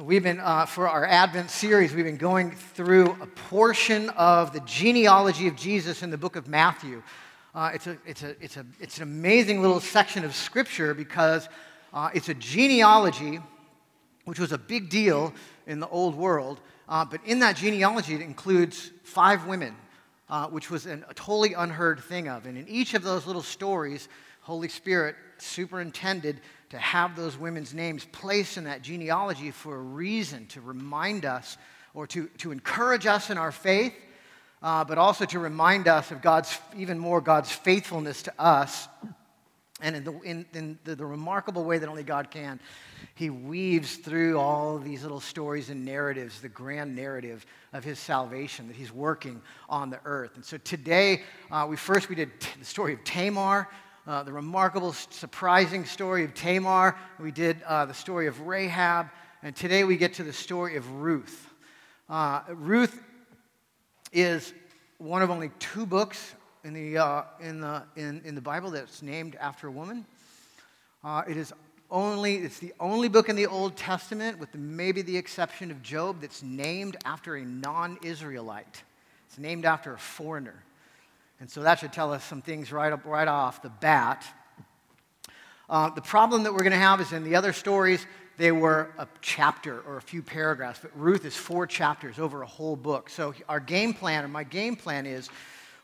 We've 0.00 0.22
been, 0.22 0.38
uh, 0.38 0.64
for 0.64 0.88
our 0.88 1.04
Advent 1.04 1.50
series, 1.50 1.92
we've 1.92 2.04
been 2.04 2.18
going 2.18 2.52
through 2.52 3.16
a 3.20 3.26
portion 3.26 4.10
of 4.10 4.52
the 4.52 4.60
genealogy 4.60 5.48
of 5.48 5.56
Jesus 5.56 6.04
in 6.04 6.10
the 6.10 6.16
book 6.16 6.36
of 6.36 6.46
Matthew. 6.46 7.02
Uh, 7.52 7.72
it's, 7.74 7.88
a, 7.88 7.98
it's, 8.06 8.22
a, 8.22 8.36
it's, 8.40 8.56
a, 8.56 8.66
it's 8.78 8.98
an 8.98 9.02
amazing 9.02 9.60
little 9.60 9.80
section 9.80 10.24
of 10.24 10.36
scripture 10.36 10.94
because 10.94 11.48
uh, 11.92 12.10
it's 12.14 12.28
a 12.28 12.34
genealogy, 12.34 13.40
which 14.24 14.38
was 14.38 14.52
a 14.52 14.58
big 14.58 14.88
deal 14.88 15.34
in 15.66 15.80
the 15.80 15.88
old 15.88 16.14
world. 16.14 16.60
Uh, 16.88 17.04
but 17.04 17.20
in 17.24 17.40
that 17.40 17.56
genealogy, 17.56 18.14
it 18.14 18.20
includes 18.20 18.92
five 19.02 19.48
women, 19.48 19.74
uh, 20.30 20.46
which 20.46 20.70
was 20.70 20.86
an, 20.86 21.04
a 21.08 21.14
totally 21.14 21.54
unheard 21.54 21.98
thing 21.98 22.28
of. 22.28 22.46
And 22.46 22.56
in 22.56 22.68
each 22.68 22.94
of 22.94 23.02
those 23.02 23.26
little 23.26 23.42
stories, 23.42 24.08
Holy 24.42 24.68
Spirit 24.68 25.16
superintended 25.38 26.40
to 26.70 26.78
have 26.78 27.16
those 27.16 27.36
women's 27.36 27.72
names 27.72 28.04
placed 28.12 28.56
in 28.56 28.64
that 28.64 28.82
genealogy 28.82 29.50
for 29.50 29.76
a 29.76 29.80
reason 29.80 30.46
to 30.48 30.60
remind 30.60 31.24
us 31.24 31.56
or 31.94 32.06
to, 32.06 32.28
to 32.38 32.52
encourage 32.52 33.06
us 33.06 33.30
in 33.30 33.38
our 33.38 33.52
faith, 33.52 33.94
uh, 34.62 34.84
but 34.84 34.98
also 34.98 35.24
to 35.24 35.38
remind 35.38 35.88
us 35.88 36.10
of 36.10 36.20
God's, 36.20 36.58
even 36.76 36.98
more, 36.98 37.20
God's 37.20 37.50
faithfulness 37.50 38.22
to 38.24 38.32
us. 38.38 38.88
And 39.80 39.96
in, 39.96 40.04
the, 40.04 40.20
in, 40.20 40.46
in 40.54 40.78
the, 40.84 40.96
the 40.96 41.06
remarkable 41.06 41.64
way 41.64 41.78
that 41.78 41.88
only 41.88 42.02
God 42.02 42.30
can, 42.30 42.58
he 43.14 43.30
weaves 43.30 43.96
through 43.96 44.38
all 44.38 44.78
these 44.78 45.02
little 45.02 45.20
stories 45.20 45.70
and 45.70 45.84
narratives, 45.84 46.40
the 46.40 46.48
grand 46.48 46.94
narrative 46.94 47.46
of 47.72 47.84
his 47.84 47.98
salvation 47.98 48.66
that 48.68 48.76
he's 48.76 48.92
working 48.92 49.40
on 49.68 49.90
the 49.90 50.00
earth. 50.04 50.32
And 50.34 50.44
so 50.44 50.58
today, 50.58 51.22
uh, 51.50 51.66
we 51.68 51.76
first 51.76 52.08
we 52.08 52.16
did 52.16 52.40
t- 52.40 52.48
the 52.58 52.64
story 52.64 52.92
of 52.92 53.04
Tamar, 53.04 53.68
uh, 54.08 54.22
the 54.22 54.32
remarkable, 54.32 54.94
surprising 54.94 55.84
story 55.84 56.24
of 56.24 56.32
Tamar. 56.32 56.96
We 57.20 57.30
did 57.30 57.62
uh, 57.64 57.84
the 57.84 57.92
story 57.92 58.26
of 58.26 58.40
Rahab. 58.40 59.10
And 59.42 59.54
today 59.54 59.84
we 59.84 59.98
get 59.98 60.14
to 60.14 60.24
the 60.24 60.32
story 60.32 60.76
of 60.76 60.90
Ruth. 60.92 61.52
Uh, 62.08 62.40
Ruth 62.48 63.02
is 64.10 64.54
one 64.96 65.20
of 65.20 65.30
only 65.30 65.50
two 65.58 65.84
books 65.84 66.34
in 66.64 66.72
the, 66.72 66.96
uh, 66.96 67.22
in 67.40 67.60
the, 67.60 67.82
in, 67.96 68.22
in 68.24 68.34
the 68.34 68.40
Bible 68.40 68.70
that's 68.70 69.02
named 69.02 69.36
after 69.36 69.68
a 69.68 69.70
woman. 69.70 70.06
Uh, 71.04 71.22
it 71.28 71.36
is 71.36 71.52
only, 71.90 72.36
it's 72.36 72.58
the 72.58 72.72
only 72.80 73.08
book 73.08 73.28
in 73.28 73.36
the 73.36 73.46
Old 73.46 73.76
Testament, 73.76 74.38
with 74.38 74.54
maybe 74.54 75.02
the 75.02 75.16
exception 75.18 75.70
of 75.70 75.82
Job, 75.82 76.22
that's 76.22 76.42
named 76.42 76.96
after 77.04 77.36
a 77.36 77.44
non 77.44 77.98
Israelite. 78.02 78.82
It's 79.28 79.38
named 79.38 79.66
after 79.66 79.92
a 79.92 79.98
foreigner. 79.98 80.64
And 81.40 81.50
so 81.50 81.62
that 81.62 81.78
should 81.78 81.92
tell 81.92 82.12
us 82.12 82.24
some 82.24 82.42
things 82.42 82.72
right, 82.72 82.92
up, 82.92 83.04
right 83.04 83.28
off 83.28 83.62
the 83.62 83.68
bat. 83.68 84.26
Uh, 85.70 85.90
the 85.90 86.00
problem 86.00 86.42
that 86.44 86.52
we're 86.52 86.60
going 86.60 86.72
to 86.72 86.78
have 86.78 87.00
is 87.00 87.12
in 87.12 87.22
the 87.22 87.36
other 87.36 87.52
stories, 87.52 88.06
they 88.38 88.52
were 88.52 88.90
a 88.98 89.06
chapter 89.20 89.80
or 89.80 89.98
a 89.98 90.02
few 90.02 90.22
paragraphs, 90.22 90.78
but 90.80 90.90
Ruth 90.98 91.24
is 91.24 91.36
four 91.36 91.66
chapters 91.66 92.18
over 92.18 92.42
a 92.42 92.46
whole 92.46 92.76
book. 92.76 93.10
So 93.10 93.34
our 93.48 93.60
game 93.60 93.92
plan, 93.92 94.24
or 94.24 94.28
my 94.28 94.44
game 94.44 94.76
plan 94.76 95.06
is, 95.06 95.28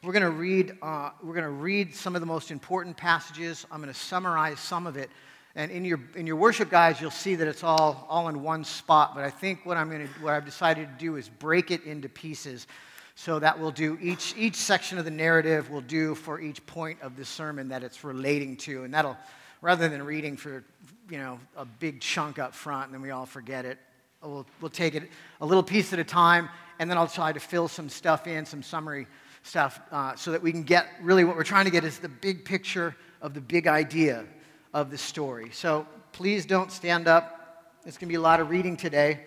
we're 0.03 0.13
going 0.13 0.23
to 0.23 0.31
read, 0.31 0.77
uh, 0.83 1.11
we're 1.23 1.35
going 1.35 1.45
to 1.45 1.51
read 1.51 1.95
some 1.95 2.15
of 2.15 2.21
the 2.21 2.27
most 2.27 2.51
important 2.51 2.97
passages. 2.97 3.67
I'm 3.71 3.81
going 3.81 3.93
to 3.93 3.99
summarize 3.99 4.61
some 4.61 4.87
of 4.87 4.97
it. 4.97 5.11
And 5.55 5.71
in 5.71 5.85
your, 5.85 6.01
in 6.15 6.27
your 6.27 6.37
worship 6.37 6.69
guides, 6.69 7.01
you'll 7.01 7.11
see 7.11 7.37
that 7.37 7.47
it's 7.49 7.63
all, 7.63 8.07
all 8.09 8.29
in 8.29 8.43
one 8.43 8.65
spot. 8.65 9.15
But 9.15 9.25
I 9.25 9.31
think 9.31 9.65
what, 9.65 9.77
I'm 9.77 9.89
going 9.89 10.07
to, 10.07 10.13
what 10.23 10.35
I've 10.35 10.45
decided 10.45 10.89
to 10.89 10.95
do 10.99 11.17
is 11.17 11.29
break 11.29 11.71
it 11.71 11.85
into 11.85 12.09
pieces 12.09 12.67
so 13.15 13.39
that 13.39 13.59
will 13.59 13.71
do 13.71 13.97
each, 14.01 14.35
each 14.37 14.57
section 14.57 14.99
of 14.99 15.05
the 15.05 15.11
narrative 15.11 15.71
will 15.71 15.81
do 15.81 16.15
for 16.15 16.41
each 16.41 16.65
point 16.67 17.01
of 17.01 17.17
the 17.17 17.25
sermon 17.25 17.69
that 17.69 17.85
it's 17.85 18.03
relating 18.03 18.57
to. 18.59 18.85
And 18.85 18.93
that'll, 18.93 19.17
rather 19.63 19.89
than 19.89 20.03
reading 20.03 20.37
for, 20.37 20.65
you 21.09 21.19
know, 21.19 21.39
a 21.57 21.65
big 21.65 22.01
chunk 22.01 22.39
up 22.39 22.55
front 22.55 22.87
and 22.87 22.95
then 22.95 23.03
we 23.03 23.11
all 23.11 23.27
forget 23.27 23.65
it, 23.65 23.79
we'll, 24.21 24.47
we'll 24.61 24.71
take 24.71 24.95
it 24.95 25.05
a 25.41 25.47
little 25.47 25.63
piece 25.63 25.93
at 25.93 25.99
a 25.99 26.05
time 26.05 26.49
and 26.79 26.91
then 26.91 26.99
I'll 26.99 27.07
try 27.07 27.33
to 27.33 27.41
fill 27.41 27.69
some 27.69 27.89
stuff 27.89 28.27
in, 28.27 28.45
some 28.45 28.63
summary 28.63 29.07
stuff, 29.45 29.81
uh, 29.93 30.17
so 30.17 30.33
that 30.33 30.43
we 30.43 30.51
can 30.51 30.65
get 30.65 30.89
really 31.01 31.23
what 31.23 31.37
we're 31.37 31.45
trying 31.45 31.67
to 31.67 31.71
get 31.71 31.85
is 31.85 31.99
the 31.99 32.09
big 32.09 32.45
picture 32.45 32.97
of 33.23 33.33
the 33.33 33.41
big 33.41 33.69
idea 33.69 34.25
of 34.73 34.91
the 34.91 34.99
story. 34.99 35.51
So 35.53 35.87
please 36.13 36.47
don't 36.47 36.73
stand 36.73 37.07
up. 37.07 37.71
It's 37.87 37.97
going 37.97 38.09
to 38.09 38.13
be 38.13 38.17
a 38.17 38.21
lot 38.21 38.41
of 38.41 38.51
reading 38.51 38.77
today. 38.77 39.21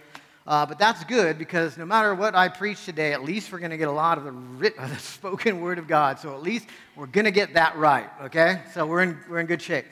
Uh, 0.48 0.66
but 0.66 0.80
that's 0.80 1.04
good 1.04 1.38
because 1.38 1.78
no 1.78 1.86
matter 1.86 2.16
what 2.16 2.34
I 2.34 2.48
preach 2.48 2.86
today, 2.86 3.12
at 3.12 3.22
least 3.22 3.52
we're 3.52 3.60
going 3.60 3.72
to 3.72 3.78
get 3.78 3.90
a 3.90 3.92
lot 3.92 4.18
of 4.18 4.24
the, 4.24 4.32
written, 4.32 4.90
the 4.90 4.96
spoken 4.96 5.60
word 5.60 5.78
of 5.78 5.88
God. 5.90 6.20
So 6.20 6.34
at 6.34 6.42
least 6.42 6.68
we're 6.96 7.06
going 7.06 7.26
to 7.26 7.32
get 7.32 7.56
that 7.56 7.76
right, 7.76 8.10
okay? 8.24 8.62
So 8.74 8.86
we're 8.86 9.04
in, 9.04 9.18
we're 9.30 9.40
in 9.40 9.46
good 9.46 9.62
shape. 9.62 9.88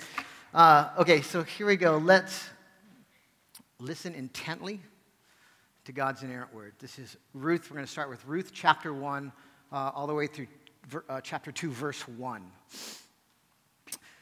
Uh, 0.54 0.92
okay, 0.98 1.22
so 1.22 1.44
here 1.44 1.68
we 1.68 1.76
go. 1.76 1.98
Let's 1.98 2.48
listen 3.80 4.16
intently 4.16 4.80
to 5.84 5.92
God's 5.92 6.24
inerrant 6.24 6.54
word. 6.54 6.72
This 6.80 7.00
is 7.00 7.18
Ruth. 7.34 7.70
We're 7.70 7.76
going 7.76 7.86
to 7.86 7.92
start 7.92 8.10
with 8.10 8.26
Ruth 8.26 8.52
chapter 8.54 8.94
1, 8.94 9.34
uh, 9.74 9.92
all 9.94 10.08
the 10.08 10.14
way 10.14 10.28
through 10.28 10.48
uh, 11.10 11.20
chapter 11.20 11.52
2, 11.52 11.70
verse 11.70 12.08
1. 12.08 12.42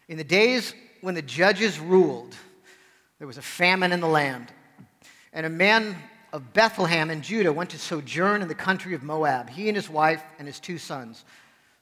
In 0.07 0.17
the 0.17 0.23
days 0.23 0.73
when 1.01 1.13
the 1.13 1.21
judges 1.21 1.79
ruled, 1.79 2.35
there 3.19 3.27
was 3.27 3.37
a 3.37 3.43
famine 3.43 3.91
in 3.91 3.99
the 3.99 4.07
land. 4.07 4.51
And 5.31 5.45
a 5.45 5.49
man 5.49 5.95
of 6.33 6.51
Bethlehem 6.51 7.11
in 7.11 7.21
Judah 7.21 7.53
went 7.53 7.69
to 7.69 7.77
sojourn 7.77 8.41
in 8.41 8.47
the 8.47 8.55
country 8.55 8.95
of 8.95 9.03
Moab, 9.03 9.51
he 9.51 9.69
and 9.69 9.77
his 9.77 9.89
wife 9.89 10.23
and 10.39 10.47
his 10.47 10.59
two 10.59 10.79
sons. 10.79 11.23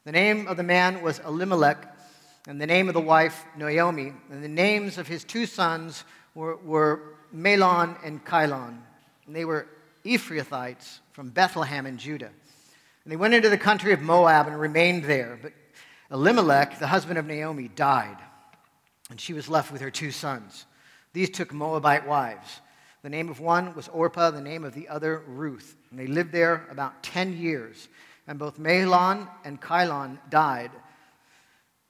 The 0.03 0.11
name 0.11 0.45
of 0.47 0.57
the 0.57 0.63
man 0.63 1.01
was 1.01 1.19
Elimelech, 1.19 1.87
and 2.47 2.59
the 2.59 2.67
name 2.67 2.89
of 2.89 2.93
the 2.93 3.01
wife, 3.01 3.45
Naomi. 3.55 4.11
And 4.29 4.43
the 4.43 4.49
names 4.49 4.97
of 4.97 5.07
his 5.07 5.23
two 5.23 5.45
sons 5.45 6.03
were, 6.35 6.57
were 6.57 6.99
and 7.33 8.19
Chilion. 8.25 8.83
And 9.25 9.35
they 9.35 9.45
were 9.45 9.67
Ephrathites 10.03 10.99
from 11.13 11.29
Bethlehem 11.29 11.85
in 11.85 11.97
Judah. 11.97 12.31
And 13.05 13.11
they 13.11 13.15
went 13.15 13.33
into 13.33 13.49
the 13.49 13.57
country 13.57 13.93
of 13.93 14.01
Moab 14.01 14.47
and 14.47 14.59
remained 14.59 15.05
there. 15.05 15.39
But 15.41 15.53
Elimelech, 16.11 16.77
the 16.77 16.87
husband 16.87 17.17
of 17.17 17.25
Naomi, 17.25 17.69
died, 17.69 18.17
and 19.09 19.21
she 19.21 19.33
was 19.33 19.47
left 19.47 19.71
with 19.71 19.81
her 19.81 19.91
two 19.91 20.11
sons. 20.11 20.65
These 21.13 21.29
took 21.29 21.53
Moabite 21.53 22.07
wives. 22.07 22.60
The 23.03 23.09
name 23.09 23.29
of 23.29 23.39
one 23.39 23.73
was 23.73 23.87
Orpah, 23.87 24.31
the 24.31 24.41
name 24.41 24.63
of 24.63 24.73
the 24.73 24.87
other 24.87 25.23
Ruth. 25.27 25.75
And 25.89 25.99
they 25.99 26.07
lived 26.07 26.31
there 26.31 26.67
about 26.69 27.01
10 27.03 27.37
years. 27.37 27.87
And 28.27 28.37
both 28.37 28.59
Mahlon 28.59 29.27
and 29.43 29.59
Chilion 29.59 30.19
died, 30.29 30.71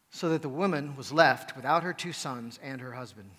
so 0.10 0.30
that 0.30 0.42
the 0.42 0.50
woman 0.50 0.96
was 0.96 1.12
left 1.12 1.56
without 1.56 1.84
her 1.84 1.94
two 1.94 2.14
sons 2.14 2.60
and 2.64 2.80
her 2.80 2.94
husband. 2.94 3.30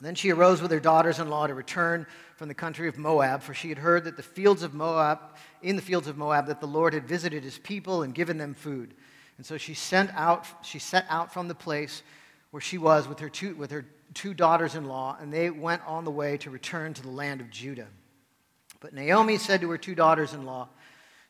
Then 0.00 0.14
she 0.14 0.30
arose 0.30 0.60
with 0.60 0.70
her 0.72 0.80
daughters 0.80 1.18
in 1.18 1.30
law 1.30 1.46
to 1.46 1.54
return 1.54 2.06
from 2.36 2.48
the 2.48 2.54
country 2.54 2.86
of 2.88 2.98
Moab, 2.98 3.42
for 3.42 3.54
she 3.54 3.70
had 3.70 3.78
heard 3.78 4.04
that 4.04 4.16
the 4.16 4.22
fields 4.22 4.62
of 4.62 4.74
Moab, 4.74 5.20
in 5.62 5.76
the 5.76 5.82
fields 5.82 6.06
of 6.06 6.18
Moab, 6.18 6.48
that 6.48 6.60
the 6.60 6.66
Lord 6.66 6.92
had 6.92 7.08
visited 7.08 7.42
his 7.42 7.58
people 7.58 8.02
and 8.02 8.14
given 8.14 8.36
them 8.36 8.52
food. 8.52 8.94
And 9.38 9.46
so 9.46 9.56
she 9.56 9.72
sent 9.72 10.10
out, 10.14 10.46
she 10.62 10.78
set 10.78 11.06
out 11.08 11.32
from 11.32 11.48
the 11.48 11.54
place 11.54 12.02
where 12.50 12.60
she 12.60 12.76
was 12.76 13.08
with 13.08 13.20
her 13.20 13.30
two, 13.30 13.54
with 13.54 13.70
her 13.70 13.86
two 14.14 14.34
daughters 14.34 14.74
in 14.74 14.86
law, 14.86 15.16
and 15.20 15.32
they 15.32 15.50
went 15.50 15.82
on 15.86 16.04
the 16.04 16.10
way 16.10 16.36
to 16.38 16.50
return 16.50 16.94
to 16.94 17.02
the 17.02 17.10
land 17.10 17.40
of 17.40 17.50
Judah. 17.50 17.88
But 18.80 18.94
Naomi 18.94 19.38
said 19.38 19.60
to 19.60 19.70
her 19.70 19.78
two 19.78 19.94
daughters 19.94 20.32
in 20.32 20.44
law, 20.44 20.68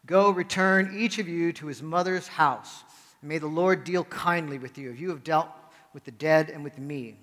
Go, 0.07 0.31
return 0.31 0.97
each 0.97 1.19
of 1.19 1.29
you 1.29 1.53
to 1.55 1.67
his 1.67 1.83
mother's 1.83 2.29
house, 2.29 2.85
and 3.21 3.29
may 3.29 3.39
the 3.39 3.47
Lord 3.47 3.85
deal 3.85 4.05
kindly 4.05 4.59
with 4.59 4.79
you, 4.79 4.91
if 4.91 5.01
you 5.01 5.11
have 5.11 5.25
dealt 5.25 5.49
with 5.93 6.05
the 6.05 6.13
dead 6.13 6.51
and 6.51 6.63
with 6.63 6.79
me. 6.79 7.17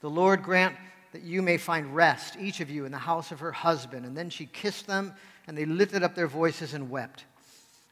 The 0.00 0.10
Lord 0.10 0.42
grant 0.42 0.76
that 1.12 1.22
you 1.22 1.40
may 1.40 1.56
find 1.56 1.94
rest, 1.94 2.36
each 2.38 2.60
of 2.60 2.70
you, 2.70 2.84
in 2.84 2.92
the 2.92 2.98
house 2.98 3.32
of 3.32 3.40
her 3.40 3.52
husband. 3.52 4.04
And 4.04 4.16
then 4.16 4.30
she 4.30 4.46
kissed 4.46 4.86
them, 4.86 5.14
and 5.46 5.56
they 5.56 5.64
lifted 5.64 6.02
up 6.02 6.14
their 6.14 6.26
voices 6.26 6.74
and 6.74 6.90
wept. 6.90 7.24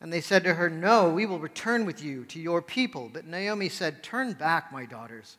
And 0.00 0.12
they 0.12 0.20
said 0.20 0.44
to 0.44 0.54
her, 0.54 0.68
No, 0.68 1.08
we 1.08 1.24
will 1.24 1.38
return 1.38 1.86
with 1.86 2.02
you 2.02 2.24
to 2.26 2.38
your 2.38 2.60
people. 2.60 3.10
But 3.12 3.26
Naomi 3.26 3.68
said, 3.68 4.02
Turn 4.02 4.34
back, 4.34 4.70
my 4.70 4.84
daughters. 4.84 5.38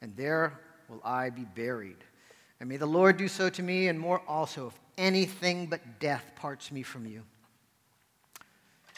and 0.00 0.16
there 0.16 0.58
will 0.88 1.00
I 1.04 1.30
be 1.30 1.44
buried. 1.44 1.96
And 2.60 2.68
may 2.68 2.76
the 2.76 2.86
Lord 2.86 3.16
do 3.16 3.28
so 3.28 3.48
to 3.50 3.62
me, 3.62 3.88
and 3.88 3.98
more 3.98 4.22
also, 4.26 4.68
if 4.68 4.78
anything 4.96 5.66
but 5.66 6.00
death 6.00 6.24
parts 6.36 6.72
me 6.72 6.82
from 6.82 7.06
you. 7.06 7.22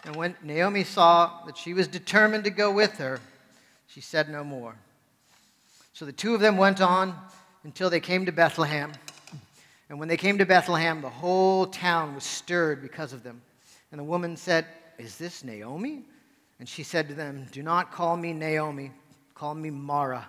And 0.05 0.17
when 0.17 0.35
Naomi 0.43 0.85
saw 0.85 1.45
that 1.45 1.59
she 1.59 1.75
was 1.75 1.87
determined 1.87 2.45
to 2.45 2.51
go 2.51 2.71
with 2.71 2.97
her, 2.99 3.21
she 3.87 4.01
said 4.01 4.31
no 4.31 4.43
more. 4.43 4.77
So 5.93 6.07
the 6.07 6.13
two 6.13 6.35
of 6.35 6.41
them 6.41 6.57
went 6.57 6.81
on 6.81 7.15
until 7.65 7.91
they 7.91 8.01
came 8.01 8.25
to 8.25 8.33
Bethlehem. 8.33 8.93
And 9.91 9.99
when 9.99 10.09
they 10.09 10.17
came 10.17 10.39
to 10.39 10.47
Bethlehem, 10.47 11.03
the 11.03 11.11
whole 11.11 11.67
town 11.67 12.15
was 12.15 12.25
stirred 12.25 12.81
because 12.81 13.13
of 13.13 13.23
them. 13.23 13.43
And 13.91 13.99
the 13.99 14.05
woman 14.05 14.37
said, 14.37 14.65
Is 14.99 15.19
this 15.19 15.45
Naomi? 15.45 16.05
And 16.61 16.69
she 16.69 16.83
said 16.83 17.09
to 17.09 17.15
them, 17.15 17.47
Do 17.53 17.63
not 17.63 17.93
call 17.93 18.17
me 18.17 18.33
Naomi, 18.33 18.93
call 19.35 19.55
me 19.55 19.69
Mara, 19.69 20.29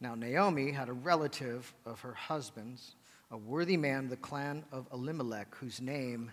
Now, 0.00 0.14
Naomi 0.14 0.72
had 0.72 0.88
a 0.88 0.92
relative 0.92 1.72
of 1.86 2.00
her 2.00 2.12
husband's, 2.12 2.96
a 3.30 3.36
worthy 3.36 3.78
man 3.78 4.08
the 4.08 4.16
clan 4.16 4.64
of 4.70 4.86
Elimelech, 4.92 5.54
whose 5.54 5.80
name 5.80 6.30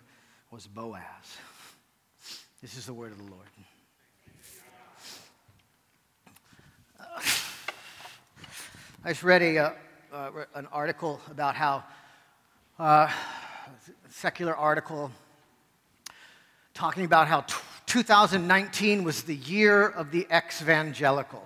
was 0.51 0.67
Boaz. 0.67 1.01
This 2.61 2.77
is 2.77 2.85
the 2.85 2.93
word 2.93 3.13
of 3.13 3.17
the 3.17 3.31
Lord. 3.31 3.47
I 9.05 9.09
just 9.09 9.23
read 9.23 9.41
a, 9.41 9.57
uh, 9.57 9.71
uh, 10.13 10.31
an 10.55 10.67
article 10.67 11.19
about 11.29 11.55
how 11.55 11.83
uh, 12.79 13.09
secular 14.09 14.55
article 14.55 15.11
talking 16.73 17.05
about 17.05 17.27
how 17.27 17.41
t- 17.41 17.55
2019 17.85 19.03
was 19.03 19.23
the 19.23 19.35
year 19.35 19.87
of 19.87 20.11
the 20.11 20.27
ex-evangelical. 20.29 21.43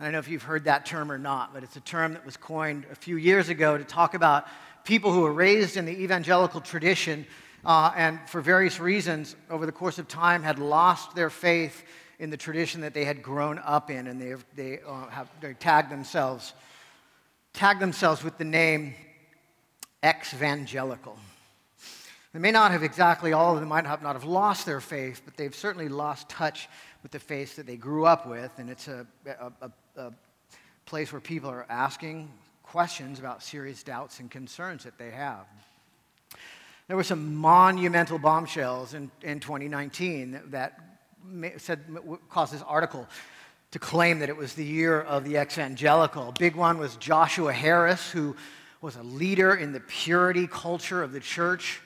I 0.00 0.04
don't 0.04 0.12
know 0.12 0.18
if 0.20 0.28
you've 0.28 0.42
heard 0.42 0.64
that 0.64 0.86
term 0.86 1.10
or 1.10 1.18
not, 1.18 1.52
but 1.52 1.62
it's 1.62 1.76
a 1.76 1.80
term 1.80 2.14
that 2.14 2.24
was 2.24 2.36
coined 2.36 2.86
a 2.90 2.94
few 2.94 3.16
years 3.16 3.48
ago 3.48 3.76
to 3.76 3.84
talk 3.84 4.14
about 4.14 4.46
people 4.84 5.12
who 5.12 5.22
were 5.22 5.32
raised 5.32 5.76
in 5.76 5.84
the 5.84 6.02
evangelical 6.02 6.60
tradition 6.60 7.26
uh, 7.64 7.92
and 7.96 8.20
for 8.28 8.40
various 8.40 8.78
reasons 8.78 9.34
over 9.50 9.66
the 9.66 9.72
course 9.72 9.98
of 9.98 10.06
time 10.06 10.42
had 10.42 10.58
lost 10.58 11.14
their 11.16 11.30
faith 11.30 11.82
in 12.18 12.30
the 12.30 12.36
tradition 12.36 12.80
that 12.82 12.94
they 12.94 13.04
had 13.04 13.22
grown 13.22 13.58
up 13.64 13.90
in 13.90 14.06
and 14.06 14.20
they, 14.20 14.34
they 14.54 14.80
uh, 14.86 15.06
have 15.08 15.28
they 15.40 15.52
tagged 15.54 15.90
themselves 15.90 16.52
tagged 17.52 17.80
themselves 17.80 18.22
with 18.22 18.38
the 18.38 18.44
name 18.44 18.94
ex-evangelical. 20.02 21.18
They 22.32 22.38
may 22.38 22.52
not 22.52 22.70
have 22.70 22.82
exactly, 22.82 23.32
all 23.32 23.54
of 23.54 23.60
them 23.60 23.68
might 23.68 23.86
have 23.86 24.02
not 24.02 24.14
have 24.14 24.24
lost 24.24 24.64
their 24.64 24.80
faith, 24.80 25.22
but 25.24 25.36
they've 25.36 25.54
certainly 25.54 25.88
lost 25.88 26.28
touch 26.28 26.68
with 27.02 27.10
the 27.10 27.18
faith 27.18 27.56
that 27.56 27.66
they 27.66 27.76
grew 27.76 28.04
up 28.04 28.26
with. 28.26 28.52
And 28.58 28.70
it's 28.70 28.86
a, 28.86 29.06
a, 29.26 29.52
a, 29.62 29.70
a 29.98 30.12
place 30.86 31.12
where 31.12 31.20
people 31.20 31.50
are 31.50 31.66
asking 31.68 32.30
questions 32.62 33.18
about 33.18 33.42
serious 33.42 33.82
doubts 33.82 34.20
and 34.20 34.30
concerns 34.30 34.84
that 34.84 34.98
they 34.98 35.10
have. 35.10 35.46
There 36.86 36.96
were 36.96 37.04
some 37.04 37.34
monumental 37.34 38.18
bombshells 38.18 38.94
in, 38.94 39.10
in 39.22 39.40
2019 39.40 40.40
that, 40.46 40.80
said, 41.58 41.84
caused 42.30 42.54
this 42.54 42.62
article 42.62 43.06
to 43.72 43.78
claim 43.78 44.20
that 44.20 44.30
it 44.30 44.36
was 44.36 44.54
the 44.54 44.64
year 44.64 45.02
of 45.02 45.24
the 45.24 45.36
ex-evangelical. 45.36 46.32
Big 46.38 46.56
one 46.56 46.78
was 46.78 46.96
Joshua 46.96 47.52
Harris, 47.52 48.10
who 48.10 48.34
was 48.80 48.96
a 48.96 49.02
leader 49.02 49.54
in 49.54 49.72
the 49.72 49.80
purity 49.80 50.46
culture 50.46 51.02
of 51.02 51.12
the 51.12 51.20
church. 51.20 51.80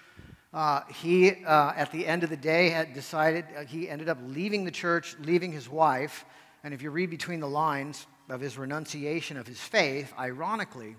Uh, 0.55 0.83
he, 1.01 1.45
uh, 1.45 1.73
at 1.75 1.91
the 1.91 2.07
end 2.07 2.23
of 2.23 2.31
the 2.31 2.37
day, 2.37 2.69
had 2.69 2.93
decided, 2.93 3.45
uh, 3.57 3.65
he 3.65 3.89
ended 3.89 4.09
up 4.09 4.19
leaving 4.27 4.65
the 4.65 4.71
church, 4.71 5.17
leaving 5.21 5.51
his 5.51 5.69
wife. 5.69 6.25
And 6.65 6.73
if 6.73 6.83
you 6.83 6.91
read 6.91 7.11
between 7.11 7.41
the 7.41 7.49
lines 7.49 8.07
of 8.29 8.41
his 8.41 8.57
renunciation 8.57 9.37
of 9.37 9.47
his 9.47 9.61
faith, 9.61 10.13
ironically, 10.19 10.97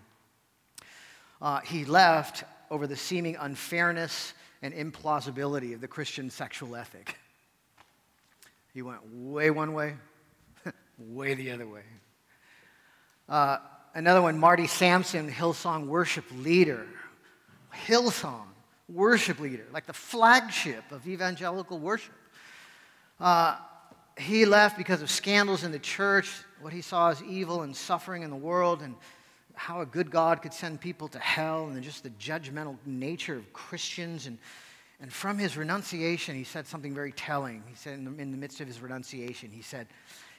uh, 1.41 1.61
he 1.61 1.85
left 1.85 2.43
over 2.69 2.87
the 2.87 2.97
seeming 2.97 3.35
unfairness 3.37 4.33
and 4.61 4.73
implausibility 4.73 5.73
of 5.73 5.81
the 5.81 5.87
Christian 5.87 6.29
sexual 6.29 6.75
ethic. 6.75 7.17
He 8.73 8.81
went 8.81 8.99
way 9.13 9.51
one 9.51 9.73
way, 9.73 9.95
way 10.97 11.33
the 11.35 11.51
other 11.51 11.67
way. 11.67 11.83
Uh, 13.29 13.57
another 13.93 14.21
one, 14.21 14.37
Marty 14.37 14.67
Sampson, 14.67 15.31
Hillsong 15.31 15.87
worship 15.87 16.25
leader. 16.37 16.87
Hillsong 17.87 18.47
worship 18.89 19.39
leader, 19.39 19.65
like 19.71 19.85
the 19.85 19.93
flagship 19.93 20.83
of 20.91 21.07
evangelical 21.07 21.79
worship. 21.79 22.13
Uh, 23.19 23.57
he 24.17 24.45
left 24.45 24.77
because 24.77 25.01
of 25.01 25.09
scandals 25.09 25.63
in 25.63 25.71
the 25.71 25.79
church, 25.79 26.31
what 26.61 26.73
he 26.73 26.81
saw 26.81 27.09
as 27.09 27.21
evil 27.23 27.61
and 27.61 27.75
suffering 27.75 28.23
in 28.23 28.29
the 28.29 28.35
world, 28.35 28.81
and 28.81 28.95
how 29.55 29.81
a 29.81 29.85
good 29.85 30.09
God 30.09 30.41
could 30.41 30.53
send 30.53 30.81
people 30.81 31.07
to 31.09 31.19
hell, 31.19 31.67
and 31.67 31.81
just 31.83 32.03
the 32.03 32.09
judgmental 32.11 32.77
nature 32.85 33.35
of 33.35 33.51
Christians. 33.53 34.27
And, 34.27 34.37
and 34.99 35.11
from 35.11 35.37
his 35.37 35.57
renunciation, 35.57 36.35
he 36.35 36.43
said 36.43 36.67
something 36.67 36.93
very 36.93 37.11
telling. 37.11 37.63
He 37.67 37.75
said, 37.75 37.99
in 37.99 38.05
the, 38.05 38.21
in 38.21 38.31
the 38.31 38.37
midst 38.37 38.61
of 38.61 38.67
his 38.67 38.81
renunciation, 38.81 39.49
he 39.51 39.61
said, 39.61 39.87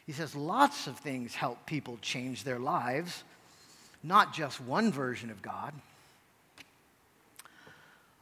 he 0.07 0.13
says, 0.13 0.35
lots 0.35 0.87
of 0.87 0.99
things 0.99 1.35
help 1.35 1.65
people 1.67 1.99
change 2.03 2.45
their 2.45 2.59
lives 2.59 3.25
not 4.05 4.35
just 4.35 4.61
one 4.61 4.93
version 4.93 5.31
of 5.31 5.43
God. 5.43 5.73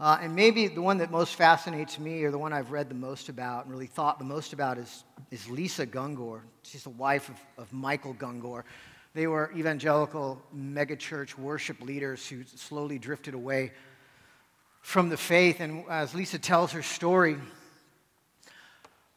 Uh, 0.03 0.19
and 0.21 0.35
maybe 0.35 0.67
the 0.67 0.83
one 0.83 0.99
that 0.99 1.13
most 1.13 1.37
fascinates 1.37 1.97
me, 1.97 2.25
or 2.25 2.33
the 2.33 2.39
one 2.39 2.53
I've 2.53 2.73
read 2.73 2.89
the 2.89 2.95
most 2.97 3.29
about 3.29 3.67
and 3.67 3.73
really 3.73 3.87
thought 3.87 4.19
the 4.19 4.25
most 4.25 4.53
about, 4.53 4.77
is, 4.77 5.05
is 5.31 5.49
Lisa 5.49 5.87
Gungor. 5.87 6.41
She's 6.65 6.83
the 6.83 6.91
wife 6.91 7.29
of, 7.29 7.37
of 7.57 7.73
Michael 7.73 8.13
Gungor. 8.13 8.65
They 9.15 9.29
were 9.29 9.53
evangelical 9.57 10.43
megachurch 10.53 11.39
worship 11.39 11.81
leaders 11.81 12.27
who 12.29 12.43
slowly 12.43 12.99
drifted 12.99 13.35
away 13.35 13.71
from 14.81 15.09
the 15.09 15.17
faith. 15.17 15.61
And 15.61 15.85
as 15.89 16.17
Lisa 16.17 16.41
tells 16.41 16.73
her 16.73 16.83
story, 16.83 17.37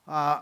uh, 0.07 0.41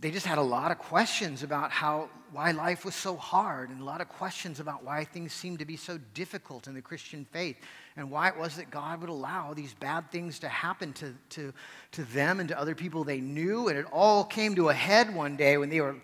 they 0.00 0.10
just 0.10 0.24
had 0.24 0.38
a 0.38 0.42
lot 0.42 0.70
of 0.70 0.78
questions 0.78 1.42
about 1.42 1.70
how 1.70 2.08
why 2.32 2.52
life 2.52 2.84
was 2.84 2.94
so 2.94 3.16
hard 3.16 3.70
and 3.70 3.80
a 3.80 3.84
lot 3.84 4.00
of 4.00 4.08
questions 4.08 4.60
about 4.60 4.84
why 4.84 5.04
things 5.04 5.32
seemed 5.32 5.58
to 5.58 5.64
be 5.64 5.76
so 5.76 5.98
difficult 6.14 6.68
in 6.68 6.74
the 6.74 6.80
Christian 6.80 7.26
faith 7.32 7.56
and 8.00 8.10
why 8.10 8.28
it 8.28 8.36
was 8.36 8.56
that 8.56 8.70
God 8.70 9.00
would 9.00 9.10
allow 9.10 9.54
these 9.54 9.74
bad 9.74 10.10
things 10.10 10.38
to 10.40 10.48
happen 10.48 10.92
to, 10.94 11.14
to, 11.30 11.52
to 11.92 12.04
them 12.04 12.40
and 12.40 12.48
to 12.48 12.58
other 12.58 12.74
people 12.74 13.04
they 13.04 13.20
knew. 13.20 13.68
And 13.68 13.78
it 13.78 13.86
all 13.92 14.24
came 14.24 14.54
to 14.56 14.68
a 14.68 14.74
head 14.74 15.14
one 15.14 15.36
day 15.36 15.56
when 15.58 15.68
they 15.68 15.80
were 15.80 15.96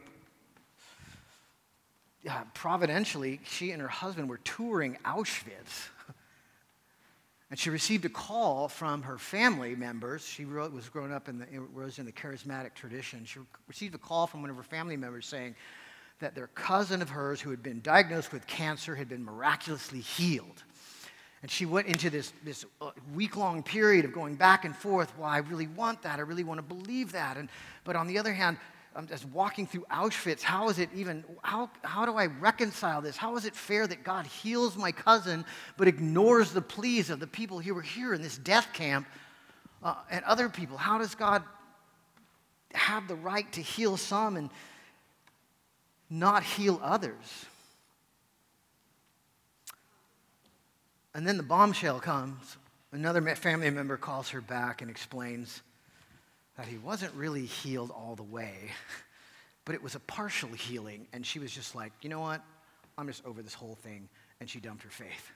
uh, 2.28 2.42
providentially, 2.54 3.40
she 3.44 3.70
and 3.70 3.80
her 3.80 3.88
husband 3.88 4.28
were 4.28 4.38
touring 4.38 4.96
Auschwitz. 5.04 5.88
And 7.48 7.56
she 7.56 7.70
received 7.70 8.04
a 8.04 8.08
call 8.08 8.66
from 8.66 9.02
her 9.02 9.18
family 9.18 9.76
members. 9.76 10.26
She 10.26 10.44
was 10.44 10.88
grown 10.88 11.12
up 11.12 11.28
in 11.28 11.38
the, 11.38 11.46
was 11.72 12.00
in 12.00 12.04
the 12.04 12.10
charismatic 12.10 12.74
tradition. 12.74 13.24
She 13.24 13.38
received 13.68 13.94
a 13.94 13.98
call 13.98 14.26
from 14.26 14.40
one 14.40 14.50
of 14.50 14.56
her 14.56 14.64
family 14.64 14.96
members 14.96 15.26
saying 15.26 15.54
that 16.18 16.34
their 16.34 16.48
cousin 16.48 17.02
of 17.02 17.08
hers, 17.08 17.40
who 17.40 17.50
had 17.50 17.62
been 17.62 17.80
diagnosed 17.82 18.32
with 18.32 18.48
cancer, 18.48 18.96
had 18.96 19.08
been 19.08 19.24
miraculously 19.24 20.00
healed. 20.00 20.64
And 21.46 21.50
she 21.52 21.64
went 21.64 21.86
into 21.86 22.10
this, 22.10 22.32
this 22.42 22.64
uh, 22.80 22.90
week 23.14 23.36
long 23.36 23.62
period 23.62 24.04
of 24.04 24.12
going 24.12 24.34
back 24.34 24.64
and 24.64 24.74
forth. 24.74 25.16
Well, 25.16 25.28
I 25.28 25.38
really 25.38 25.68
want 25.68 26.02
that. 26.02 26.18
I 26.18 26.22
really 26.22 26.42
want 26.42 26.58
to 26.58 26.74
believe 26.74 27.12
that. 27.12 27.36
And, 27.36 27.48
but 27.84 27.94
on 27.94 28.08
the 28.08 28.18
other 28.18 28.32
hand, 28.32 28.56
I'm 28.96 29.06
just 29.06 29.24
walking 29.26 29.64
through 29.64 29.84
Auschwitz. 29.88 30.42
How 30.42 30.68
is 30.70 30.80
it 30.80 30.90
even, 30.92 31.22
how, 31.42 31.70
how 31.84 32.04
do 32.04 32.16
I 32.16 32.26
reconcile 32.26 33.00
this? 33.00 33.16
How 33.16 33.36
is 33.36 33.44
it 33.44 33.54
fair 33.54 33.86
that 33.86 34.02
God 34.02 34.26
heals 34.26 34.76
my 34.76 34.90
cousin 34.90 35.44
but 35.76 35.86
ignores 35.86 36.50
the 36.50 36.62
pleas 36.62 37.10
of 37.10 37.20
the 37.20 37.28
people 37.28 37.60
who 37.60 37.76
were 37.76 37.80
here 37.80 38.12
in 38.12 38.22
this 38.22 38.38
death 38.38 38.66
camp 38.72 39.06
uh, 39.84 39.94
and 40.10 40.24
other 40.24 40.48
people? 40.48 40.76
How 40.76 40.98
does 40.98 41.14
God 41.14 41.44
have 42.72 43.06
the 43.06 43.14
right 43.14 43.52
to 43.52 43.60
heal 43.60 43.96
some 43.96 44.36
and 44.36 44.50
not 46.10 46.42
heal 46.42 46.80
others? 46.82 47.46
And 51.16 51.26
then 51.26 51.38
the 51.38 51.42
bombshell 51.42 51.98
comes. 51.98 52.58
Another 52.92 53.22
family 53.36 53.70
member 53.70 53.96
calls 53.96 54.28
her 54.28 54.42
back 54.42 54.82
and 54.82 54.90
explains 54.90 55.62
that 56.58 56.66
he 56.66 56.76
wasn't 56.76 57.14
really 57.14 57.46
healed 57.46 57.90
all 57.90 58.16
the 58.16 58.22
way, 58.22 58.54
but 59.64 59.74
it 59.74 59.82
was 59.82 59.94
a 59.94 60.00
partial 60.00 60.50
healing. 60.50 61.06
And 61.14 61.24
she 61.24 61.38
was 61.38 61.50
just 61.50 61.74
like, 61.74 61.92
you 62.02 62.10
know 62.10 62.20
what? 62.20 62.42
I'm 62.98 63.06
just 63.06 63.24
over 63.24 63.40
this 63.40 63.54
whole 63.54 63.76
thing. 63.76 64.10
And 64.40 64.50
she 64.50 64.60
dumped 64.60 64.82
her 64.82 64.90
faith. 64.90 65.30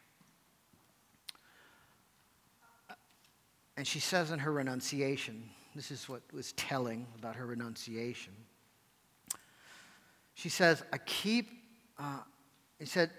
And 3.78 3.86
she 3.86 4.00
says 4.00 4.32
in 4.32 4.38
her 4.38 4.52
renunciation, 4.52 5.48
this 5.74 5.90
is 5.90 6.10
what 6.10 6.20
was 6.30 6.52
telling 6.52 7.06
about 7.18 7.36
her 7.36 7.46
renunciation. 7.46 8.34
She 10.34 10.50
says, 10.50 10.82
I 10.92 10.98
keep, 10.98 11.48
uh, 11.98 12.18
he 12.80 12.86
said, 12.86 13.10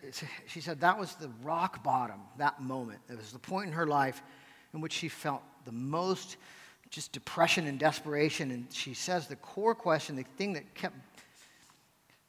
she 0.47 0.59
said 0.59 0.81
that 0.81 0.99
was 0.99 1.13
the 1.15 1.29
rock 1.43 1.83
bottom, 1.83 2.19
that 2.37 2.61
moment. 2.61 2.99
It 3.09 3.15
was 3.15 3.31
the 3.31 3.39
point 3.39 3.67
in 3.67 3.73
her 3.73 3.85
life 3.85 4.23
in 4.73 4.81
which 4.81 4.91
she 4.91 5.07
felt 5.07 5.43
the 5.65 5.71
most 5.71 6.37
just 6.89 7.11
depression 7.11 7.67
and 7.67 7.79
desperation. 7.79 8.49
And 8.49 8.65
she 8.73 8.95
says 8.95 9.27
the 9.27 9.35
core 9.35 9.75
question, 9.75 10.15
the 10.15 10.25
thing 10.35 10.53
that 10.53 10.73
kept 10.73 10.95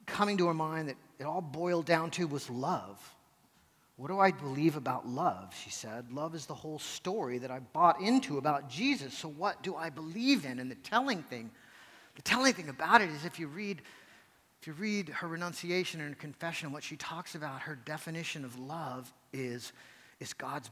coming 0.05 0.37
to 0.37 0.47
her 0.47 0.55
mind 0.55 0.91
that 0.91 0.97
it 1.19 1.25
all 1.25 1.41
boiled 1.41 1.87
down 1.87 2.11
to 2.13 2.27
was 2.27 2.51
love. 2.51 3.01
What 3.97 4.09
do 4.09 4.19
I 4.19 4.31
believe 4.31 4.77
about 4.77 5.09
love? 5.09 5.55
She 5.65 5.71
said. 5.71 6.13
Love 6.13 6.35
is 6.35 6.45
the 6.45 6.55
whole 6.55 6.79
story 6.79 7.39
that 7.39 7.51
I 7.51 7.61
bought 7.61 8.01
into 8.01 8.37
about 8.37 8.69
Jesus. 8.69 9.17
So 9.17 9.29
what 9.29 9.63
do 9.63 9.75
I 9.75 9.89
believe 9.89 10.45
in? 10.45 10.59
And 10.59 10.71
the 10.71 10.77
telling 10.77 11.23
thing, 11.23 11.51
the 12.17 12.23
telling 12.23 12.53
thing 12.53 12.69
about 12.69 13.01
it 13.01 13.09
is 13.09 13.25
if 13.25 13.39
you 13.39 13.47
read, 13.47 13.81
if 14.63 14.69
you 14.69 14.75
read 14.75 15.09
her 15.09 15.27
renunciation 15.27 16.01
and 16.01 16.11
her 16.11 16.21
confession, 16.21 16.71
what 16.71 16.85
she 16.85 16.95
talks 16.95 17.35
about, 17.35 17.63
her 17.63 17.75
definition 17.75 18.45
of 18.45 18.57
love 18.61 19.13
is, 19.33 19.73
is 20.21 20.33
God's 20.35 20.71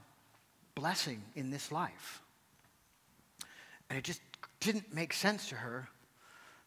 blessing 0.77 1.21
in 1.35 1.51
this 1.51 1.73
life. 1.73 2.23
And 3.89 3.99
it 3.99 4.05
just 4.05 4.21
didn't 4.61 4.95
make 4.95 5.13
sense 5.13 5.49
to 5.49 5.57
her 5.57 5.89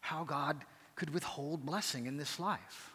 how 0.01 0.25
God 0.25 0.65
could 0.97 1.13
withhold 1.13 1.65
blessing 1.65 2.07
in 2.07 2.17
this 2.17 2.41
life. 2.41 2.91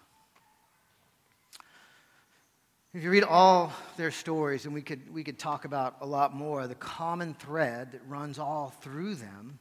If 2.92 3.02
you 3.02 3.10
read 3.10 3.24
all 3.24 3.72
their 3.96 4.10
stories, 4.10 4.66
and 4.66 4.74
we 4.74 4.82
could, 4.82 5.10
we 5.10 5.24
could 5.24 5.38
talk 5.38 5.64
about 5.64 5.96
a 6.02 6.06
lot 6.06 6.34
more, 6.34 6.66
the 6.66 6.74
common 6.74 7.32
thread 7.32 7.92
that 7.92 8.06
runs 8.06 8.38
all 8.38 8.74
through 8.82 9.14
them 9.14 9.58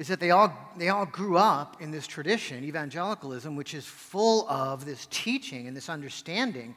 is 0.00 0.08
that 0.08 0.18
they 0.18 0.30
all, 0.30 0.50
they 0.78 0.88
all 0.88 1.04
grew 1.04 1.36
up 1.36 1.82
in 1.82 1.90
this 1.90 2.06
tradition, 2.06 2.64
evangelicalism, 2.64 3.54
which 3.54 3.74
is 3.74 3.84
full 3.84 4.48
of 4.48 4.86
this 4.86 5.06
teaching 5.10 5.68
and 5.68 5.76
this 5.76 5.90
understanding 5.90 6.74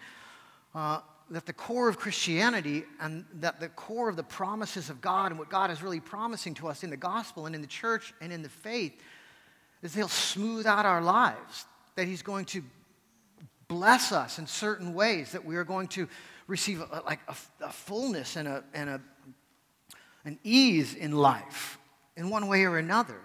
uh, 0.75 0.99
that 1.29 1.45
the 1.45 1.53
core 1.53 1.87
of 1.87 1.97
Christianity 1.97 2.83
and 2.99 3.23
that 3.35 3.61
the 3.61 3.69
core 3.69 4.09
of 4.09 4.17
the 4.17 4.23
promises 4.23 4.89
of 4.89 4.99
God 4.99 5.31
and 5.31 5.39
what 5.39 5.49
God 5.49 5.71
is 5.71 5.81
really 5.81 6.01
promising 6.01 6.53
to 6.55 6.67
us 6.67 6.83
in 6.83 6.89
the 6.89 6.97
gospel 6.97 7.45
and 7.45 7.55
in 7.55 7.61
the 7.61 7.67
church 7.67 8.13
and 8.19 8.33
in 8.33 8.41
the 8.41 8.49
faith 8.49 8.91
is 9.81 9.95
He'll 9.95 10.09
smooth 10.09 10.65
out 10.65 10.85
our 10.85 11.01
lives, 11.01 11.63
that 11.95 12.07
He's 12.07 12.23
going 12.23 12.43
to 12.47 12.61
bless 13.69 14.11
us 14.11 14.37
in 14.37 14.47
certain 14.47 14.93
ways, 14.93 15.31
that 15.31 15.45
we 15.45 15.55
are 15.55 15.63
going 15.63 15.87
to 15.87 16.09
receive 16.47 16.81
a, 16.81 17.01
like 17.05 17.21
a, 17.29 17.35
a 17.63 17.71
fullness 17.71 18.35
and, 18.35 18.49
a, 18.49 18.65
and 18.73 18.89
a, 18.89 19.01
an 20.25 20.37
ease 20.43 20.93
in 20.93 21.13
life 21.13 21.79
in 22.15 22.29
one 22.29 22.47
way 22.47 22.65
or 22.65 22.77
another. 22.77 23.19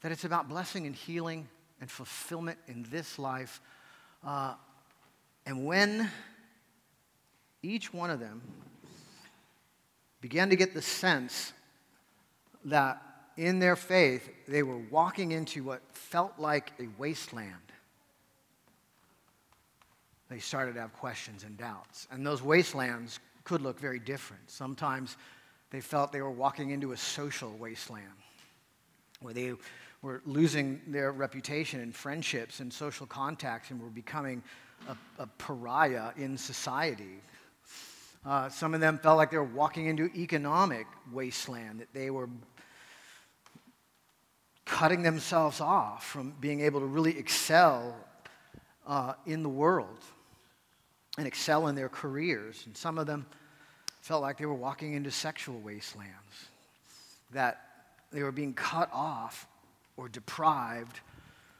That 0.00 0.12
it's 0.12 0.24
about 0.24 0.48
blessing 0.48 0.86
and 0.86 0.94
healing 0.94 1.48
and 1.80 1.90
fulfillment 1.90 2.58
in 2.66 2.86
this 2.90 3.18
life. 3.18 3.60
Uh, 4.24 4.54
and 5.46 5.64
when 5.64 6.10
each 7.62 7.92
one 7.92 8.10
of 8.10 8.20
them 8.20 8.42
began 10.20 10.50
to 10.50 10.56
get 10.56 10.74
the 10.74 10.82
sense 10.82 11.52
that 12.64 13.02
in 13.36 13.58
their 13.58 13.76
faith 13.76 14.28
they 14.46 14.62
were 14.62 14.78
walking 14.90 15.32
into 15.32 15.64
what 15.64 15.80
felt 15.92 16.38
like 16.38 16.72
a 16.78 16.86
wasteland 16.98 17.72
they 20.32 20.38
started 20.38 20.74
to 20.74 20.80
have 20.80 20.94
questions 20.94 21.44
and 21.44 21.58
doubts. 21.58 22.08
And 22.10 22.26
those 22.26 22.42
wastelands 22.42 23.20
could 23.44 23.60
look 23.60 23.78
very 23.78 23.98
different. 23.98 24.50
Sometimes 24.50 25.18
they 25.72 25.80
felt 25.80 26.12
they 26.12 26.20
were 26.20 26.30
walking 26.30 26.70
into 26.70 26.92
a 26.92 26.96
social 26.96 27.50
wasteland 27.58 28.04
where 29.20 29.32
they 29.32 29.54
were 30.02 30.20
losing 30.26 30.80
their 30.86 31.12
reputation 31.12 31.80
and 31.80 31.94
friendships 31.94 32.60
and 32.60 32.70
social 32.70 33.06
contacts 33.06 33.70
and 33.70 33.80
were 33.80 33.88
becoming 33.88 34.42
a, 34.88 34.96
a 35.18 35.26
pariah 35.38 36.10
in 36.16 36.36
society. 36.36 37.20
Uh, 38.26 38.48
some 38.50 38.74
of 38.74 38.80
them 38.80 38.98
felt 38.98 39.16
like 39.16 39.30
they 39.30 39.38
were 39.38 39.44
walking 39.44 39.86
into 39.86 40.10
economic 40.14 40.86
wasteland, 41.10 41.80
that 41.80 41.92
they 41.94 42.10
were 42.10 42.28
cutting 44.66 45.02
themselves 45.02 45.60
off 45.60 46.04
from 46.04 46.34
being 46.40 46.60
able 46.60 46.80
to 46.80 46.86
really 46.86 47.16
excel 47.18 47.96
uh, 48.86 49.14
in 49.24 49.42
the 49.42 49.48
world 49.48 49.98
and 51.16 51.26
excel 51.26 51.68
in 51.68 51.74
their 51.74 51.88
careers. 51.88 52.62
And 52.66 52.76
some 52.76 52.98
of 52.98 53.06
them 53.06 53.26
felt 54.02 54.20
like 54.20 54.36
they 54.36 54.46
were 54.46 54.52
walking 54.52 54.94
into 54.94 55.10
sexual 55.12 55.58
wastelands, 55.60 56.50
that 57.30 57.60
they 58.10 58.22
were 58.22 58.32
being 58.32 58.52
cut 58.52 58.90
off 58.92 59.46
or 59.96 60.08
deprived 60.08 61.00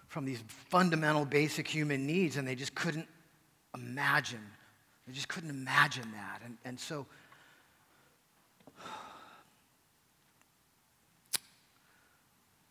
from 0.09 0.25
these 0.25 0.43
fundamental 0.69 1.25
basic 1.25 1.69
human 1.69 2.05
needs, 2.05 2.37
and 2.37 2.47
they 2.47 2.57
just 2.57 2.75
couldn't 2.75 3.07
imagine. 3.75 4.45
They 5.07 5.13
just 5.15 5.29
couldn't 5.29 5.51
imagine 5.51 6.11
that. 6.13 6.43
And, 6.45 6.59
and 6.65 6.81
so, 6.81 7.07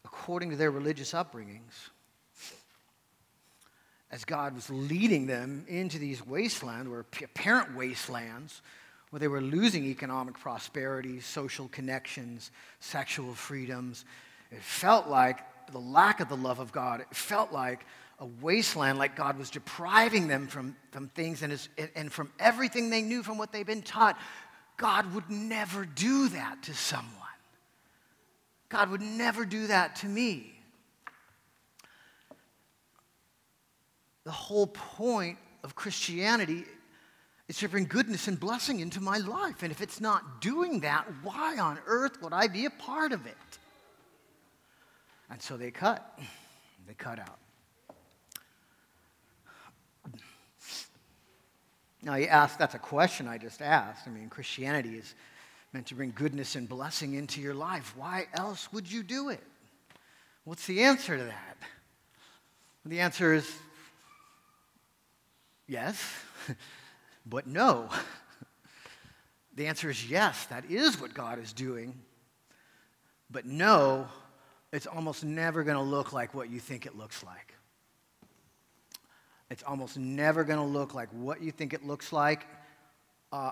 according 0.04 0.50
to 0.50 0.58
their 0.58 0.70
religious 0.70 1.14
upbringings, 1.14 1.90
as 4.12 4.26
God 4.26 4.54
was 4.54 4.70
leading 4.70 5.28
them 5.28 5.64
into 5.70 5.98
these 5.98 6.26
wastelands, 6.28 6.92
or 6.92 7.00
apparent 7.00 7.74
wastelands, 7.74 8.62
where 9.12 9.20
they 9.20 9.28
were 9.28 9.42
losing 9.42 9.86
economic 9.86 10.40
prosperity, 10.40 11.20
social 11.20 11.68
connections, 11.68 12.50
sexual 12.80 13.34
freedoms. 13.34 14.06
It 14.52 14.62
felt 14.62 15.08
like 15.08 15.40
the 15.72 15.80
lack 15.80 16.22
of 16.22 16.30
the 16.30 16.38
love 16.38 16.60
of 16.60 16.72
God. 16.72 17.02
It 17.02 17.14
felt 17.16 17.52
like 17.52 17.86
a 18.20 18.26
wasteland, 18.42 18.98
like 18.98 19.16
God 19.16 19.38
was 19.38 19.50
depriving 19.50 20.28
them 20.28 20.48
from, 20.48 20.76
from 20.92 21.10
things 21.10 21.44
and, 21.44 21.52
his, 21.52 21.68
and 21.96 22.12
from 22.12 22.32
everything 22.40 22.90
they 22.90 23.02
knew 23.02 23.22
from 23.22 23.38
what 23.38 23.52
they've 23.52 23.66
been 23.66 23.82
taught. 23.82 24.18
God 24.78 25.14
would 25.14 25.30
never 25.30 25.86
do 25.86 26.30
that 26.30 26.64
to 26.64 26.74
someone. 26.74 27.12
God 28.70 28.90
would 28.92 29.02
never 29.02 29.44
do 29.44 29.68
that 29.68 29.98
to 29.98 30.06
me. 30.08 30.54
The 34.24 34.32
whole 34.32 34.68
point 34.68 35.38
of 35.64 35.76
Christianity 35.76 36.64
is 37.52 37.58
to 37.58 37.68
bring 37.68 37.84
goodness 37.84 38.30
and 38.30 38.40
blessing 38.40 38.80
into 38.80 39.02
my 39.02 39.18
life. 39.18 39.62
And 39.62 39.74
if 39.74 39.82
it's 39.82 40.00
not 40.00 40.40
doing 40.40 40.80
that, 40.80 41.06
why 41.22 41.60
on 41.60 41.78
earth 41.86 42.22
would 42.22 42.32
I 42.32 42.48
be 42.48 42.64
a 42.64 42.70
part 42.70 43.12
of 43.12 43.26
it? 43.26 43.36
And 45.30 45.42
so 45.42 45.58
they 45.58 45.70
cut. 45.70 46.18
They 46.88 46.96
cut 46.96 47.20
out. 47.20 47.38
Now, 52.02 52.16
you 52.16 52.26
ask, 52.26 52.58
that's 52.58 52.74
a 52.74 52.80
question 52.80 53.28
I 53.28 53.38
just 53.38 53.62
asked. 53.62 54.08
I 54.08 54.10
mean, 54.10 54.30
Christianity 54.30 54.98
is 54.98 55.14
meant 55.74 55.86
to 55.88 55.96
bring 55.96 56.12
goodness 56.16 56.56
and 56.56 56.68
blessing 56.68 57.14
into 57.14 57.40
your 57.40 57.54
life. 57.54 57.94
Why 57.96 58.26
else 58.34 58.74
would 58.74 58.92
you 58.92 59.04
do 59.04 59.30
it? 59.30 59.44
What's 60.44 60.66
the 60.66 60.82
answer 60.82 61.16
to 61.18 61.24
that? 61.24 61.58
the 62.84 63.00
answer 63.00 63.32
is 63.34 63.50
Yes, 65.68 66.04
but 67.26 67.48
no. 67.48 67.90
The 69.54 69.68
answer 69.68 69.90
is 69.90 70.10
yes, 70.10 70.46
that 70.46 70.72
is 70.72 71.00
what 71.00 71.14
God 71.14 71.38
is 71.38 71.52
doing. 71.52 71.94
But 73.30 73.46
no, 73.46 74.08
it's 74.72 74.88
almost 74.88 75.24
never 75.24 75.64
going 75.64 75.78
to 75.78 75.84
look 75.84 76.14
like 76.14 76.34
what 76.34 76.50
you 76.50 76.60
think 76.60 76.86
it 76.86 76.98
looks 76.98 77.24
like. 77.24 77.54
It's 79.50 79.64
almost 79.64 79.98
never 79.98 80.46
going 80.46 80.60
to 80.60 80.66
look 80.66 80.94
like 80.94 81.10
what 81.10 81.42
you 81.42 81.52
think 81.52 81.74
it 81.74 81.86
looks 81.86 82.14
like. 82.14 82.46
Uh, 83.34 83.52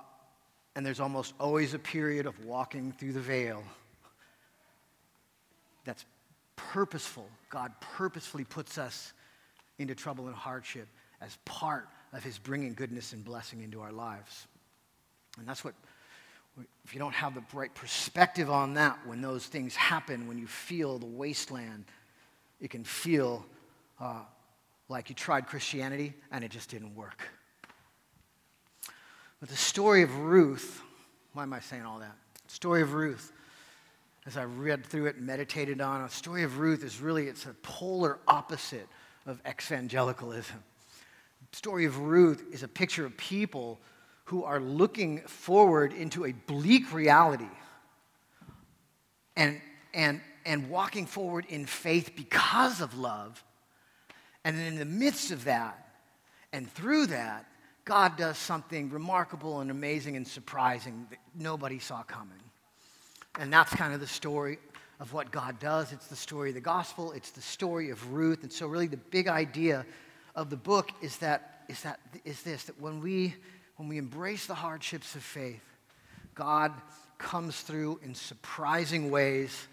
and 0.74 0.84
there's 0.84 1.00
almost 1.00 1.34
always 1.38 1.74
a 1.74 1.78
period 1.78 2.26
of 2.26 2.44
walking 2.44 2.92
through 2.92 3.12
the 3.12 3.20
vale 3.20 3.62
that's 5.84 6.04
purposeful. 6.56 7.28
God 7.50 7.72
purposefully 7.80 8.44
puts 8.44 8.78
us 8.78 9.12
into 9.78 9.94
trouble 9.94 10.26
and 10.28 10.36
hardship 10.36 10.88
as 11.20 11.36
part 11.44 11.88
of 12.12 12.24
His 12.24 12.38
bringing 12.38 12.74
goodness 12.74 13.12
and 13.12 13.24
blessing 13.24 13.62
into 13.62 13.80
our 13.80 13.92
lives. 13.92 14.46
And 15.38 15.46
that's 15.46 15.64
what, 15.64 15.74
if 16.84 16.92
you 16.92 16.98
don't 16.98 17.14
have 17.14 17.34
the 17.34 17.42
right 17.52 17.74
perspective 17.74 18.50
on 18.50 18.74
that, 18.74 18.98
when 19.04 19.20
those 19.20 19.46
things 19.46 19.76
happen, 19.76 20.26
when 20.26 20.38
you 20.38 20.46
feel 20.46 20.98
the 20.98 21.06
wasteland, 21.06 21.84
it 22.60 22.70
can 22.70 22.84
feel 22.84 23.46
uh, 24.00 24.22
like 24.88 25.08
you 25.08 25.14
tried 25.14 25.46
Christianity 25.46 26.14
and 26.30 26.44
it 26.44 26.50
just 26.50 26.68
didn't 26.68 26.94
work. 26.94 27.22
But 29.40 29.48
the 29.48 29.56
story 29.56 30.02
of 30.02 30.14
Ruth, 30.18 30.82
why 31.32 31.44
am 31.44 31.52
I 31.52 31.60
saying 31.60 31.82
all 31.82 32.00
that? 32.00 32.14
The 32.48 32.52
story 32.52 32.82
of 32.82 32.92
Ruth, 32.92 33.32
as 34.26 34.36
I 34.36 34.44
read 34.44 34.84
through 34.84 35.06
it 35.06 35.16
and 35.16 35.26
meditated 35.26 35.80
on, 35.80 36.02
the 36.02 36.08
story 36.08 36.42
of 36.42 36.58
Ruth 36.58 36.84
is 36.84 37.00
really, 37.00 37.28
it's 37.28 37.46
a 37.46 37.54
polar 37.62 38.18
opposite 38.28 38.86
of 39.26 39.40
evangelicalism. 39.48 40.62
Story 41.52 41.84
of 41.84 41.98
Ruth 41.98 42.44
is 42.52 42.62
a 42.62 42.68
picture 42.68 43.04
of 43.04 43.16
people 43.16 43.80
who 44.24 44.44
are 44.44 44.60
looking 44.60 45.20
forward 45.22 45.92
into 45.92 46.24
a 46.24 46.32
bleak 46.32 46.92
reality 46.92 47.48
and, 49.36 49.60
and, 49.92 50.20
and 50.46 50.70
walking 50.70 51.06
forward 51.06 51.46
in 51.48 51.66
faith 51.66 52.12
because 52.14 52.80
of 52.80 52.96
love. 52.96 53.42
And 54.44 54.58
in 54.58 54.78
the 54.78 54.84
midst 54.84 55.32
of 55.32 55.44
that, 55.44 55.88
and 56.52 56.70
through 56.70 57.06
that, 57.06 57.46
God 57.84 58.16
does 58.16 58.38
something 58.38 58.90
remarkable 58.90 59.60
and 59.60 59.70
amazing 59.70 60.16
and 60.16 60.26
surprising 60.26 61.06
that 61.10 61.18
nobody 61.34 61.78
saw 61.78 62.02
coming. 62.02 62.38
And 63.38 63.52
that's 63.52 63.74
kind 63.74 63.94
of 63.94 64.00
the 64.00 64.06
story 64.06 64.58
of 65.00 65.12
what 65.12 65.30
God 65.30 65.58
does. 65.58 65.92
It's 65.92 66.06
the 66.06 66.16
story 66.16 66.50
of 66.50 66.54
the 66.54 66.60
gospel, 66.60 67.12
it's 67.12 67.30
the 67.30 67.40
story 67.40 67.90
of 67.90 68.12
Ruth. 68.12 68.42
And 68.42 68.52
so, 68.52 68.66
really, 68.66 68.86
the 68.86 68.96
big 68.96 69.28
idea 69.28 69.86
of 70.40 70.48
the 70.48 70.56
book 70.56 70.90
is 71.02 71.18
that, 71.18 71.64
is 71.68 71.82
that 71.82 72.00
is 72.24 72.42
this 72.42 72.64
that 72.64 72.80
when 72.80 73.00
we, 73.02 73.34
when 73.76 73.88
we 73.88 73.98
embrace 73.98 74.46
the 74.46 74.54
hardships 74.54 75.14
of 75.14 75.22
faith, 75.22 75.62
God 76.34 76.72
comes 77.18 77.60
through 77.60 78.00
in 78.02 78.14
surprising 78.14 79.10
ways 79.10 79.68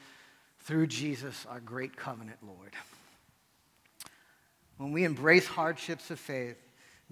through 0.60 0.88
Jesus, 0.88 1.46
our 1.50 1.62
great 1.62 1.96
covenant 1.96 2.40
Lord. 2.46 2.74
When 4.76 4.92
we 4.92 5.06
embrace 5.06 5.48
hardships 5.48 6.12
of 6.12 6.20
faith, 6.20 6.58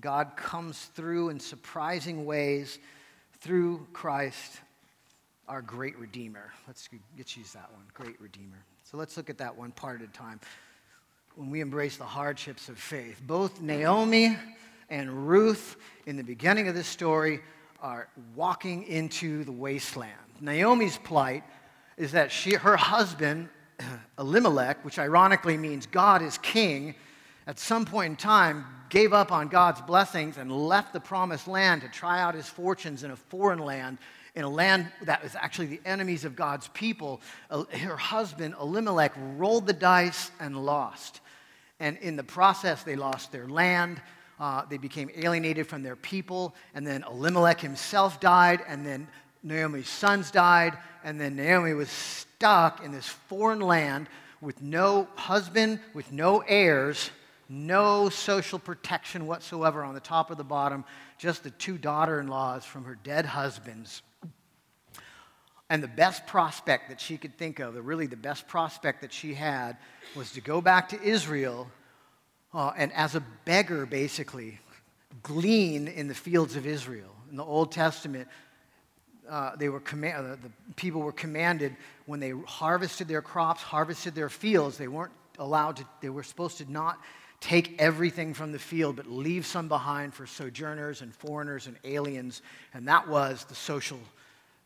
God 0.02 0.36
comes 0.36 0.78
through 0.94 1.30
in 1.30 1.40
surprising 1.40 2.26
ways 2.26 2.78
through 3.40 3.88
Christ, 3.94 4.60
our 5.48 5.62
great 5.62 5.98
Redeemer. 5.98 6.52
Let's, 6.68 6.90
let's 7.18 7.38
use 7.38 7.54
that 7.54 7.72
one, 7.72 7.86
great 7.94 8.20
Redeemer. 8.20 8.66
So 8.84 8.98
let's 8.98 9.16
look 9.16 9.30
at 9.30 9.38
that 9.38 9.56
one 9.56 9.72
part 9.72 10.02
at 10.02 10.10
a 10.10 10.12
time. 10.12 10.42
When 11.36 11.50
we 11.50 11.60
embrace 11.60 11.98
the 11.98 12.06
hardships 12.06 12.70
of 12.70 12.80
faith, 12.80 13.22
both 13.22 13.60
Naomi 13.60 14.38
and 14.90 15.28
Ruth 15.28 15.76
in 16.06 16.16
the 16.16 16.24
beginning 16.24 16.70
of 16.70 16.76
this 16.76 16.88
story 16.88 17.42
are 17.82 18.08
walking 18.36 18.84
into 18.84 19.44
the 19.44 19.52
wasteland. 19.52 20.14
Naomi's 20.40 20.98
plight 20.98 21.44
is 21.98 22.14
that 22.14 22.32
she, 22.32 22.54
her 22.54 22.78
husband, 22.78 23.50
Elimelech, 24.18 24.86
which 24.86 24.98
ironically 24.98 25.58
means 25.58 25.86
God 25.86 26.22
is 26.22 26.38
king, 26.38 26.96
at 27.48 27.60
some 27.60 27.84
point 27.84 28.12
in 28.12 28.16
time 28.16 28.66
gave 28.88 29.12
up 29.12 29.34
on 29.34 29.50
God's 29.50 29.82
blessings 29.82 30.38
and 30.38 30.50
left 30.50 30.94
the 30.94 31.02
promised 31.02 31.50
land 31.50 31.82
to 31.82 31.90
try 31.90 32.22
out 32.22 32.34
his 32.34 32.48
fortunes 32.48 33.04
in 33.04 33.12
a 33.12 33.16
foreign 33.18 33.60
land, 33.60 33.98
in 34.36 34.46
a 34.46 34.50
land 34.50 34.90
that 35.02 35.22
was 35.22 35.36
actually 35.36 35.66
the 35.66 35.82
enemies 35.86 36.24
of 36.24 36.34
God's 36.34 36.70
people. 36.70 37.20
Uh, 37.50 37.66
her 37.66 37.98
husband, 37.98 38.56
Elimelech, 38.58 39.12
rolled 39.36 39.68
the 39.68 39.74
dice 39.74 40.32
and 40.40 40.66
lost. 40.66 41.20
And 41.80 41.98
in 41.98 42.16
the 42.16 42.24
process, 42.24 42.84
they 42.84 42.96
lost 42.96 43.32
their 43.32 43.48
land. 43.48 44.02
Uh, 44.40 44.64
they 44.70 44.78
became 44.78 45.10
alienated 45.16 45.68
from 45.68 45.84
their 45.84 45.96
people. 45.96 46.56
And 46.74 46.86
then 46.86 47.04
Elimelech 47.04 47.60
himself 47.62 48.20
died. 48.20 48.62
And 48.68 48.86
then 48.86 49.08
Naomi's 49.44 49.90
sons 49.90 50.32
died. 50.32 50.78
And 51.04 51.20
then 51.20 51.36
Naomi 51.36 51.74
was 51.74 51.90
stuck 51.90 52.84
in 52.84 52.92
this 52.92 53.08
foreign 53.08 53.60
land 53.60 54.08
with 54.42 54.62
no 54.62 55.08
husband, 55.16 55.80
with 55.94 56.12
no 56.12 56.40
heirs 56.48 57.10
no 57.50 58.10
social 58.10 58.60
protection 58.60 59.28
whatsoever 59.28 59.84
on 59.84 59.94
the 59.94 60.00
top 60.00 60.32
or 60.32 60.36
the 60.36 60.44
bottom, 60.44 60.84
just 61.18 61.44
the 61.44 61.52
two 61.52 61.78
daughter 61.78 62.20
in 62.20 62.28
laws 62.28 62.66
from 62.66 62.84
her 62.86 62.96
dead 63.04 63.26
husbands. 63.26 64.02
And 65.70 65.82
the 65.82 65.88
best 65.88 66.28
prospect 66.28 66.90
that 66.90 67.02
she 67.02 67.18
could 67.18 67.38
think 67.38 67.60
of, 67.60 67.76
really 67.86 68.06
the 68.06 68.16
best 68.16 68.48
prospect 68.48 69.02
that 69.02 69.12
she 69.12 69.34
had, 69.34 69.78
was 70.16 70.32
to 70.34 70.42
go 70.42 70.62
back 70.62 70.90
to 70.90 71.02
Israel 71.02 71.68
uh, 72.54 72.72
and, 72.78 72.94
as 72.94 73.16
a 73.16 73.24
beggar, 73.46 73.86
basically, 73.86 74.60
glean 75.24 75.88
in 75.88 76.08
the 76.08 76.14
fields 76.14 76.56
of 76.56 76.68
Israel. 76.68 77.16
In 77.32 77.36
the 77.36 77.44
Old 77.44 77.72
Testament, 77.72 78.28
uh, 79.30 79.56
they 79.56 79.70
were 79.70 79.80
uh, 79.80 80.36
the 80.36 80.52
people 80.76 81.02
were 81.02 81.12
commanded 81.12 81.76
when 82.06 82.20
they 82.20 82.32
harvested 82.46 83.08
their 83.08 83.22
crops, 83.22 83.62
harvested 83.62 84.14
their 84.14 84.30
fields, 84.30 84.78
they 84.78 84.88
weren't 84.88 85.12
allowed 85.40 85.78
to, 85.78 85.86
they 86.02 86.10
were 86.10 86.24
supposed 86.24 86.58
to 86.60 86.72
not 86.72 87.00
take 87.42 87.80
everything 87.80 88.34
from 88.34 88.52
the 88.52 88.60
field, 88.60 88.96
but 88.96 89.08
leave 89.08 89.46
some 89.46 89.68
behind 89.68 90.14
for 90.14 90.26
sojourners 90.26 91.02
and 91.02 91.14
foreigners 91.14 91.68
and 91.68 91.76
aliens. 91.84 92.42
And 92.74 92.88
that 92.88 93.08
was 93.08 93.46
the 93.46 93.56
social, 93.56 94.00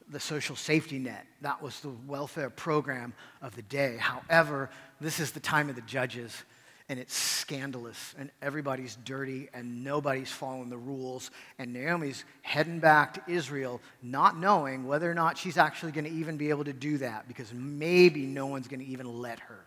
the 0.10 0.20
social 0.20 0.56
safety 0.56 1.00
net. 1.00 1.26
That 1.42 1.62
was 1.62 1.80
the 1.80 1.94
welfare 2.08 2.50
program 2.50 3.14
of 3.42 3.56
the 3.56 3.62
day. 3.62 3.98
However, 3.98 4.70
this 5.00 5.20
is 5.20 5.32
the 5.32 5.40
time 5.40 5.70
of 5.70 5.76
the 5.76 5.82
judges, 5.82 6.44
and 6.90 7.00
it's 7.00 7.16
scandalous, 7.16 8.16
and 8.18 8.32
everybody's 8.42 8.98
dirty, 9.06 9.50
and 9.54 9.84
nobody's 9.84 10.32
following 10.32 10.70
the 10.70 10.78
rules. 10.78 11.30
And 11.60 11.72
Naomi's 11.72 12.26
heading 12.42 12.80
back 12.80 13.14
to 13.14 13.32
Israel, 13.32 13.80
not 14.02 14.38
knowing 14.38 14.88
whether 14.88 15.10
or 15.10 15.14
not 15.14 15.38
she's 15.38 15.58
actually 15.58 15.92
going 15.92 16.06
to 16.06 16.12
even 16.12 16.38
be 16.38 16.50
able 16.50 16.64
to 16.64 16.74
do 16.74 16.98
that, 16.98 17.28
because 17.28 17.54
maybe 17.54 18.26
no 18.26 18.48
one's 18.48 18.68
going 18.68 18.80
to 18.80 18.88
even 18.88 19.22
let 19.22 19.40
her. 19.40 19.64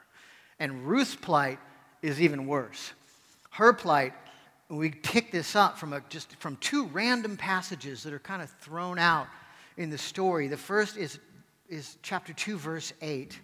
And 0.58 0.86
Ruth's 0.86 1.14
plight 1.14 1.60
is 2.02 2.20
even 2.20 2.48
worse. 2.48 2.92
Her 3.50 3.72
plight, 3.72 4.14
we 4.68 4.90
pick 4.90 5.30
this 5.30 5.54
up 5.54 5.78
from 5.78 5.92
a, 5.92 6.00
just 6.08 6.34
from 6.36 6.56
two 6.56 6.86
random 6.86 7.36
passages 7.36 8.02
that 8.02 8.12
are 8.12 8.18
kind 8.18 8.42
of 8.42 8.50
thrown 8.60 8.98
out 8.98 9.28
in 9.76 9.90
the 9.90 9.98
story. 9.98 10.48
The 10.48 10.56
first 10.56 10.96
is, 10.96 11.18
is 11.68 11.98
chapter 12.02 12.32
2, 12.32 12.56
verse 12.58 12.92
8. 13.00 13.38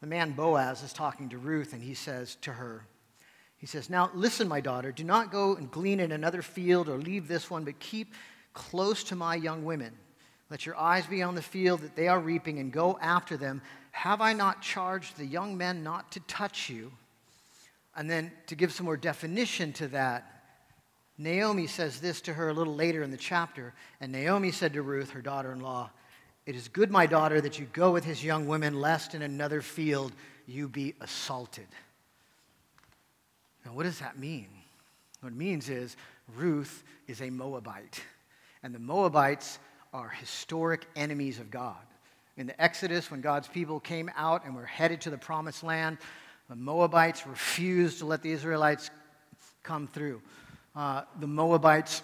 The 0.00 0.06
man 0.06 0.32
Boaz 0.32 0.82
is 0.82 0.92
talking 0.92 1.28
to 1.30 1.38
Ruth, 1.38 1.72
and 1.72 1.82
he 1.82 1.94
says 1.94 2.36
to 2.42 2.52
her, 2.52 2.86
he 3.56 3.66
says, 3.66 3.90
Now 3.90 4.10
listen, 4.14 4.46
my 4.46 4.60
daughter, 4.60 4.92
do 4.92 5.04
not 5.04 5.32
go 5.32 5.56
and 5.56 5.70
glean 5.70 6.00
in 6.00 6.12
another 6.12 6.42
field 6.42 6.88
or 6.88 6.96
leave 6.96 7.26
this 7.26 7.50
one, 7.50 7.64
but 7.64 7.78
keep 7.80 8.14
close 8.54 9.02
to 9.04 9.16
my 9.16 9.34
young 9.34 9.64
women. 9.64 9.92
Let 10.50 10.64
your 10.64 10.76
eyes 10.76 11.06
be 11.06 11.22
on 11.22 11.34
the 11.34 11.42
field 11.42 11.80
that 11.80 11.96
they 11.96 12.08
are 12.08 12.20
reaping 12.20 12.58
and 12.58 12.72
go 12.72 12.98
after 13.02 13.36
them. 13.36 13.60
Have 13.90 14.20
I 14.20 14.32
not 14.32 14.62
charged 14.62 15.16
the 15.16 15.26
young 15.26 15.56
men 15.56 15.82
not 15.82 16.12
to 16.12 16.20
touch 16.20 16.70
you? 16.70 16.92
And 17.96 18.08
then 18.08 18.30
to 18.46 18.54
give 18.54 18.72
some 18.72 18.86
more 18.86 18.96
definition 18.96 19.72
to 19.74 19.88
that, 19.88 20.37
Naomi 21.18 21.66
says 21.66 22.00
this 22.00 22.20
to 22.22 22.32
her 22.32 22.48
a 22.48 22.54
little 22.54 22.76
later 22.76 23.02
in 23.02 23.10
the 23.10 23.16
chapter. 23.16 23.74
And 24.00 24.12
Naomi 24.12 24.52
said 24.52 24.72
to 24.74 24.82
Ruth, 24.82 25.10
her 25.10 25.20
daughter 25.20 25.52
in 25.52 25.60
law, 25.60 25.90
It 26.46 26.54
is 26.54 26.68
good, 26.68 26.90
my 26.92 27.06
daughter, 27.06 27.40
that 27.40 27.58
you 27.58 27.66
go 27.72 27.90
with 27.90 28.04
his 28.04 28.24
young 28.24 28.46
women, 28.46 28.80
lest 28.80 29.14
in 29.14 29.22
another 29.22 29.60
field 29.60 30.12
you 30.46 30.68
be 30.68 30.94
assaulted. 31.00 31.66
Now, 33.64 33.72
what 33.72 33.82
does 33.82 33.98
that 33.98 34.18
mean? 34.18 34.46
What 35.20 35.32
it 35.32 35.36
means 35.36 35.68
is 35.68 35.96
Ruth 36.36 36.84
is 37.08 37.20
a 37.20 37.30
Moabite. 37.30 38.00
And 38.62 38.72
the 38.74 38.78
Moabites 38.78 39.58
are 39.92 40.08
historic 40.08 40.86
enemies 40.94 41.40
of 41.40 41.50
God. 41.50 41.76
In 42.36 42.46
the 42.46 42.60
Exodus, 42.62 43.10
when 43.10 43.20
God's 43.20 43.48
people 43.48 43.80
came 43.80 44.10
out 44.16 44.44
and 44.44 44.54
were 44.54 44.64
headed 44.64 45.00
to 45.02 45.10
the 45.10 45.18
promised 45.18 45.64
land, 45.64 45.98
the 46.48 46.54
Moabites 46.54 47.26
refused 47.26 47.98
to 47.98 48.06
let 48.06 48.22
the 48.22 48.30
Israelites 48.30 48.90
come 49.64 49.88
through. 49.88 50.22
Uh, 50.74 51.02
the 51.20 51.26
Moabites, 51.26 52.02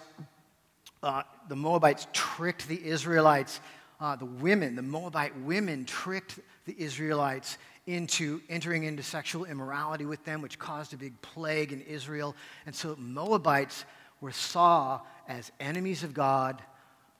uh, 1.03 1.23
the 1.47 1.55
Moabites 1.55 2.07
tricked 2.13 2.67
the 2.67 2.85
Israelites. 2.85 3.59
Uh, 3.99 4.15
the 4.15 4.25
women, 4.25 4.75
the 4.75 4.81
Moabite 4.81 5.37
women, 5.41 5.85
tricked 5.85 6.39
the 6.65 6.75
Israelites 6.77 7.57
into 7.87 8.41
entering 8.49 8.83
into 8.83 9.03
sexual 9.03 9.45
immorality 9.45 10.05
with 10.05 10.23
them, 10.25 10.41
which 10.41 10.57
caused 10.57 10.93
a 10.93 10.97
big 10.97 11.19
plague 11.21 11.71
in 11.71 11.81
Israel. 11.81 12.35
And 12.65 12.73
so 12.73 12.95
Moabites 12.97 13.85
were 14.21 14.31
saw 14.31 15.01
as 15.27 15.51
enemies 15.59 16.03
of 16.03 16.13
God, 16.13 16.61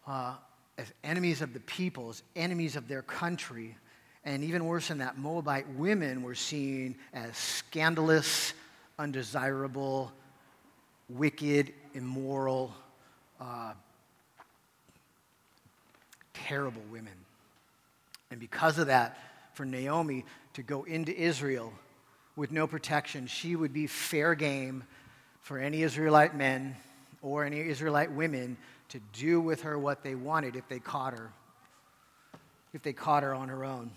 uh, 0.08 0.36
as 0.78 0.92
enemies 1.04 1.42
of 1.42 1.54
the 1.54 1.60
people, 1.62 2.10
as 2.10 2.24
enemies 2.36 2.76
of 2.76 2.88
their 2.88 3.04
country. 3.04 3.78
And 4.24 4.44
even 4.44 4.66
worse 4.66 4.88
than 4.88 4.98
that, 5.00 5.18
Moabite 5.18 5.70
women 5.70 6.24
were 6.24 6.36
seen 6.36 6.96
as 7.14 7.38
scandalous, 7.38 8.54
undesirable, 8.98 10.12
wicked, 11.10 11.74
immoral, 11.94 12.74
uh, 13.40 13.74
terrible 16.34 16.82
women. 16.92 17.14
And 18.32 18.40
because 18.40 18.78
of 18.78 18.88
that, 18.88 19.18
for 19.54 19.66
Naomi 19.66 20.26
to 20.54 20.64
go 20.64 20.84
into 20.84 21.16
Israel 21.16 21.72
with 22.36 22.52
no 22.52 22.68
protection, 22.68 23.28
she 23.28 23.56
would 23.56 23.72
be 23.72 23.88
fair 23.88 24.36
game 24.36 24.84
for 25.42 25.58
any 25.58 25.84
Israelite 25.84 26.36
men 26.36 26.76
or 27.22 27.46
any 27.46 27.62
Israelite 27.62 28.12
women 28.12 28.58
to 28.90 29.00
do 29.14 29.40
with 29.40 29.62
her 29.62 29.80
what 29.80 30.04
they 30.04 30.16
wanted 30.16 30.56
if 30.56 30.68
they 30.68 30.80
caught 30.80 31.14
her, 31.14 31.32
if 32.74 32.84
they 32.84 32.94
caught 32.94 33.24
her 33.24 33.34
on 33.34 33.48
her 33.48 33.64
own. 33.64 33.90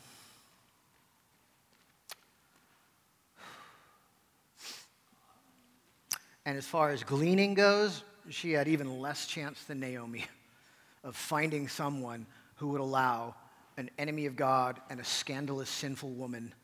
And 6.48 6.56
as 6.56 6.64
far 6.64 6.88
as 6.88 7.02
gleaning 7.02 7.52
goes, 7.52 8.02
she 8.30 8.52
had 8.52 8.68
even 8.68 9.00
less 9.00 9.26
chance 9.26 9.62
than 9.64 9.80
Naomi 9.80 10.24
of 11.04 11.14
finding 11.14 11.68
someone 11.68 12.24
who 12.54 12.68
would 12.68 12.80
allow 12.80 13.34
an 13.76 13.90
enemy 13.98 14.24
of 14.24 14.34
God 14.34 14.80
and 14.88 14.98
a 14.98 15.04
scandalous, 15.04 15.68
sinful 15.68 16.08
woman, 16.08 16.54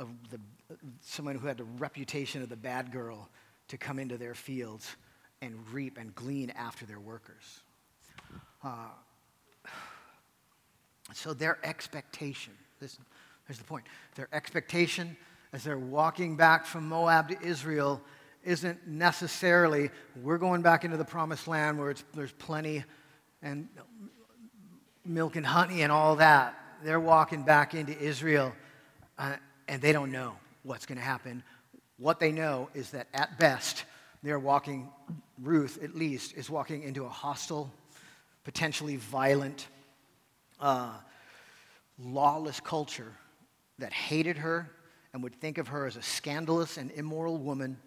of 0.00 0.08
the, 0.30 0.40
someone 1.00 1.36
who 1.36 1.46
had 1.46 1.58
the 1.58 1.64
reputation 1.78 2.42
of 2.42 2.48
the 2.48 2.56
bad 2.56 2.90
girl, 2.90 3.28
to 3.68 3.78
come 3.78 4.00
into 4.00 4.18
their 4.18 4.34
fields 4.34 4.96
and 5.42 5.54
reap 5.72 5.96
and 5.96 6.12
glean 6.16 6.50
after 6.50 6.84
their 6.84 6.98
workers. 6.98 7.60
Uh, 8.64 8.88
so 11.14 11.32
their 11.32 11.60
expectation, 11.62 12.52
this, 12.80 12.98
here's 13.46 13.58
the 13.58 13.64
point, 13.64 13.84
their 14.16 14.28
expectation 14.32 15.16
as 15.52 15.62
they're 15.62 15.78
walking 15.78 16.34
back 16.34 16.66
from 16.66 16.88
Moab 16.88 17.28
to 17.28 17.40
Israel 17.46 18.02
isn't 18.44 18.86
necessarily 18.86 19.90
we're 20.22 20.38
going 20.38 20.62
back 20.62 20.84
into 20.84 20.96
the 20.96 21.04
promised 21.04 21.48
land 21.48 21.78
where 21.78 21.94
there's 22.14 22.32
plenty 22.32 22.84
and 23.42 23.68
milk 25.04 25.36
and 25.36 25.44
honey 25.44 25.82
and 25.82 25.92
all 25.92 26.16
that. 26.16 26.54
They're 26.82 27.00
walking 27.00 27.42
back 27.42 27.74
into 27.74 27.96
Israel 27.98 28.52
uh, 29.18 29.36
and 29.68 29.80
they 29.80 29.92
don't 29.92 30.12
know 30.12 30.36
what's 30.62 30.86
going 30.86 30.98
to 30.98 31.04
happen. 31.04 31.42
What 31.98 32.20
they 32.20 32.32
know 32.32 32.68
is 32.74 32.90
that 32.90 33.08
at 33.14 33.38
best, 33.38 33.84
they're 34.22 34.38
walking, 34.38 34.88
Ruth 35.42 35.82
at 35.82 35.94
least, 35.94 36.34
is 36.34 36.50
walking 36.50 36.82
into 36.82 37.04
a 37.04 37.08
hostile, 37.08 37.70
potentially 38.44 38.96
violent, 38.96 39.68
uh, 40.60 40.92
lawless 41.98 42.60
culture 42.60 43.12
that 43.78 43.92
hated 43.92 44.38
her 44.38 44.70
and 45.12 45.22
would 45.22 45.34
think 45.34 45.58
of 45.58 45.68
her 45.68 45.86
as 45.86 45.96
a 45.96 46.02
scandalous 46.02 46.76
and 46.76 46.90
immoral 46.92 47.38
woman 47.38 47.78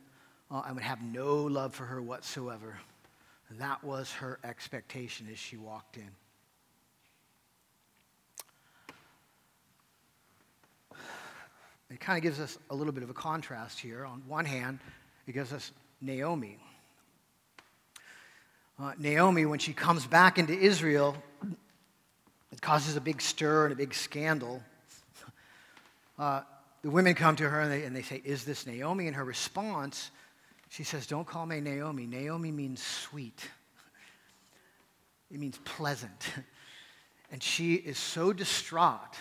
uh, 0.49 0.63
and 0.65 0.75
would 0.75 0.83
have 0.83 1.01
no 1.01 1.43
love 1.43 1.73
for 1.73 1.85
her 1.85 2.01
whatsoever. 2.01 2.77
That 3.51 3.83
was 3.83 4.11
her 4.13 4.39
expectation 4.43 5.27
as 5.31 5.39
she 5.39 5.57
walked 5.57 5.97
in. 5.97 6.09
It 11.89 12.01
kind 12.01 12.17
of 12.17 12.23
gives 12.23 12.39
us 12.39 12.57
a 12.69 12.75
little 12.75 12.91
bit 12.91 13.03
of 13.03 13.09
a 13.09 13.13
contrast 13.13 13.79
here. 13.79 14.05
On 14.05 14.21
one 14.27 14.43
hand, 14.43 14.79
it 15.25 15.31
gives 15.31 15.53
us 15.53 15.71
Naomi. 16.01 16.57
Uh, 18.79 18.91
Naomi, 18.99 19.45
when 19.45 19.59
she 19.59 19.71
comes 19.71 20.05
back 20.05 20.37
into 20.37 20.53
Israel, 20.53 21.15
it 22.51 22.61
causes 22.61 22.97
a 22.97 23.01
big 23.01 23.21
stir 23.21 23.65
and 23.65 23.73
a 23.73 23.75
big 23.75 23.93
scandal. 23.93 24.61
Uh, 26.19 26.41
the 26.81 26.89
women 26.89 27.15
come 27.15 27.35
to 27.37 27.47
her 27.47 27.61
and 27.61 27.71
they, 27.71 27.83
and 27.83 27.95
they 27.95 28.01
say, 28.01 28.21
Is 28.23 28.43
this 28.43 28.67
Naomi? 28.67 29.07
And 29.07 29.15
her 29.15 29.23
response, 29.23 30.11
she 30.69 30.83
says, 30.83 31.07
Don't 31.07 31.27
call 31.27 31.45
me 31.45 31.59
Naomi. 31.59 32.05
Naomi 32.05 32.51
means 32.51 32.81
sweet, 32.81 33.49
it 35.31 35.39
means 35.39 35.59
pleasant. 35.65 36.31
And 37.29 37.43
she 37.43 37.73
is 37.73 37.97
so 37.97 38.31
distraught 38.31 39.17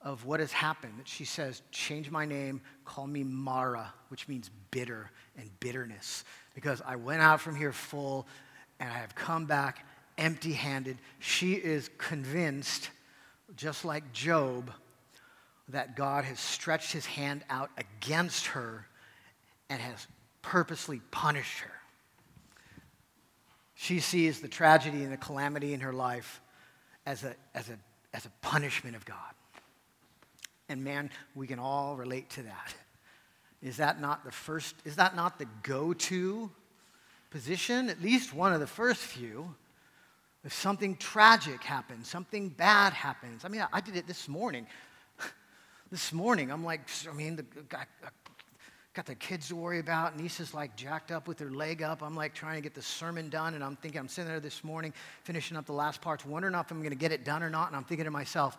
of 0.00 0.26
what 0.26 0.40
has 0.40 0.50
happened 0.50 0.94
that 0.98 1.06
she 1.06 1.24
says, 1.24 1.62
Change 1.70 2.10
my 2.10 2.24
name, 2.24 2.60
call 2.84 3.06
me 3.06 3.22
Mara, 3.22 3.92
which 4.08 4.26
means 4.26 4.50
bitter 4.70 5.10
and 5.36 5.48
bitterness. 5.60 6.24
Because 6.54 6.82
I 6.84 6.96
went 6.96 7.22
out 7.22 7.40
from 7.40 7.54
here 7.54 7.72
full 7.72 8.26
and 8.80 8.90
I 8.90 8.98
have 8.98 9.14
come 9.14 9.46
back 9.46 9.86
empty 10.18 10.52
handed. 10.52 10.98
She 11.20 11.52
is 11.52 11.90
convinced, 11.98 12.90
just 13.56 13.84
like 13.84 14.12
Job, 14.12 14.72
that 15.68 15.96
God 15.96 16.24
has 16.24 16.40
stretched 16.40 16.92
his 16.92 17.06
hand 17.06 17.44
out 17.48 17.70
against 17.78 18.46
her 18.46 18.86
and 19.70 19.80
has 19.80 20.06
purposely 20.42 21.00
punish 21.10 21.60
her. 21.60 21.72
She 23.74 24.00
sees 24.00 24.40
the 24.40 24.48
tragedy 24.48 25.02
and 25.02 25.12
the 25.12 25.16
calamity 25.16 25.72
in 25.72 25.80
her 25.80 25.92
life 25.92 26.40
as 27.06 27.24
a, 27.24 27.34
as 27.54 27.68
a, 27.68 27.78
as 28.14 28.26
a 28.26 28.30
punishment 28.40 28.94
of 28.94 29.04
God. 29.04 29.16
And 30.68 30.84
man, 30.84 31.10
we 31.34 31.46
can 31.46 31.58
all 31.58 31.96
relate 31.96 32.30
to 32.30 32.42
that. 32.42 32.74
Is 33.62 33.76
that 33.78 34.00
not 34.00 34.24
the 34.24 34.30
first, 34.30 34.74
is 34.84 34.96
that 34.96 35.16
not 35.16 35.38
the 35.38 35.46
go 35.62 35.92
to 35.92 36.50
position? 37.30 37.88
At 37.88 38.02
least 38.02 38.34
one 38.34 38.52
of 38.52 38.60
the 38.60 38.66
first 38.66 39.00
few. 39.00 39.54
If 40.44 40.52
something 40.52 40.96
tragic 40.96 41.62
happens, 41.62 42.08
something 42.08 42.48
bad 42.48 42.92
happens. 42.92 43.44
I 43.44 43.48
mean, 43.48 43.64
I 43.72 43.80
did 43.80 43.96
it 43.96 44.08
this 44.08 44.28
morning 44.28 44.66
this 45.90 46.12
morning, 46.12 46.50
I'm 46.50 46.64
like, 46.64 46.80
I 47.08 47.12
mean, 47.12 47.36
the, 47.36 47.42
got, 47.68 47.86
got 48.94 49.06
the 49.06 49.14
kids 49.14 49.48
to 49.48 49.56
worry 49.56 49.78
about. 49.78 50.18
Niece's 50.18 50.52
like 50.52 50.76
jacked 50.76 51.10
up 51.10 51.26
with 51.26 51.38
her 51.38 51.50
leg 51.50 51.82
up. 51.82 52.02
I'm 52.02 52.14
like 52.14 52.34
trying 52.34 52.56
to 52.56 52.60
get 52.60 52.74
the 52.74 52.82
sermon 52.82 53.30
done, 53.30 53.54
and 53.54 53.64
I'm 53.64 53.76
thinking, 53.76 53.98
I'm 53.98 54.08
sitting 54.08 54.28
there 54.28 54.40
this 54.40 54.62
morning, 54.62 54.92
finishing 55.24 55.56
up 55.56 55.64
the 55.64 55.72
last 55.72 56.02
parts, 56.02 56.26
wondering 56.26 56.54
if 56.54 56.70
I'm 56.70 56.78
going 56.78 56.90
to 56.90 56.96
get 56.96 57.12
it 57.12 57.24
done 57.24 57.42
or 57.42 57.48
not. 57.48 57.68
And 57.68 57.76
I'm 57.76 57.84
thinking 57.84 58.04
to 58.04 58.10
myself, 58.10 58.58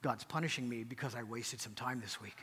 God's 0.00 0.24
punishing 0.24 0.68
me 0.68 0.84
because 0.84 1.14
I 1.14 1.22
wasted 1.22 1.60
some 1.60 1.74
time 1.74 2.00
this 2.00 2.20
week. 2.20 2.36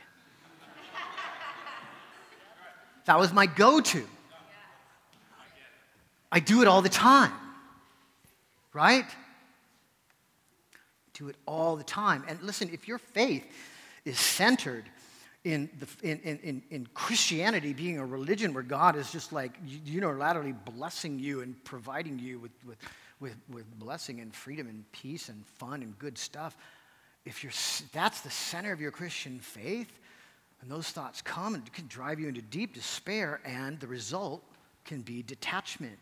that 3.06 3.18
was 3.18 3.32
my 3.32 3.46
go 3.46 3.80
to. 3.80 4.06
I 6.30 6.40
do 6.40 6.60
it 6.60 6.68
all 6.68 6.82
the 6.82 6.88
time, 6.88 7.32
right? 8.72 9.06
Do 11.14 11.28
it 11.28 11.36
all 11.46 11.76
the 11.76 11.84
time. 11.84 12.24
And 12.28 12.40
listen, 12.42 12.68
if 12.72 12.86
your 12.86 12.98
faith 12.98 13.44
is 14.04 14.18
centered 14.18 14.84
in, 15.46 15.70
the, 15.78 16.10
in, 16.10 16.18
in, 16.42 16.62
in 16.70 16.88
Christianity 16.92 17.72
being 17.72 17.98
a 17.98 18.04
religion 18.04 18.52
where 18.52 18.64
God 18.64 18.96
is 18.96 19.12
just 19.12 19.32
like 19.32 19.52
unilaterally 19.64 20.56
blessing 20.74 21.20
you 21.20 21.40
and 21.40 21.62
providing 21.62 22.18
you 22.18 22.40
with, 22.40 22.50
with, 22.66 22.78
with, 23.20 23.36
with 23.48 23.78
blessing 23.78 24.18
and 24.18 24.34
freedom 24.34 24.66
and 24.66 24.84
peace 24.90 25.28
and 25.28 25.46
fun 25.46 25.82
and 25.82 25.96
good 26.00 26.18
stuff, 26.18 26.56
if 27.24 27.44
you're, 27.44 27.52
that's 27.92 28.22
the 28.22 28.30
center 28.30 28.72
of 28.72 28.80
your 28.80 28.90
Christian 28.90 29.38
faith, 29.38 30.00
and 30.62 30.68
those 30.68 30.90
thoughts 30.90 31.22
come 31.22 31.54
and 31.54 31.72
can 31.72 31.86
drive 31.86 32.18
you 32.18 32.26
into 32.26 32.42
deep 32.42 32.74
despair, 32.74 33.40
and 33.44 33.78
the 33.78 33.86
result 33.86 34.42
can 34.84 35.02
be 35.02 35.22
detachment, 35.22 35.98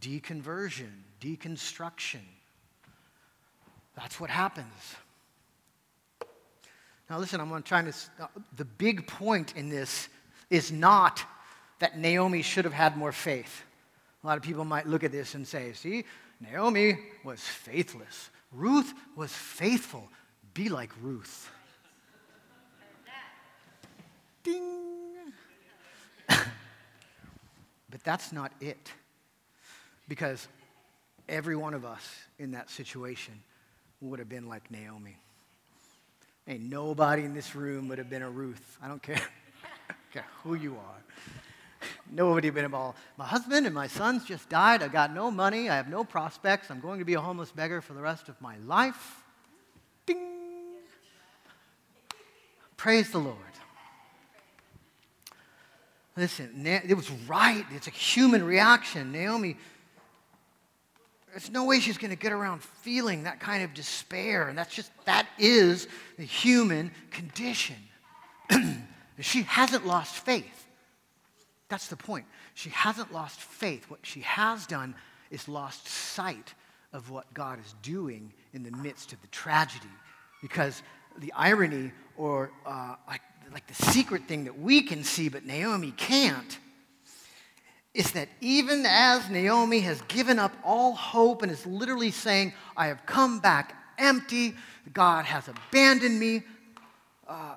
deconversion, 0.00 0.92
deconstruction. 1.20 2.24
That's 3.96 4.18
what 4.18 4.30
happens. 4.30 4.64
Now, 7.08 7.18
listen, 7.18 7.40
I'm 7.40 7.62
trying 7.62 7.86
to. 7.86 7.94
Uh, 8.20 8.26
the 8.56 8.64
big 8.64 9.06
point 9.06 9.56
in 9.56 9.68
this 9.68 10.08
is 10.50 10.70
not 10.70 11.22
that 11.78 11.98
Naomi 11.98 12.42
should 12.42 12.64
have 12.64 12.74
had 12.74 12.96
more 12.96 13.12
faith. 13.12 13.62
A 14.22 14.26
lot 14.26 14.36
of 14.36 14.42
people 14.42 14.64
might 14.64 14.86
look 14.86 15.04
at 15.04 15.12
this 15.12 15.34
and 15.34 15.46
say, 15.46 15.72
see, 15.72 16.04
Naomi 16.40 16.98
was 17.24 17.40
faithless. 17.40 18.30
Ruth 18.52 18.92
was 19.16 19.32
faithful. 19.32 20.08
Be 20.54 20.68
like 20.68 20.90
Ruth. 21.00 21.50
Ding. 24.42 25.22
but 26.28 28.04
that's 28.04 28.32
not 28.32 28.52
it. 28.60 28.92
Because 30.08 30.48
every 31.28 31.56
one 31.56 31.74
of 31.74 31.84
us 31.84 32.02
in 32.38 32.52
that 32.52 32.70
situation 32.70 33.34
would 34.00 34.18
have 34.18 34.28
been 34.28 34.48
like 34.48 34.70
Naomi. 34.70 35.16
Ain't 36.48 36.62
nobody 36.62 37.24
in 37.24 37.34
this 37.34 37.54
room 37.54 37.88
would 37.88 37.98
have 37.98 38.08
been 38.08 38.22
a 38.22 38.30
Ruth. 38.30 38.78
I 38.82 38.88
don't 38.88 39.02
care, 39.02 39.20
care 40.14 40.24
who 40.42 40.54
you 40.54 40.76
are. 40.76 41.88
Nobody 42.10 42.48
been 42.48 42.64
involved. 42.64 42.98
My 43.18 43.26
husband 43.26 43.66
and 43.66 43.74
my 43.74 43.86
sons 43.86 44.24
just 44.24 44.48
died. 44.48 44.82
I've 44.82 44.92
got 44.92 45.12
no 45.12 45.30
money. 45.30 45.68
I 45.68 45.76
have 45.76 45.88
no 45.88 46.04
prospects. 46.04 46.70
I'm 46.70 46.80
going 46.80 47.00
to 47.00 47.04
be 47.04 47.14
a 47.14 47.20
homeless 47.20 47.52
beggar 47.52 47.82
for 47.82 47.92
the 47.92 48.00
rest 48.00 48.30
of 48.30 48.40
my 48.40 48.56
life. 48.66 49.22
Ding. 50.06 50.16
Praise 52.78 53.10
the 53.10 53.18
Lord. 53.18 53.36
Listen, 56.16 56.66
it 56.66 56.96
was 56.96 57.10
right. 57.28 57.64
It's 57.72 57.86
a 57.86 57.90
human 57.90 58.42
reaction. 58.42 59.12
Naomi 59.12 59.56
there's 61.38 61.52
no 61.52 61.64
way 61.64 61.78
she's 61.78 61.98
going 61.98 62.10
to 62.10 62.16
get 62.16 62.32
around 62.32 62.64
feeling 62.64 63.22
that 63.22 63.38
kind 63.38 63.62
of 63.62 63.72
despair. 63.72 64.48
And 64.48 64.58
that's 64.58 64.74
just, 64.74 64.90
that 65.04 65.28
is 65.38 65.86
the 66.16 66.24
human 66.24 66.90
condition. 67.12 67.76
she 69.20 69.42
hasn't 69.42 69.86
lost 69.86 70.16
faith. 70.16 70.66
That's 71.68 71.86
the 71.86 71.96
point. 71.96 72.26
She 72.54 72.70
hasn't 72.70 73.12
lost 73.12 73.38
faith. 73.38 73.88
What 73.88 74.00
she 74.02 74.20
has 74.22 74.66
done 74.66 74.96
is 75.30 75.48
lost 75.48 75.86
sight 75.86 76.54
of 76.92 77.08
what 77.08 77.32
God 77.34 77.60
is 77.64 77.72
doing 77.82 78.32
in 78.52 78.64
the 78.64 78.72
midst 78.72 79.12
of 79.12 79.20
the 79.20 79.28
tragedy. 79.28 79.86
Because 80.42 80.82
the 81.18 81.32
irony, 81.34 81.92
or 82.16 82.50
uh, 82.66 82.96
like, 83.06 83.22
like 83.52 83.66
the 83.68 83.74
secret 83.92 84.26
thing 84.26 84.42
that 84.42 84.58
we 84.58 84.82
can 84.82 85.04
see 85.04 85.28
but 85.28 85.44
Naomi 85.44 85.92
can't, 85.92 86.58
is 87.94 88.12
that 88.12 88.28
even 88.40 88.84
as 88.86 89.28
Naomi 89.30 89.80
has 89.80 90.00
given 90.02 90.38
up 90.38 90.52
all 90.62 90.92
hope 90.94 91.42
and 91.42 91.50
is 91.50 91.66
literally 91.66 92.10
saying, 92.10 92.52
I 92.76 92.88
have 92.88 93.04
come 93.06 93.40
back 93.40 93.74
empty, 93.98 94.54
God 94.92 95.24
has 95.24 95.48
abandoned 95.48 96.18
me, 96.18 96.42
uh, 97.26 97.56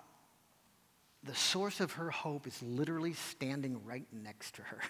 the 1.24 1.36
source 1.36 1.80
of 1.80 1.94
her 1.94 2.10
hope 2.10 2.48
is 2.48 2.62
literally 2.64 3.14
standing 3.14 3.84
right 3.86 4.08
next 4.12 4.56
to 4.56 4.62
her. 4.64 4.80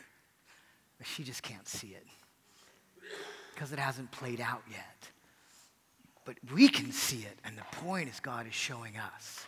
But 0.97 1.07
she 1.07 1.23
just 1.23 1.41
can't 1.41 1.67
see 1.67 1.95
it. 1.95 2.05
because 3.55 3.71
it 3.71 3.79
hasn't 3.79 4.11
played 4.11 4.39
out 4.39 4.61
yet. 4.69 5.09
But 6.25 6.35
we 6.53 6.67
can 6.67 6.91
see 6.91 7.21
it, 7.23 7.39
and 7.43 7.57
the 7.57 7.77
point 7.77 8.07
is, 8.07 8.19
God 8.19 8.45
is 8.45 8.53
showing 8.53 8.93
us. 8.97 9.45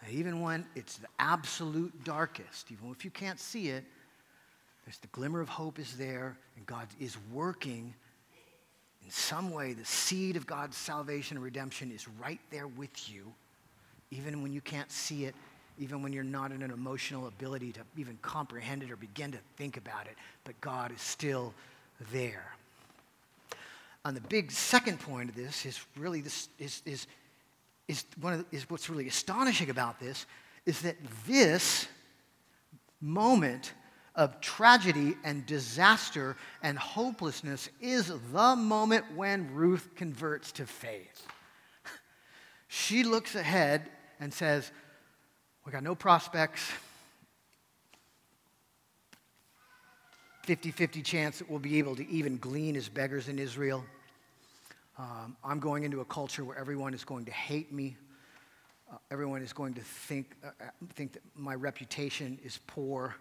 that 0.00 0.12
even 0.12 0.40
when 0.40 0.64
it's 0.76 0.98
the 0.98 1.08
absolute 1.18 2.04
darkest, 2.04 2.70
even 2.70 2.92
if 2.92 3.04
you 3.04 3.10
can't 3.10 3.40
see 3.40 3.70
it, 3.70 3.84
there's 4.84 4.98
the 4.98 5.08
glimmer 5.08 5.40
of 5.40 5.48
hope 5.48 5.78
is 5.78 5.96
there, 5.96 6.36
and 6.56 6.66
God 6.66 6.86
is 7.00 7.16
working 7.32 7.94
in 9.02 9.10
some 9.10 9.50
way. 9.50 9.72
The 9.72 9.84
seed 9.84 10.36
of 10.36 10.46
God's 10.46 10.76
salvation 10.76 11.36
and 11.36 11.44
redemption 11.44 11.90
is 11.90 12.06
right 12.20 12.40
there 12.50 12.66
with 12.66 13.10
you, 13.10 13.32
even 14.10 14.42
when 14.42 14.52
you 14.52 14.60
can't 14.60 14.90
see 14.90 15.24
it, 15.24 15.34
even 15.78 16.02
when 16.02 16.12
you're 16.12 16.22
not 16.22 16.52
in 16.52 16.62
an 16.62 16.70
emotional 16.70 17.26
ability 17.26 17.72
to 17.72 17.80
even 17.96 18.18
comprehend 18.22 18.82
it 18.82 18.90
or 18.90 18.96
begin 18.96 19.32
to 19.32 19.38
think 19.56 19.76
about 19.76 20.06
it. 20.06 20.16
But 20.44 20.60
God 20.60 20.92
is 20.92 21.00
still 21.00 21.54
there. 22.12 22.54
And 24.04 24.14
the 24.14 24.20
big 24.22 24.52
second 24.52 25.00
point 25.00 25.30
of 25.30 25.34
this 25.34 25.64
is 25.64 25.80
really 25.96 26.20
this 26.20 26.48
is, 26.58 26.82
is, 26.84 27.06
is, 27.88 28.04
one 28.20 28.34
of 28.34 28.38
the, 28.50 28.56
is 28.56 28.68
what's 28.68 28.90
really 28.90 29.08
astonishing 29.08 29.70
about 29.70 29.98
this 29.98 30.26
is 30.66 30.82
that 30.82 30.96
this 31.26 31.88
moment 33.00 33.72
of 34.14 34.40
tragedy 34.40 35.16
and 35.24 35.44
disaster 35.44 36.36
and 36.62 36.78
hopelessness 36.78 37.68
is 37.80 38.12
the 38.32 38.56
moment 38.56 39.04
when 39.14 39.52
Ruth 39.54 39.90
converts 39.96 40.52
to 40.52 40.66
faith. 40.66 41.26
She 42.68 43.04
looks 43.04 43.36
ahead 43.36 43.88
and 44.18 44.34
says, 44.34 44.72
We 45.64 45.70
got 45.70 45.84
no 45.84 45.94
prospects. 45.94 46.72
50 50.42 50.72
50 50.72 51.02
chance 51.02 51.38
that 51.38 51.48
we'll 51.48 51.60
be 51.60 51.78
able 51.78 51.96
to 51.96 52.08
even 52.10 52.36
glean 52.36 52.74
as 52.74 52.88
beggars 52.88 53.28
in 53.28 53.38
Israel. 53.38 53.84
Um, 54.98 55.36
I'm 55.44 55.60
going 55.60 55.84
into 55.84 56.00
a 56.00 56.04
culture 56.04 56.44
where 56.44 56.58
everyone 56.58 56.94
is 56.94 57.04
going 57.04 57.24
to 57.26 57.32
hate 57.32 57.72
me. 57.72 57.96
Uh, 58.92 58.96
everyone 59.10 59.40
is 59.40 59.52
going 59.52 59.74
to 59.74 59.80
think, 59.80 60.34
uh, 60.44 60.48
uh 60.60 60.64
think 60.94 61.12
that 61.12 61.22
my 61.34 61.54
reputation 61.54 62.38
is 62.44 62.58
poor 62.66 63.14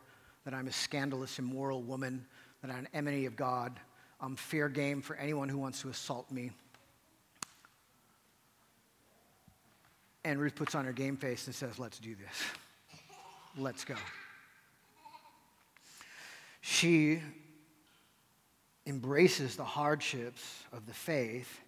that 0.46 0.54
I'm 0.54 0.68
a 0.68 0.72
scandalous, 0.72 1.40
immoral 1.40 1.82
woman, 1.82 2.26
that 2.62 2.72
I'm 2.72 2.80
an 2.80 2.90
enemy 2.94 3.26
of 3.26 3.36
God. 3.36 3.80
I'm 4.20 4.36
fair 4.36 4.70
game 4.70 5.02
for 5.02 5.16
anyone 5.16 5.50
who 5.50 5.58
wants 5.58 5.82
to 5.82 5.90
assault 5.90 6.32
me. 6.32 6.52
And 10.26 10.40
Ruth 10.40 10.56
puts 10.56 10.74
on 10.76 10.86
her 10.86 10.94
game 10.94 11.18
face 11.18 11.48
and 11.48 11.56
says, 11.56 11.80
Let's 11.80 12.00
do 12.00 12.16
this. 12.16 13.00
Let's 13.58 13.84
go. 13.84 13.96
She 16.62 17.22
embraces 18.86 19.56
the 19.56 19.64
hardships 19.64 20.64
of 20.72 20.86
the 20.86 20.94
faith 20.94 21.60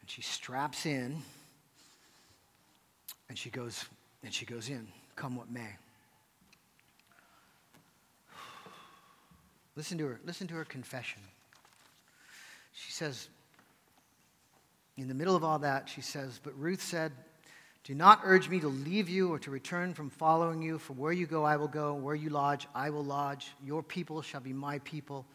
and 0.00 0.10
she 0.10 0.22
straps 0.22 0.86
in 0.86 1.22
and 3.28 3.38
she 3.38 3.50
goes 3.50 3.84
and 4.24 4.32
she 4.32 4.44
goes 4.44 4.68
in 4.68 4.88
come 5.14 5.36
what 5.36 5.50
may 5.50 5.76
Listen 9.76 9.98
to 9.98 10.06
her. 10.06 10.20
Listen 10.24 10.46
to 10.48 10.54
her 10.54 10.64
confession. 10.64 11.20
She 12.72 12.92
says, 12.92 13.28
in 14.96 15.08
the 15.08 15.14
middle 15.14 15.36
of 15.36 15.44
all 15.44 15.58
that, 15.58 15.88
she 15.88 16.00
says, 16.00 16.40
But 16.42 16.58
Ruth 16.58 16.82
said, 16.82 17.12
Do 17.84 17.94
not 17.94 18.20
urge 18.24 18.48
me 18.48 18.60
to 18.60 18.68
leave 18.68 19.08
you 19.08 19.32
or 19.32 19.38
to 19.40 19.50
return 19.50 19.92
from 19.92 20.08
following 20.08 20.62
you, 20.62 20.78
for 20.78 20.94
where 20.94 21.12
you 21.12 21.26
go, 21.26 21.44
I 21.44 21.56
will 21.56 21.68
go, 21.68 21.94
where 21.94 22.14
you 22.14 22.30
lodge, 22.30 22.66
I 22.74 22.90
will 22.90 23.04
lodge. 23.04 23.52
Your 23.64 23.82
people 23.82 24.22
shall 24.22 24.40
be 24.40 24.54
my 24.54 24.78
people, 24.80 25.26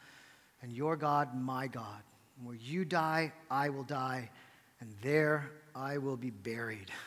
and 0.63 0.73
your 0.73 0.95
God, 0.95 1.39
my 1.39 1.67
God. 1.67 2.01
And 2.37 2.47
where 2.47 2.57
you 2.57 2.85
die, 2.85 3.31
I 3.51 3.69
will 3.69 3.83
die, 3.83 4.31
and 4.79 4.91
there 5.03 5.51
I 5.75 5.99
will 5.99 6.17
be 6.17 6.31
buried. 6.31 6.91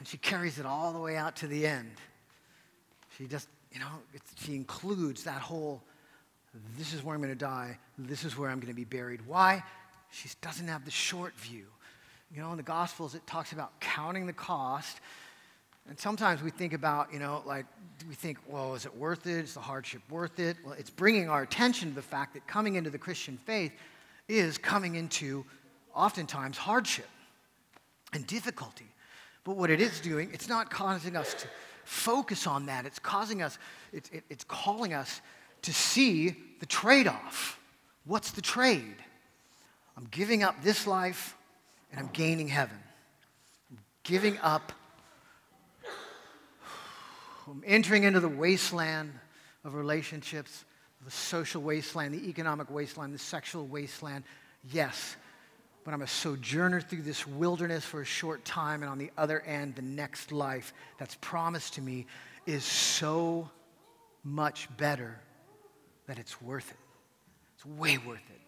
And 0.00 0.08
she 0.08 0.18
carries 0.18 0.58
it 0.58 0.66
all 0.66 0.92
the 0.92 0.98
way 0.98 1.16
out 1.16 1.36
to 1.36 1.46
the 1.46 1.64
end. 1.64 1.92
She 3.16 3.26
just, 3.26 3.48
you 3.72 3.78
know, 3.78 3.86
she 4.36 4.56
includes 4.56 5.22
that 5.22 5.40
whole 5.40 5.84
this 6.76 6.92
is 6.94 7.02
where 7.02 7.14
I'm 7.14 7.20
going 7.20 7.32
to 7.32 7.38
die. 7.38 7.78
This 7.98 8.24
is 8.24 8.36
where 8.36 8.50
I'm 8.50 8.60
going 8.60 8.72
to 8.72 8.76
be 8.76 8.84
buried. 8.84 9.26
Why? 9.26 9.62
She 10.10 10.28
doesn't 10.40 10.68
have 10.68 10.84
the 10.84 10.90
short 10.90 11.34
view. 11.34 11.66
You 12.34 12.42
know, 12.42 12.50
in 12.50 12.56
the 12.56 12.62
Gospels, 12.62 13.14
it 13.14 13.26
talks 13.26 13.52
about 13.52 13.78
counting 13.80 14.26
the 14.26 14.32
cost. 14.32 14.98
And 15.88 15.98
sometimes 15.98 16.42
we 16.42 16.50
think 16.50 16.72
about, 16.72 17.12
you 17.12 17.18
know, 17.18 17.42
like, 17.44 17.66
we 18.08 18.14
think, 18.14 18.38
well, 18.48 18.74
is 18.74 18.86
it 18.86 18.96
worth 18.96 19.26
it? 19.26 19.44
Is 19.44 19.54
the 19.54 19.60
hardship 19.60 20.02
worth 20.10 20.38
it? 20.38 20.56
Well, 20.64 20.74
it's 20.78 20.90
bringing 20.90 21.28
our 21.28 21.42
attention 21.42 21.90
to 21.90 21.94
the 21.94 22.02
fact 22.02 22.34
that 22.34 22.46
coming 22.46 22.76
into 22.76 22.90
the 22.90 22.98
Christian 22.98 23.38
faith 23.44 23.72
is 24.28 24.56
coming 24.56 24.94
into 24.94 25.44
oftentimes 25.94 26.56
hardship 26.56 27.08
and 28.12 28.26
difficulty. 28.26 28.86
But 29.44 29.56
what 29.56 29.70
it 29.70 29.80
is 29.80 30.00
doing, 30.00 30.30
it's 30.32 30.48
not 30.48 30.70
causing 30.70 31.16
us 31.16 31.34
to 31.34 31.48
focus 31.84 32.46
on 32.46 32.66
that. 32.66 32.86
It's 32.86 32.98
causing 32.98 33.42
us, 33.42 33.58
it's, 33.92 34.08
it, 34.10 34.24
it's 34.30 34.44
calling 34.44 34.94
us 34.94 35.20
to 35.64 35.72
see 35.72 36.36
the 36.60 36.66
trade 36.66 37.08
off. 37.08 37.58
What's 38.04 38.30
the 38.32 38.42
trade? 38.42 38.96
I'm 39.96 40.06
giving 40.10 40.42
up 40.42 40.62
this 40.62 40.86
life 40.86 41.36
and 41.90 42.00
I'm 42.00 42.10
gaining 42.12 42.48
heaven. 42.48 42.76
I'm 43.70 43.78
giving 44.02 44.38
up, 44.38 44.72
I'm 47.46 47.62
entering 47.66 48.04
into 48.04 48.20
the 48.20 48.28
wasteland 48.28 49.12
of 49.64 49.74
relationships, 49.74 50.64
the 51.04 51.10
social 51.10 51.62
wasteland, 51.62 52.14
the 52.14 52.28
economic 52.28 52.70
wasteland, 52.70 53.14
the 53.14 53.18
sexual 53.18 53.66
wasteland. 53.66 54.24
Yes, 54.70 55.16
but 55.84 55.94
I'm 55.94 56.02
a 56.02 56.06
sojourner 56.06 56.80
through 56.80 57.02
this 57.02 57.26
wilderness 57.26 57.84
for 57.84 58.00
a 58.00 58.06
short 58.06 58.44
time, 58.44 58.82
and 58.82 58.90
on 58.90 58.98
the 58.98 59.10
other 59.16 59.40
end, 59.40 59.76
the 59.76 59.82
next 59.82 60.32
life 60.32 60.72
that's 60.98 61.16
promised 61.20 61.74
to 61.74 61.82
me 61.82 62.06
is 62.46 62.64
so 62.64 63.48
much 64.24 64.74
better 64.76 65.20
that 66.06 66.18
it's 66.18 66.40
worth 66.40 66.70
it. 66.70 66.76
It's 67.56 67.66
way 67.66 67.98
worth 67.98 68.18
it. 68.30 68.40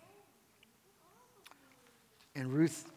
And 2.35 2.53
Ruth, 2.53 2.91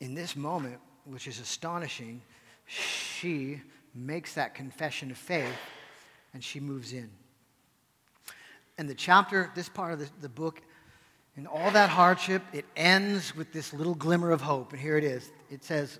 in 0.00 0.14
this 0.14 0.36
moment, 0.36 0.78
which 1.04 1.26
is 1.26 1.40
astonishing, 1.40 2.22
she 2.66 3.60
makes 3.94 4.34
that 4.34 4.54
confession 4.54 5.10
of 5.10 5.16
faith 5.16 5.56
and 6.32 6.42
she 6.42 6.60
moves 6.60 6.92
in. 6.92 7.10
And 8.78 8.88
the 8.88 8.94
chapter, 8.94 9.50
this 9.54 9.68
part 9.68 9.92
of 9.92 9.98
the, 9.98 10.08
the 10.20 10.28
book, 10.28 10.62
in 11.36 11.46
all 11.46 11.70
that 11.72 11.90
hardship, 11.90 12.42
it 12.52 12.64
ends 12.76 13.34
with 13.34 13.52
this 13.52 13.72
little 13.72 13.94
glimmer 13.94 14.30
of 14.30 14.40
hope. 14.40 14.72
And 14.72 14.80
here 14.80 14.96
it 14.96 15.04
is. 15.04 15.30
It 15.50 15.64
says, 15.64 15.98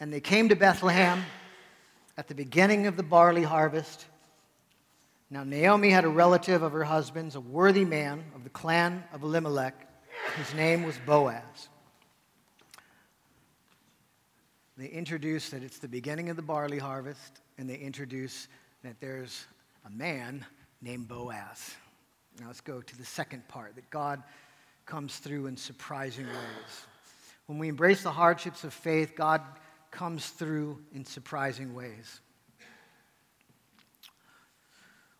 And 0.00 0.12
they 0.12 0.20
came 0.20 0.48
to 0.48 0.56
Bethlehem 0.56 1.22
at 2.16 2.28
the 2.28 2.34
beginning 2.34 2.86
of 2.86 2.96
the 2.96 3.02
barley 3.02 3.42
harvest. 3.42 4.06
Now, 5.28 5.42
Naomi 5.42 5.90
had 5.90 6.04
a 6.04 6.08
relative 6.08 6.62
of 6.62 6.72
her 6.72 6.84
husband's, 6.84 7.34
a 7.34 7.40
worthy 7.40 7.84
man 7.84 8.24
of 8.34 8.44
the 8.44 8.50
clan 8.50 9.02
of 9.12 9.22
Elimelech, 9.24 9.74
whose 10.36 10.54
name 10.54 10.84
was 10.84 10.96
Boaz. 11.04 11.68
They 14.76 14.86
introduce 14.86 15.50
that 15.50 15.64
it's 15.64 15.78
the 15.78 15.88
beginning 15.88 16.28
of 16.28 16.36
the 16.36 16.42
barley 16.42 16.78
harvest, 16.78 17.40
and 17.58 17.68
they 17.68 17.76
introduce 17.76 18.46
that 18.84 19.00
there's 19.00 19.46
a 19.84 19.90
man 19.90 20.44
named 20.80 21.08
Boaz. 21.08 21.74
Now, 22.38 22.46
let's 22.46 22.60
go 22.60 22.80
to 22.80 22.96
the 22.96 23.04
second 23.04 23.48
part 23.48 23.74
that 23.74 23.88
God 23.90 24.22
comes 24.84 25.16
through 25.16 25.46
in 25.46 25.56
surprising 25.56 26.26
ways. 26.26 26.86
When 27.46 27.58
we 27.58 27.68
embrace 27.68 28.02
the 28.02 28.12
hardships 28.12 28.62
of 28.62 28.72
faith, 28.72 29.14
God 29.16 29.40
comes 29.90 30.28
through 30.28 30.78
in 30.92 31.04
surprising 31.04 31.74
ways. 31.74 32.20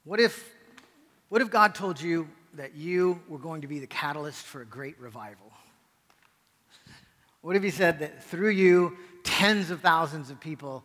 What 0.07 0.21
if, 0.21 0.55
what 1.31 1.42
if 1.42 1.51
God 1.51 1.75
told 1.75 2.01
you 2.01 2.29
that 2.55 2.77
you 2.77 3.21
were 3.29 3.40
going 3.40 3.62
to 3.62 3.66
be 3.66 3.81
the 3.81 3.88
catalyst 3.88 4.47
for 4.47 4.62
a 4.62 4.64
great 4.64 5.01
revival? 5.01 5.51
What 7.40 7.57
if 7.57 7.64
He 7.64 7.71
said 7.71 7.99
that 7.99 8.23
through 8.23 8.51
you, 8.51 8.97
tens 9.25 9.73
of 9.73 9.81
thousands 9.81 10.31
of 10.31 10.38
people, 10.38 10.85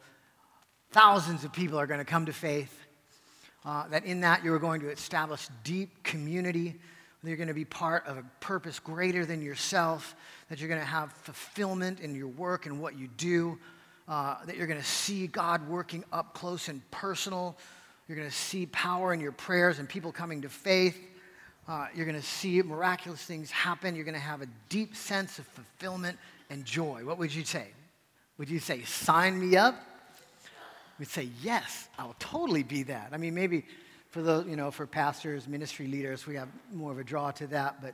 thousands 0.90 1.44
of 1.44 1.54
people 1.54 1.80
are 1.80 1.86
going 1.86 2.00
to 2.00 2.04
come 2.04 2.26
to 2.26 2.34
faith? 2.34 2.76
Uh, 3.64 3.88
that 3.90 4.06
in 4.06 4.22
that 4.22 4.44
you 4.44 4.52
are 4.56 4.60
going 4.60 4.82
to 4.82 4.90
establish 4.90 5.48
deep 5.64 6.02
community, 6.02 6.80
that 7.22 7.30
you're 7.30 7.38
going 7.38 7.48
to 7.48 7.54
be 7.54 7.64
part 7.64 8.08
of 8.08 8.18
a 8.18 8.24
purpose 8.40 8.80
greater 8.80 9.24
than 9.24 9.40
yourself, 9.40 10.16
that 10.50 10.60
you're 10.60 10.68
going 10.68 10.82
to 10.82 10.88
have 10.88 11.14
fulfillment 11.14 12.00
in 12.00 12.16
your 12.16 12.30
work 12.30 12.66
and 12.66 12.82
what 12.82 12.98
you 12.98 13.08
do, 13.18 13.60
uh, 14.08 14.44
that 14.46 14.58
you're 14.58 14.66
going 14.66 14.82
to 14.82 14.86
see 14.86 15.28
God 15.28 15.70
working 15.70 16.04
up 16.12 16.34
close 16.34 16.70
and 16.70 16.82
personal 16.90 17.56
you're 18.12 18.18
going 18.18 18.30
to 18.30 18.36
see 18.36 18.66
power 18.66 19.14
in 19.14 19.22
your 19.22 19.32
prayers 19.32 19.80
and 19.80 19.88
people 19.88 20.12
coming 20.12 20.42
to 20.42 20.50
faith. 20.50 21.00
Uh, 21.66 21.88
you're 21.96 22.06
going 22.06 22.20
to 22.20 22.28
see 22.28 22.62
miraculous 22.62 23.24
things 23.24 23.50
happen. 23.50 23.96
You're 23.96 24.04
going 24.04 24.16
to 24.16 24.20
have 24.20 24.42
a 24.42 24.48
deep 24.68 24.98
sense 24.98 25.40
of 25.40 25.48
fulfillment 25.48 26.20
and 26.50 26.66
joy. 26.66 27.06
What 27.06 27.18
would 27.20 27.34
you 27.34 27.46
say? 27.46 27.68
Would 28.38 28.50
you 28.50 28.60
say, 28.60 28.82
sign 28.82 29.40
me 29.40 29.56
up? 29.56 29.76
We'd 31.00 31.08
say, 31.08 31.30
yes, 31.42 31.88
I'll 31.98 32.18
totally 32.20 32.64
be 32.64 32.84
that. 32.84 33.12
I 33.14 33.18
mean, 33.18 33.34
maybe, 33.34 33.64
for 34.10 34.22
the, 34.22 34.44
you 34.46 34.58
know, 34.58 34.72
for 34.72 34.86
pastors, 34.86 35.48
ministry 35.48 35.88
leaders, 35.88 36.28
we 36.28 36.36
have 36.36 36.50
more 36.74 36.92
of 36.92 37.00
a 37.00 37.06
draw 37.06 37.32
to 37.32 37.48
that. 37.48 37.82
But 37.82 37.94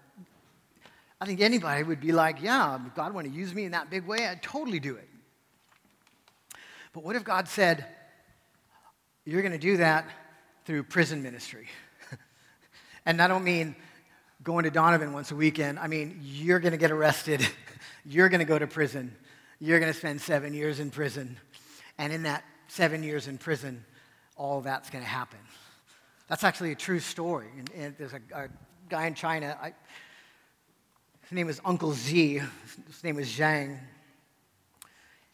I 1.21 1.27
think 1.27 1.41
anybody 1.41 1.83
would 1.83 2.01
be 2.01 2.11
like, 2.11 2.41
yeah, 2.41 2.79
if 2.83 2.95
God 2.95 3.13
want 3.13 3.27
to 3.27 3.33
use 3.33 3.53
me 3.53 3.65
in 3.65 3.73
that 3.73 3.91
big 3.91 4.07
way, 4.07 4.25
I'd 4.25 4.41
totally 4.41 4.79
do 4.79 4.95
it. 4.95 5.07
But 6.91 7.03
what 7.03 7.15
if 7.15 7.23
God 7.23 7.47
said, 7.47 7.85
you're 9.27 9.41
going 9.41 9.51
to 9.51 9.57
do 9.57 9.75
that 9.77 10.07
through 10.63 10.83
prison 10.83 11.21
ministry? 11.21 11.67
and 13.05 13.21
I 13.21 13.27
don't 13.27 13.43
mean 13.43 13.75
going 14.41 14.63
to 14.63 14.71
Donovan 14.71 15.11
once 15.11 15.31
a 15.31 15.35
weekend. 15.35 15.79
I 15.79 15.87
mean, 15.87 16.21
you're 16.23 16.59
going 16.59 16.71
to 16.71 16.77
get 16.77 16.91
arrested. 16.91 17.45
you're 18.05 18.29
going 18.29 18.39
to 18.39 18.45
go 18.45 18.57
to 18.57 18.67
prison. 18.67 19.13
You're 19.59 19.81
going 19.81 19.91
to 19.91 19.99
spend 19.99 20.21
seven 20.21 20.53
years 20.53 20.79
in 20.79 20.91
prison. 20.91 21.37
And 21.97 22.13
in 22.13 22.23
that 22.23 22.45
seven 22.69 23.03
years 23.03 23.27
in 23.27 23.37
prison, 23.37 23.83
all 24.37 24.61
that's 24.61 24.89
going 24.89 25.03
to 25.03 25.09
happen. 25.09 25.39
That's 26.29 26.45
actually 26.45 26.71
a 26.71 26.75
true 26.75 27.01
story. 27.01 27.47
And, 27.57 27.71
and 27.75 27.95
there's 27.97 28.13
a, 28.13 28.21
a, 28.33 28.47
guy 28.87 29.07
in 29.07 29.13
China, 29.13 29.57
I, 29.61 29.73
his 31.23 31.33
name 31.33 31.47
was 31.47 31.59
Uncle 31.65 31.91
Z, 31.91 32.35
his 32.87 33.03
name 33.03 33.17
was 33.17 33.27
Zhang. 33.27 33.77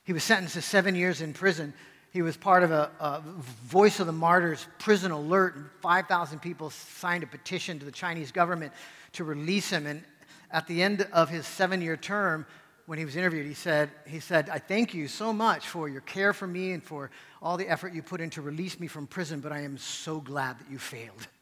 He 0.04 0.14
was 0.14 0.24
sentenced 0.24 0.56
to 0.56 0.64
seven 0.64 0.96
years 0.96 1.22
in 1.22 1.34
prison. 1.34 1.76
He 2.14 2.22
was 2.22 2.38
part 2.38 2.62
of 2.62 2.72
a, 2.72 2.92
a 3.00 3.24
Voice 3.66 4.00
of 4.00 4.06
the 4.06 4.14
Martyrs 4.14 4.68
prison 4.78 5.12
alert, 5.12 5.56
and 5.56 5.66
5,000 5.82 6.40
people 6.40 6.70
signed 6.70 7.24
a 7.24 7.28
petition 7.28 7.80
to 7.80 7.86
the 7.86 7.92
Chinese 7.92 8.32
government 8.32 8.72
to 9.14 9.24
release 9.24 9.72
him. 9.72 9.88
And 9.88 10.04
at 10.52 10.68
the 10.68 10.84
end 10.84 11.08
of 11.12 11.30
his 11.30 11.48
seven 11.48 11.82
year 11.82 11.98
term, 11.98 12.46
when 12.86 13.00
he 13.00 13.06
was 13.06 13.16
interviewed, 13.16 13.48
he 13.48 13.56
said, 13.56 13.90
he 14.06 14.20
said, 14.20 14.48
I 14.52 14.60
thank 14.60 14.94
you 14.94 15.08
so 15.08 15.34
much 15.34 15.68
for 15.68 15.90
your 15.90 16.02
care 16.02 16.34
for 16.34 16.46
me 16.46 16.74
and 16.74 16.84
for 16.84 17.10
all 17.42 17.58
the 17.58 17.68
effort 17.68 17.94
you 17.94 18.04
put 18.04 18.22
in 18.22 18.30
to 18.32 18.44
release 18.44 18.80
me 18.80 18.86
from 18.86 19.08
prison, 19.08 19.40
but 19.40 19.52
I 19.52 19.62
am 19.62 19.80
so 19.80 20.20
glad 20.20 20.60
that 20.60 20.70
you 20.70 20.78
failed. 20.78 21.28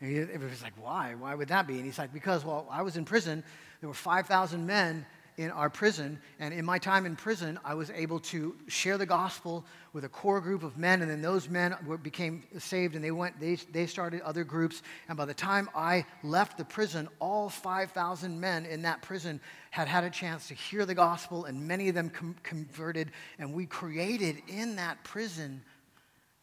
And 0.00 0.12
he, 0.12 0.18
it 0.18 0.40
was 0.40 0.62
like, 0.62 0.74
why? 0.80 1.16
Why 1.18 1.34
would 1.34 1.48
that 1.48 1.66
be? 1.66 1.74
And 1.74 1.84
he's 1.84 1.98
like, 1.98 2.12
because, 2.12 2.44
while 2.44 2.68
I 2.70 2.82
was 2.82 2.96
in 2.96 3.04
prison. 3.04 3.42
There 3.80 3.88
were 3.88 3.94
5,000 3.94 4.64
men 4.64 5.04
in 5.38 5.52
our 5.52 5.70
prison. 5.70 6.18
And 6.40 6.52
in 6.52 6.64
my 6.64 6.78
time 6.78 7.06
in 7.06 7.14
prison, 7.14 7.60
I 7.64 7.74
was 7.74 7.90
able 7.90 8.18
to 8.20 8.56
share 8.66 8.98
the 8.98 9.06
gospel 9.06 9.64
with 9.92 10.04
a 10.04 10.08
core 10.08 10.40
group 10.40 10.64
of 10.64 10.76
men. 10.76 11.00
And 11.00 11.08
then 11.08 11.22
those 11.22 11.48
men 11.48 11.76
were, 11.86 11.96
became 11.96 12.42
saved 12.58 12.96
and 12.96 13.04
they 13.04 13.12
went, 13.12 13.38
they, 13.40 13.54
they 13.54 13.86
started 13.86 14.20
other 14.22 14.42
groups. 14.42 14.82
And 15.08 15.16
by 15.16 15.24
the 15.24 15.34
time 15.34 15.70
I 15.76 16.04
left 16.24 16.58
the 16.58 16.64
prison, 16.64 17.08
all 17.20 17.48
5,000 17.48 18.38
men 18.38 18.66
in 18.66 18.82
that 18.82 19.00
prison 19.00 19.40
had 19.70 19.86
had 19.86 20.02
a 20.02 20.10
chance 20.10 20.48
to 20.48 20.54
hear 20.54 20.84
the 20.84 20.94
gospel, 20.94 21.44
and 21.44 21.68
many 21.68 21.88
of 21.88 21.94
them 21.94 22.10
com- 22.10 22.36
converted. 22.42 23.12
And 23.38 23.54
we 23.54 23.64
created 23.66 24.42
in 24.48 24.76
that 24.76 25.02
prison 25.04 25.62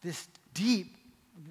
this 0.02 0.26
deep, 0.54 0.96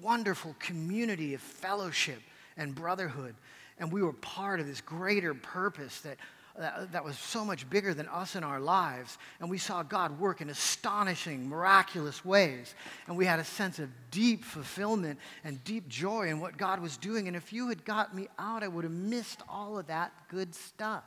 wonderful 0.02 0.56
community 0.58 1.34
of 1.34 1.40
fellowship 1.40 2.20
and 2.56 2.74
brotherhood. 2.74 3.36
And 3.78 3.92
we 3.92 4.02
were 4.02 4.14
part 4.14 4.58
of 4.58 4.66
this 4.66 4.80
greater 4.80 5.34
purpose 5.34 6.00
that 6.00 6.16
that, 6.58 7.04
was 7.04 7.18
so 7.18 7.44
much 7.44 7.68
bigger 7.68 7.94
than 7.94 8.08
us 8.08 8.36
in 8.36 8.44
our 8.44 8.60
lives. 8.60 9.18
And 9.40 9.50
we 9.50 9.58
saw 9.58 9.82
God 9.82 10.18
work 10.18 10.40
in 10.40 10.50
astonishing, 10.50 11.48
miraculous 11.48 12.24
ways. 12.24 12.74
And 13.06 13.16
we 13.16 13.26
had 13.26 13.38
a 13.38 13.44
sense 13.44 13.78
of 13.78 13.88
deep 14.10 14.44
fulfillment 14.44 15.18
and 15.44 15.62
deep 15.64 15.88
joy 15.88 16.28
in 16.28 16.40
what 16.40 16.56
God 16.56 16.80
was 16.80 16.96
doing. 16.96 17.28
And 17.28 17.36
if 17.36 17.52
you 17.52 17.68
had 17.68 17.84
got 17.84 18.14
me 18.14 18.28
out, 18.38 18.62
I 18.62 18.68
would 18.68 18.84
have 18.84 18.92
missed 18.92 19.42
all 19.48 19.78
of 19.78 19.86
that 19.88 20.12
good 20.28 20.54
stuff. 20.54 21.04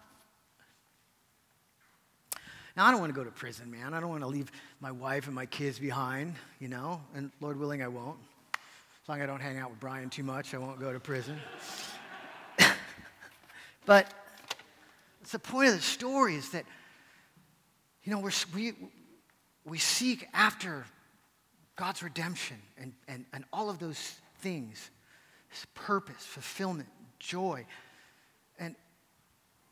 Now, 2.78 2.86
I 2.86 2.92
don't 2.92 3.00
want 3.00 3.14
to 3.14 3.20
go 3.20 3.26
to 3.26 3.32
prison, 3.32 3.70
man. 3.72 3.94
I 3.94 4.00
don't 4.00 4.10
want 4.10 4.22
to 4.22 4.28
leave 4.28 4.52
my 4.80 4.92
wife 4.92 5.26
and 5.26 5.36
my 5.36 5.46
kids 5.46 5.80
behind, 5.80 6.36
you 6.60 6.70
know, 6.70 7.02
and 7.14 7.32
Lord 7.42 7.60
willing, 7.60 7.82
I 7.82 7.88
won't. 7.88 8.18
As 8.54 9.10
long 9.10 9.20
as 9.20 9.24
I 9.24 9.26
don't 9.26 9.42
hang 9.42 9.58
out 9.58 9.72
with 9.72 9.80
Brian 9.80 10.10
too 10.10 10.24
much, 10.24 10.54
I 10.54 10.60
won't 10.60 10.80
go 10.80 10.94
to 10.94 11.00
prison. 11.00 11.40
but 13.86 14.14
it's 15.30 15.34
the 15.34 15.38
point 15.52 15.68
of 15.68 15.76
the 15.76 15.82
story 15.82 16.34
is 16.34 16.50
that, 16.50 16.66
you 18.04 18.12
know, 18.12 18.28
we, 18.56 18.74
we 19.64 19.78
seek 19.78 20.28
after 20.34 20.88
God's 21.76 22.02
redemption 22.02 22.58
and, 22.80 22.94
and, 23.08 23.26
and 23.32 23.46
all 23.54 23.70
of 23.70 23.78
those 23.78 24.16
things 24.42 24.90
purpose, 25.76 26.26
fulfillment, 26.26 26.90
joy. 27.20 27.68
And 28.58 28.76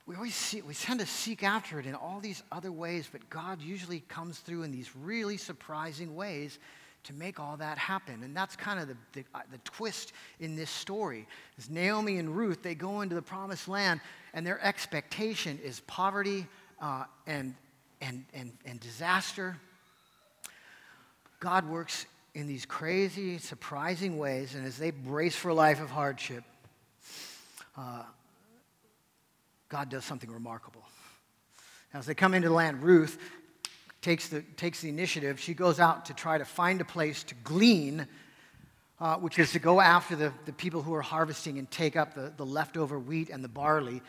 we 0.05 0.15
always 0.15 0.35
see, 0.35 0.61
we 0.61 0.75
tend 0.75 0.99
to 0.99 1.07
seek 1.07 1.41
after 1.41 1.79
it 1.79 1.87
in 1.87 1.95
all 1.95 2.19
these 2.19 2.43
other 2.51 2.71
ways, 2.71 3.09
but 3.11 3.27
God 3.27 3.59
usually 3.59 4.01
comes 4.01 4.37
through 4.37 4.61
in 4.61 4.71
these 4.71 4.95
really 4.95 5.37
surprising 5.37 6.15
ways 6.15 6.59
to 7.07 7.13
make 7.13 7.39
all 7.39 7.57
that 7.57 7.77
happen. 7.77 8.21
And 8.23 8.35
that's 8.35 8.55
kind 8.55 8.79
of 8.79 8.87
the, 8.87 8.97
the, 9.13 9.23
uh, 9.33 9.39
the 9.51 9.57
twist 9.59 10.13
in 10.39 10.55
this 10.55 10.69
story. 10.69 11.25
Is 11.57 11.69
Naomi 11.69 12.17
and 12.17 12.35
Ruth, 12.35 12.61
they 12.61 12.75
go 12.75 13.01
into 13.01 13.15
the 13.15 13.21
promised 13.21 13.67
land, 13.67 14.01
and 14.33 14.45
their 14.45 14.63
expectation 14.63 15.57
is 15.63 15.79
poverty 15.81 16.45
uh, 16.81 17.05
and, 17.25 17.55
and, 18.01 18.25
and, 18.33 18.51
and 18.65 18.79
disaster. 18.79 19.57
God 21.39 21.69
works 21.69 22.05
in 22.35 22.45
these 22.45 22.65
crazy, 22.65 23.37
surprising 23.37 24.17
ways, 24.17 24.53
and 24.53 24.65
as 24.65 24.77
they 24.77 24.91
brace 24.91 25.35
for 25.35 25.49
a 25.49 25.53
life 25.53 25.81
of 25.81 25.89
hardship, 25.89 26.43
uh, 27.77 28.03
God 29.69 29.89
does 29.89 30.03
something 30.03 30.31
remarkable. 30.31 30.83
Now, 31.93 31.99
As 31.99 32.05
they 32.05 32.15
come 32.15 32.33
into 32.33 32.49
the 32.49 32.53
land, 32.53 32.83
Ruth, 32.83 33.17
takes 34.07 34.29
the, 34.29 34.41
takes 34.55 34.79
the 34.79 34.87
initiative. 34.87 35.37
She 35.37 35.53
goes 35.53 35.81
out 35.81 36.05
to 36.05 36.13
try 36.13 36.37
to 36.37 36.45
find 36.45 36.79
a 36.79 36.85
place 36.85 37.25
to 37.25 37.35
glean, 37.43 38.07
uh, 39.01 39.17
which 39.17 39.37
is 39.37 39.51
to 39.51 39.59
go 39.59 39.81
after 39.81 40.15
the, 40.15 40.31
the 40.45 40.53
people 40.53 40.81
who 40.81 40.93
are 40.93 41.01
harvesting 41.01 41.59
and 41.59 41.69
take 41.69 41.97
up 41.97 42.13
the, 42.15 42.31
the 42.37 42.45
leftover 42.45 42.97
wheat 42.97 43.29
and 43.29 43.43
the 43.43 43.49
barley. 43.49 44.01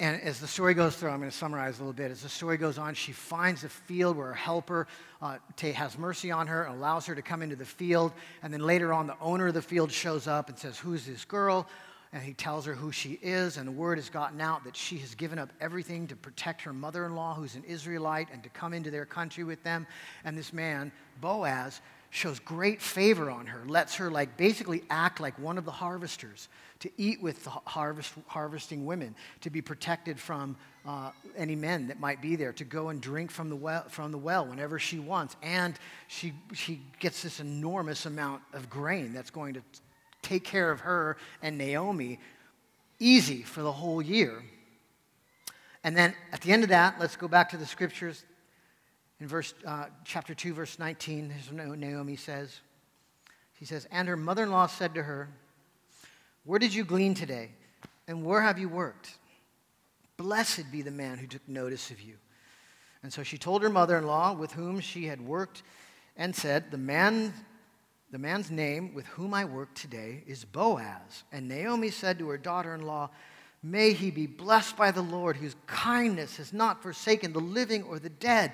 And 0.00 0.18
as 0.22 0.40
the 0.40 0.46
story 0.46 0.72
goes 0.72 0.96
through, 0.96 1.10
I'm 1.10 1.18
going 1.18 1.30
to 1.30 1.36
summarize 1.36 1.76
a 1.76 1.82
little 1.82 1.92
bit. 1.92 2.10
As 2.10 2.22
the 2.22 2.30
story 2.30 2.56
goes 2.56 2.78
on, 2.78 2.94
she 2.94 3.12
finds 3.12 3.64
a 3.64 3.68
field 3.68 4.16
where 4.16 4.28
her 4.28 4.32
helper 4.32 4.86
uh, 5.20 5.36
has 5.60 5.98
mercy 5.98 6.30
on 6.30 6.46
her 6.46 6.62
and 6.62 6.74
allows 6.74 7.04
her 7.04 7.14
to 7.14 7.20
come 7.20 7.42
into 7.42 7.54
the 7.54 7.66
field. 7.66 8.14
And 8.42 8.50
then 8.50 8.62
later 8.62 8.94
on, 8.94 9.06
the 9.06 9.16
owner 9.20 9.48
of 9.48 9.54
the 9.54 9.60
field 9.60 9.92
shows 9.92 10.26
up 10.26 10.48
and 10.48 10.58
says, 10.58 10.78
Who's 10.78 11.04
this 11.04 11.26
girl? 11.26 11.68
And 12.12 12.22
he 12.22 12.34
tells 12.34 12.66
her 12.66 12.74
who 12.74 12.92
she 12.92 13.18
is, 13.22 13.56
and 13.56 13.66
the 13.66 13.72
word 13.72 13.96
has 13.96 14.10
gotten 14.10 14.40
out 14.40 14.64
that 14.64 14.76
she 14.76 14.98
has 14.98 15.14
given 15.14 15.38
up 15.38 15.50
everything 15.60 16.06
to 16.08 16.16
protect 16.16 16.60
her 16.62 16.72
mother 16.72 17.06
in 17.06 17.14
law, 17.14 17.34
who's 17.34 17.54
an 17.54 17.64
Israelite, 17.64 18.28
and 18.32 18.42
to 18.42 18.50
come 18.50 18.74
into 18.74 18.90
their 18.90 19.06
country 19.06 19.44
with 19.44 19.62
them. 19.62 19.86
And 20.24 20.36
this 20.36 20.52
man, 20.52 20.92
Boaz, 21.22 21.80
shows 22.10 22.38
great 22.38 22.82
favor 22.82 23.30
on 23.30 23.46
her, 23.46 23.62
lets 23.66 23.94
her 23.94 24.10
like 24.10 24.36
basically 24.36 24.82
act 24.90 25.20
like 25.20 25.38
one 25.38 25.56
of 25.56 25.64
the 25.64 25.70
harvesters, 25.70 26.48
to 26.80 26.90
eat 26.98 27.22
with 27.22 27.42
the 27.44 27.50
harvest, 27.50 28.12
harvesting 28.26 28.84
women, 28.84 29.14
to 29.40 29.48
be 29.48 29.62
protected 29.62 30.20
from 30.20 30.54
uh, 30.84 31.12
any 31.34 31.56
men 31.56 31.86
that 31.86 31.98
might 31.98 32.20
be 32.20 32.36
there, 32.36 32.52
to 32.52 32.64
go 32.64 32.90
and 32.90 33.00
drink 33.00 33.30
from 33.30 33.48
the 33.48 33.56
well, 33.56 33.84
from 33.88 34.12
the 34.12 34.18
well 34.18 34.44
whenever 34.44 34.78
she 34.78 34.98
wants. 34.98 35.34
And 35.42 35.78
she, 36.08 36.34
she 36.52 36.82
gets 37.00 37.22
this 37.22 37.40
enormous 37.40 38.04
amount 38.04 38.42
of 38.52 38.68
grain 38.68 39.14
that's 39.14 39.30
going 39.30 39.54
to 39.54 39.62
take 40.22 40.44
care 40.44 40.70
of 40.70 40.80
her 40.80 41.16
and 41.42 41.58
Naomi 41.58 42.18
easy 42.98 43.42
for 43.42 43.62
the 43.62 43.72
whole 43.72 44.00
year. 44.00 44.42
And 45.84 45.96
then 45.96 46.14
at 46.32 46.40
the 46.40 46.52
end 46.52 46.62
of 46.62 46.68
that, 46.70 46.98
let's 47.00 47.16
go 47.16 47.28
back 47.28 47.50
to 47.50 47.56
the 47.56 47.66
scriptures. 47.66 48.24
In 49.20 49.26
verse, 49.26 49.54
uh, 49.66 49.86
chapter 50.04 50.34
2, 50.34 50.54
verse 50.54 50.78
19, 50.78 51.32
Naomi 51.52 52.16
says, 52.16 52.60
She 53.58 53.64
says, 53.64 53.86
And 53.90 54.08
her 54.08 54.16
mother 54.16 54.44
in 54.44 54.50
law 54.50 54.66
said 54.66 54.94
to 54.94 55.02
her, 55.02 55.28
Where 56.44 56.58
did 56.58 56.72
you 56.72 56.84
glean 56.84 57.14
today? 57.14 57.50
And 58.06 58.24
where 58.24 58.40
have 58.40 58.58
you 58.58 58.68
worked? 58.68 59.14
Blessed 60.16 60.70
be 60.70 60.82
the 60.82 60.90
man 60.90 61.18
who 61.18 61.26
took 61.26 61.46
notice 61.48 61.90
of 61.90 62.00
you. 62.00 62.14
And 63.02 63.12
so 63.12 63.24
she 63.24 63.38
told 63.38 63.62
her 63.62 63.70
mother 63.70 63.98
in 63.98 64.06
law, 64.06 64.32
with 64.32 64.52
whom 64.52 64.78
she 64.78 65.06
had 65.06 65.20
worked, 65.20 65.62
and 66.16 66.34
said, 66.34 66.70
The 66.70 66.78
man 66.78 67.32
the 68.12 68.18
man's 68.18 68.50
name 68.50 68.92
with 68.92 69.06
whom 69.06 69.32
I 69.32 69.46
work 69.46 69.74
today 69.74 70.22
is 70.26 70.44
Boaz. 70.44 71.24
And 71.32 71.48
Naomi 71.48 71.90
said 71.90 72.18
to 72.18 72.28
her 72.28 72.36
daughter 72.36 72.74
in 72.74 72.82
law, 72.82 73.08
May 73.62 73.94
he 73.94 74.10
be 74.10 74.26
blessed 74.26 74.76
by 74.76 74.90
the 74.90 75.00
Lord, 75.02 75.36
whose 75.36 75.56
kindness 75.66 76.36
has 76.36 76.52
not 76.52 76.82
forsaken 76.82 77.32
the 77.32 77.40
living 77.40 77.84
or 77.84 77.98
the 77.98 78.10
dead. 78.10 78.52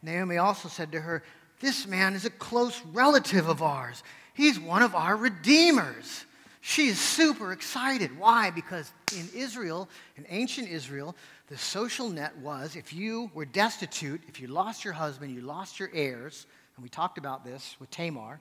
Naomi 0.00 0.36
also 0.36 0.68
said 0.68 0.92
to 0.92 1.00
her, 1.00 1.24
This 1.58 1.88
man 1.88 2.14
is 2.14 2.24
a 2.24 2.30
close 2.30 2.80
relative 2.92 3.48
of 3.48 3.62
ours. 3.62 4.04
He's 4.32 4.60
one 4.60 4.82
of 4.82 4.94
our 4.94 5.16
redeemers. 5.16 6.24
She 6.60 6.86
is 6.86 7.00
super 7.00 7.52
excited. 7.52 8.16
Why? 8.16 8.50
Because 8.50 8.92
in 9.16 9.28
Israel, 9.34 9.88
in 10.18 10.26
ancient 10.28 10.68
Israel, 10.68 11.16
the 11.48 11.58
social 11.58 12.10
net 12.10 12.36
was 12.38 12.76
if 12.76 12.92
you 12.92 13.28
were 13.34 13.44
destitute, 13.44 14.20
if 14.28 14.40
you 14.40 14.46
lost 14.46 14.84
your 14.84 14.94
husband, 14.94 15.34
you 15.34 15.40
lost 15.40 15.80
your 15.80 15.90
heirs, 15.92 16.46
and 16.76 16.82
we 16.84 16.88
talked 16.88 17.18
about 17.18 17.44
this 17.44 17.74
with 17.80 17.90
Tamar 17.90 18.38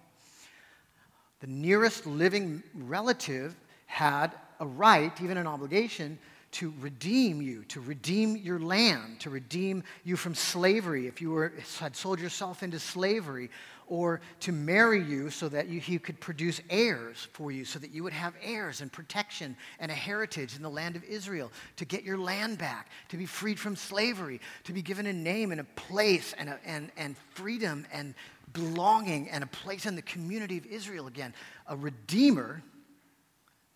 the 1.39 1.47
nearest 1.47 2.05
living 2.05 2.63
relative 2.73 3.55
had 3.85 4.33
a 4.59 4.65
right, 4.65 5.19
even 5.21 5.37
an 5.37 5.47
obligation, 5.47 6.17
to 6.51 6.73
redeem 6.79 7.41
you, 7.41 7.63
to 7.65 7.79
redeem 7.79 8.35
your 8.37 8.59
land, 8.59 9.19
to 9.19 9.29
redeem 9.29 9.83
you 10.03 10.15
from 10.15 10.33
slavery 10.33 11.05
if 11.07 11.21
you 11.21 11.31
were, 11.31 11.53
had 11.79 11.95
sold 11.95 12.19
yourself 12.19 12.63
into 12.63 12.79
slavery, 12.79 13.49
or 13.87 14.21
to 14.39 14.51
marry 14.51 15.01
you 15.03 15.29
so 15.29 15.49
that 15.49 15.67
you, 15.67 15.79
he 15.79 15.97
could 15.97 16.19
produce 16.19 16.61
heirs 16.69 17.27
for 17.33 17.51
you, 17.51 17.65
so 17.65 17.79
that 17.79 17.91
you 17.91 18.03
would 18.03 18.13
have 18.13 18.33
heirs 18.41 18.81
and 18.81 18.91
protection 18.91 19.55
and 19.79 19.91
a 19.91 19.95
heritage 19.95 20.55
in 20.55 20.61
the 20.61 20.69
land 20.69 20.95
of 20.95 21.03
Israel, 21.03 21.51
to 21.75 21.85
get 21.85 22.03
your 22.03 22.17
land 22.17 22.57
back, 22.57 22.89
to 23.09 23.17
be 23.17 23.25
freed 23.25 23.59
from 23.59 23.75
slavery, 23.75 24.41
to 24.63 24.73
be 24.73 24.81
given 24.81 25.05
a 25.05 25.13
name 25.13 25.51
and 25.51 25.61
a 25.61 25.63
place 25.63 26.33
and, 26.37 26.49
a, 26.49 26.59
and, 26.65 26.91
and 26.97 27.15
freedom 27.33 27.85
and 27.91 28.13
belonging 28.53 29.29
and 29.29 29.43
a 29.43 29.47
place 29.47 29.85
in 29.85 29.95
the 29.95 30.01
community 30.01 30.57
of 30.57 30.65
Israel 30.65 31.07
again. 31.07 31.33
A 31.67 31.75
redeemer, 31.75 32.63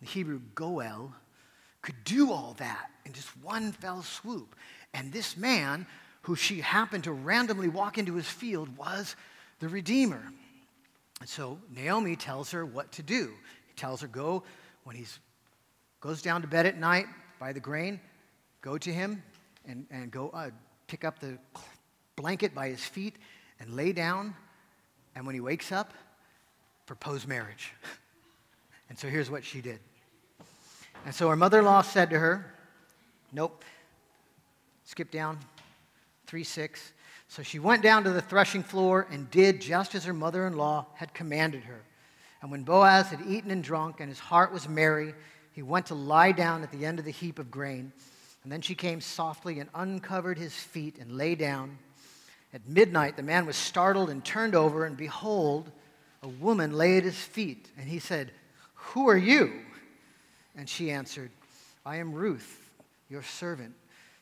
the 0.00 0.06
Hebrew 0.06 0.40
goel, 0.54 1.12
could 1.82 2.02
do 2.04 2.32
all 2.32 2.54
that 2.58 2.90
in 3.04 3.12
just 3.12 3.28
one 3.42 3.72
fell 3.72 4.02
swoop. 4.02 4.56
And 4.94 5.12
this 5.12 5.36
man, 5.36 5.86
who 6.22 6.34
she 6.34 6.60
happened 6.60 7.04
to 7.04 7.12
randomly 7.12 7.68
walk 7.68 7.98
into 7.98 8.14
his 8.14 8.28
field, 8.28 8.74
was 8.76 9.16
the 9.58 9.68
Redeemer. 9.68 10.22
And 11.20 11.28
so 11.28 11.58
Naomi 11.74 12.16
tells 12.16 12.50
her 12.52 12.64
what 12.64 12.92
to 12.92 13.02
do. 13.02 13.32
He 13.66 13.74
tells 13.76 14.00
her, 14.00 14.08
go 14.08 14.42
when 14.84 14.96
he 14.96 15.04
goes 16.00 16.22
down 16.22 16.42
to 16.42 16.48
bed 16.48 16.66
at 16.66 16.78
night 16.78 17.06
by 17.38 17.52
the 17.52 17.60
grain, 17.60 18.00
go 18.60 18.78
to 18.78 18.92
him 18.92 19.22
and, 19.66 19.86
and 19.90 20.10
go 20.10 20.30
uh, 20.30 20.50
pick 20.86 21.04
up 21.04 21.18
the 21.18 21.38
blanket 22.16 22.54
by 22.54 22.68
his 22.68 22.84
feet 22.84 23.16
and 23.60 23.74
lay 23.74 23.92
down. 23.92 24.34
And 25.14 25.26
when 25.26 25.34
he 25.34 25.40
wakes 25.40 25.72
up, 25.72 25.92
propose 26.86 27.26
marriage. 27.26 27.72
And 28.90 28.98
so 28.98 29.08
here's 29.08 29.30
what 29.30 29.44
she 29.44 29.62
did. 29.62 29.80
And 31.06 31.14
so 31.14 31.28
her 31.30 31.36
mother 31.36 31.60
in 31.60 31.64
law 31.64 31.80
said 31.80 32.10
to 32.10 32.18
her, 32.18 32.54
Nope, 33.32 33.64
skip 34.84 35.10
down, 35.10 35.38
3 36.26 36.44
6. 36.44 36.92
So 37.28 37.42
she 37.42 37.58
went 37.58 37.82
down 37.82 38.04
to 38.04 38.10
the 38.10 38.20
threshing 38.20 38.62
floor 38.62 39.08
and 39.10 39.30
did 39.30 39.60
just 39.60 39.94
as 39.94 40.04
her 40.04 40.12
mother 40.12 40.46
in 40.46 40.56
law 40.56 40.86
had 40.94 41.14
commanded 41.14 41.64
her. 41.64 41.82
And 42.42 42.50
when 42.50 42.62
Boaz 42.62 43.08
had 43.08 43.22
eaten 43.26 43.50
and 43.50 43.64
drunk 43.64 44.00
and 44.00 44.08
his 44.08 44.20
heart 44.20 44.52
was 44.52 44.68
merry, 44.68 45.14
he 45.52 45.62
went 45.62 45.86
to 45.86 45.94
lie 45.94 46.32
down 46.32 46.62
at 46.62 46.70
the 46.70 46.84
end 46.84 46.98
of 46.98 47.04
the 47.04 47.10
heap 47.10 47.38
of 47.38 47.50
grain. 47.50 47.92
And 48.42 48.52
then 48.52 48.60
she 48.60 48.74
came 48.74 49.00
softly 49.00 49.58
and 49.58 49.70
uncovered 49.74 50.38
his 50.38 50.54
feet 50.54 50.98
and 51.00 51.16
lay 51.16 51.34
down. 51.34 51.78
At 52.54 52.68
midnight, 52.68 53.16
the 53.16 53.22
man 53.24 53.46
was 53.46 53.56
startled 53.56 54.10
and 54.10 54.24
turned 54.24 54.54
over, 54.54 54.86
and 54.86 54.96
behold, 54.96 55.72
a 56.22 56.28
woman 56.28 56.72
lay 56.72 56.96
at 56.96 57.02
his 57.02 57.18
feet. 57.18 57.68
And 57.76 57.88
he 57.88 57.98
said, 57.98 58.30
Who 58.74 59.08
are 59.08 59.16
you? 59.16 59.52
And 60.56 60.68
she 60.68 60.92
answered, 60.92 61.32
I 61.84 61.96
am 61.96 62.14
Ruth, 62.14 62.70
your 63.10 63.24
servant. 63.24 63.74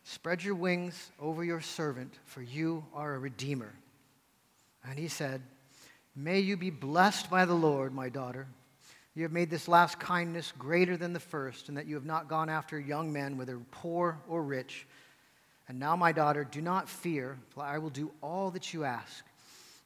Spread 0.05 0.43
your 0.43 0.55
wings 0.55 1.13
over 1.21 1.45
your 1.45 1.61
servant, 1.61 2.15
for 2.25 2.41
you 2.41 2.85
are 2.95 3.15
a 3.15 3.19
redeemer. 3.19 3.75
And 4.89 4.99
he 4.99 5.09
said, 5.09 5.43
May 6.17 6.41
you 6.41 6.57
be 6.57 6.71
blessed 6.71 7.29
by 7.29 7.45
the 7.45 7.55
Lord, 7.55 7.95
my 7.95 8.09
daughter. 8.09 8.47
You 9.15 9.25
have 9.25 9.33
made 9.33 9.51
this 9.51 9.69
last 9.69 10.01
kindness 10.01 10.55
greater 10.59 10.97
than 10.97 11.13
the 11.13 11.21
first, 11.21 11.69
and 11.69 11.77
that 11.77 11.87
you 11.87 11.97
have 11.97 12.07
not 12.07 12.29
gone 12.29 12.49
after 12.49 12.81
young 12.81 13.13
men, 13.13 13.37
whether 13.37 13.59
poor 13.71 14.19
or 14.27 14.43
rich. 14.43 14.87
And 15.73 15.81
now, 15.81 15.97
my 15.97 16.13
daughter, 16.13 16.45
do 16.45 16.61
not 16.61 16.87
fear, 16.87 17.39
for 17.49 17.63
I 17.63 17.79
will 17.79 17.89
do 17.89 18.11
all 18.23 18.51
that 18.51 18.75
you 18.75 18.85
ask. 18.85 19.25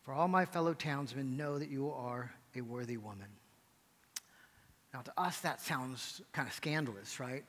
For 0.03 0.13
all 0.13 0.27
my 0.27 0.45
fellow 0.45 0.75
townsmen 0.75 1.37
know 1.37 1.61
that 1.61 1.71
you 1.71 1.93
are 1.93 2.33
a 2.57 2.61
worthy 2.61 2.97
woman. 2.97 3.29
Now, 4.93 5.03
to 5.03 5.13
us, 5.17 5.39
that 5.43 5.61
sounds 5.61 6.23
kind 6.33 6.49
of 6.49 6.55
scandalous, 6.55 7.21
right? 7.21 7.45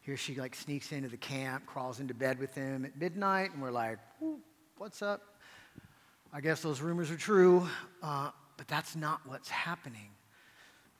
Here 0.00 0.16
she 0.16 0.34
like 0.36 0.54
sneaks 0.54 0.92
into 0.92 1.10
the 1.10 1.18
camp, 1.18 1.66
crawls 1.66 2.00
into 2.00 2.14
bed 2.14 2.38
with 2.38 2.54
him 2.54 2.86
at 2.86 2.98
midnight, 2.98 3.52
and 3.52 3.60
we're 3.60 3.70
like, 3.70 3.98
what's 4.78 5.02
up? 5.02 5.20
I 6.32 6.40
guess 6.40 6.62
those 6.62 6.80
rumors 6.80 7.10
are 7.10 7.18
true, 7.18 7.68
uh, 8.02 8.30
but 8.56 8.66
that's 8.66 8.96
not 8.96 9.20
what's 9.26 9.50
happening. 9.50 10.08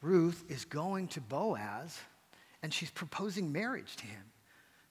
Ruth 0.03 0.45
is 0.51 0.67
going 0.67 1.09
to 1.09 1.23
Boaz, 1.23 1.99
and 2.63 2.75
she's 2.75 2.91
proposing 2.91 3.53
marriage 3.53 3.97
to 3.97 4.07
him. 4.07 4.25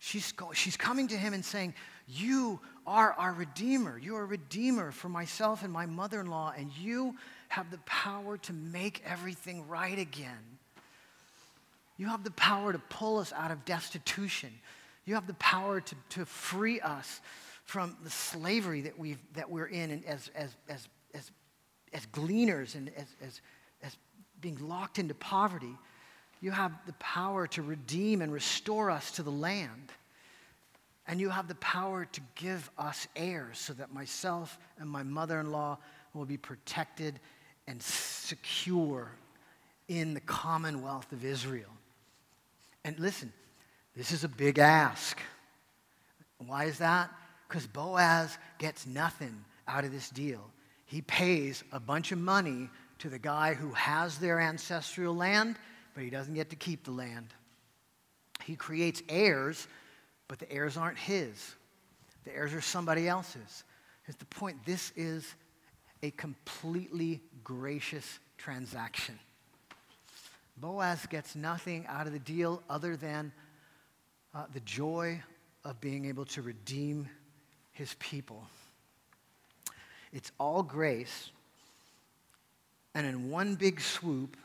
She's, 0.06 0.34
she's 0.52 0.76
coming 0.76 1.08
to 1.08 1.16
him 1.16 1.34
and 1.34 1.46
saying, 1.46 1.76
You 2.10 2.60
are 2.86 3.14
our 3.14 3.32
Redeemer. 3.32 3.98
You 3.98 4.18
are 4.18 4.24
a 4.24 4.26
Redeemer 4.26 4.92
for 4.92 5.08
myself 5.08 5.64
and 5.64 5.72
my 5.72 5.86
mother 5.86 6.20
in 6.20 6.28
law, 6.28 6.54
and 6.58 6.74
you 6.78 7.16
have 7.48 7.72
the 7.72 7.78
power 7.86 8.38
to 8.40 8.52
make 8.52 9.02
everything 9.06 9.66
right 9.66 9.98
again. 9.98 10.60
You 11.96 12.08
have 12.08 12.26
the 12.26 12.32
power 12.32 12.74
to 12.74 12.80
pull 12.80 13.18
us 13.18 13.32
out 13.32 13.52
of 13.52 13.64
destitution. 13.64 14.50
You 15.06 15.16
have 15.16 15.26
the 15.26 15.36
power 15.36 15.80
to, 15.80 15.96
to 16.10 16.26
free 16.26 16.82
us 16.82 17.22
from 17.64 17.96
the 18.04 18.10
slavery 18.10 18.82
that, 18.82 19.00
we've, 19.00 19.22
that 19.36 19.50
we're 19.50 19.68
in 19.68 19.90
and 19.90 20.04
as, 20.04 20.30
as, 20.36 20.54
as, 20.68 20.86
as, 21.14 21.32
as 21.94 22.06
gleaners 22.08 22.76
and 22.76 22.92
as, 22.98 23.08
as, 23.26 23.42
as 23.82 23.96
being 24.42 24.68
locked 24.68 25.00
into 25.00 25.14
poverty. 25.14 25.78
You 26.44 26.52
have 26.52 26.74
the 26.86 26.94
power 26.94 27.48
to 27.48 27.62
redeem 27.62 28.22
and 28.22 28.30
restore 28.30 28.92
us 28.92 29.12
to 29.12 29.24
the 29.24 29.32
land. 29.32 29.94
And 31.08 31.22
you 31.22 31.30
have 31.30 31.48
the 31.48 31.56
power 31.56 32.04
to 32.04 32.22
give 32.36 32.70
us 32.78 33.08
heirs 33.16 33.58
so 33.58 33.72
that 33.72 33.94
myself 33.94 34.60
and 34.78 34.90
my 34.90 35.04
mother 35.04 35.40
in 35.40 35.54
law 35.54 35.78
will 36.14 36.26
be 36.26 36.36
protected 36.36 37.18
and 37.66 37.82
secure 37.82 39.10
in 39.88 40.14
the 40.14 40.20
commonwealth 40.20 41.14
of 41.14 41.24
Israel. 41.24 41.70
And 42.84 43.00
listen, 43.00 43.32
this 43.96 44.12
is 44.12 44.26
a 44.26 44.30
big 44.30 44.60
ask. 44.60 45.18
Why 46.46 46.66
is 46.66 46.80
that? 46.80 47.10
Because 47.48 47.68
Boaz 47.68 48.38
gets 48.58 48.86
nothing 48.86 49.46
out 49.66 49.86
of 49.86 49.94
this 49.94 50.10
deal. 50.10 50.52
He 50.88 51.04
pays 51.04 51.64
a 51.72 51.80
bunch 51.80 52.12
of 52.12 52.18
money 52.18 52.70
to 53.00 53.08
the 53.08 53.18
guy 53.18 53.54
who 53.54 53.72
has 53.72 54.18
their 54.18 54.42
ancestral 54.42 55.16
land, 55.16 55.56
but 55.94 56.04
he 56.04 56.10
doesn't 56.10 56.34
get 56.34 56.50
to 56.50 56.56
keep 56.56 56.84
the 56.84 56.92
land. 56.92 57.28
He 58.44 58.56
creates 58.56 59.02
heirs, 59.10 59.68
but 60.28 60.40
the 60.40 60.52
heirs 60.52 60.78
aren't 60.78 60.98
his. 60.98 61.56
The 62.26 62.36
heirs 62.36 62.54
are 62.54 62.62
somebody 62.62 63.08
else's. 63.08 63.64
Here's 64.06 64.16
the 64.18 64.26
point 64.26 64.58
this 64.66 64.92
is 64.96 65.36
a 66.02 66.12
completely 66.12 67.22
gracious 67.44 68.20
transaction. 68.38 69.18
Boaz 70.58 71.06
gets 71.08 71.36
nothing 71.36 71.86
out 71.88 72.08
of 72.08 72.14
the 72.14 72.20
deal 72.20 72.62
other 72.70 72.96
than 72.96 73.32
uh, 74.36 74.46
the 74.54 74.60
joy 74.62 75.22
of 75.66 75.80
being 75.80 76.06
able 76.06 76.26
to 76.26 76.42
redeem 76.42 77.08
his 77.72 77.96
people. 78.00 78.44
It's 80.12 80.32
all 80.40 80.62
grace. 80.62 81.32
And 82.94 83.08
in 83.08 83.32
one 83.32 83.56
big 83.56 83.82
swoop, 83.82 84.38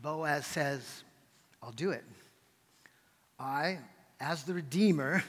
Boaz 0.00 0.46
says, 0.46 1.04
I'll 1.62 1.72
do 1.72 1.90
it. 1.90 2.04
I, 3.38 3.78
as 4.20 4.44
the 4.44 4.54
Redeemer, 4.54 5.22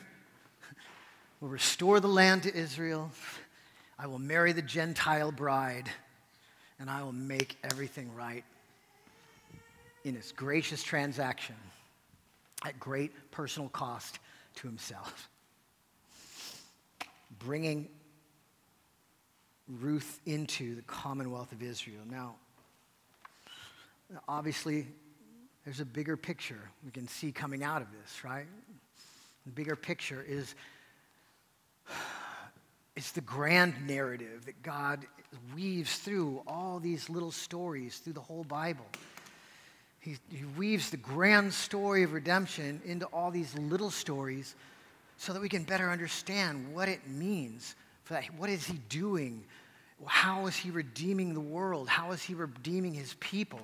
will 1.42 1.50
restore 1.50 2.00
the 2.00 2.08
land 2.08 2.44
to 2.44 2.56
Israel. 2.56 3.12
I 4.00 4.08
will 4.08 4.20
marry 4.20 4.52
the 4.52 4.62
Gentile 4.62 5.32
bride, 5.32 5.90
and 6.80 6.90
I 6.90 7.04
will 7.04 7.14
make 7.14 7.58
everything 7.64 8.14
right 8.16 8.44
in 10.04 10.16
this 10.16 10.32
gracious 10.32 10.84
transaction 10.84 11.56
at 12.66 12.80
great 12.80 13.32
personal 13.32 13.70
cost 13.70 14.20
to 14.56 14.68
himself. 14.68 15.30
Bringing 17.40 17.88
Ruth 19.68 20.22
into 20.26 20.76
the 20.76 20.82
commonwealth 20.84 21.52
of 21.52 21.62
Israel. 21.62 22.02
Now, 22.10 22.36
obviously, 24.28 24.88
there's 25.66 25.80
a 25.80 25.86
bigger 25.86 26.16
picture 26.16 26.60
we 26.86 26.92
can 26.92 27.08
see 27.08 27.32
coming 27.32 27.64
out 27.64 27.82
of 27.82 27.88
this, 27.92 28.24
right? 28.24 28.48
The 29.46 29.52
bigger 29.52 29.76
picture 29.76 30.24
is 30.28 30.56
it's 32.96 33.12
the 33.12 33.22
grand 33.22 33.74
narrative 33.86 34.46
that 34.46 34.62
God 34.64 35.06
weaves 35.54 35.98
through 35.98 36.42
all 36.48 36.80
these 36.80 37.10
little 37.10 37.32
stories 37.32 37.98
through 37.98 38.14
the 38.14 38.22
whole 38.22 38.44
Bible. 38.44 38.86
He, 40.00 40.18
he 40.32 40.46
weaves 40.58 40.90
the 40.90 40.98
grand 40.98 41.54
story 41.54 42.04
of 42.04 42.14
redemption 42.14 42.82
into 42.86 43.06
all 43.08 43.30
these 43.30 43.54
little 43.58 43.92
stories 43.92 44.56
so 45.18 45.34
that 45.34 45.42
we 45.42 45.50
can 45.50 45.64
better 45.64 45.90
understand 45.90 46.74
what 46.74 46.88
it 46.88 47.06
means. 47.10 47.76
For 48.04 48.14
that, 48.14 48.24
what 48.38 48.50
is 48.50 48.66
he 48.66 48.78
doing? 48.88 49.44
How 50.06 50.48
is 50.48 50.56
he 50.56 50.70
redeeming 50.70 51.34
the 51.34 51.42
world? 51.42 51.90
How 51.90 52.12
is 52.12 52.22
he 52.22 52.36
redeeming 52.36 52.94
his 52.94 53.16
people? 53.20 53.62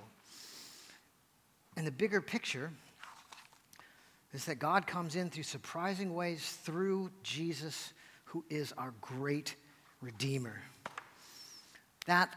And 1.75 1.87
the 1.87 1.91
bigger 1.91 2.21
picture 2.21 2.71
is 4.33 4.45
that 4.45 4.55
God 4.59 4.87
comes 4.87 5.15
in 5.15 5.29
through 5.29 5.43
surprising 5.43 6.13
ways 6.13 6.57
through 6.63 7.11
Jesus, 7.23 7.93
who 8.25 8.43
is 8.49 8.73
our 8.77 8.93
great 9.01 9.55
Redeemer. 10.01 10.61
That 12.07 12.35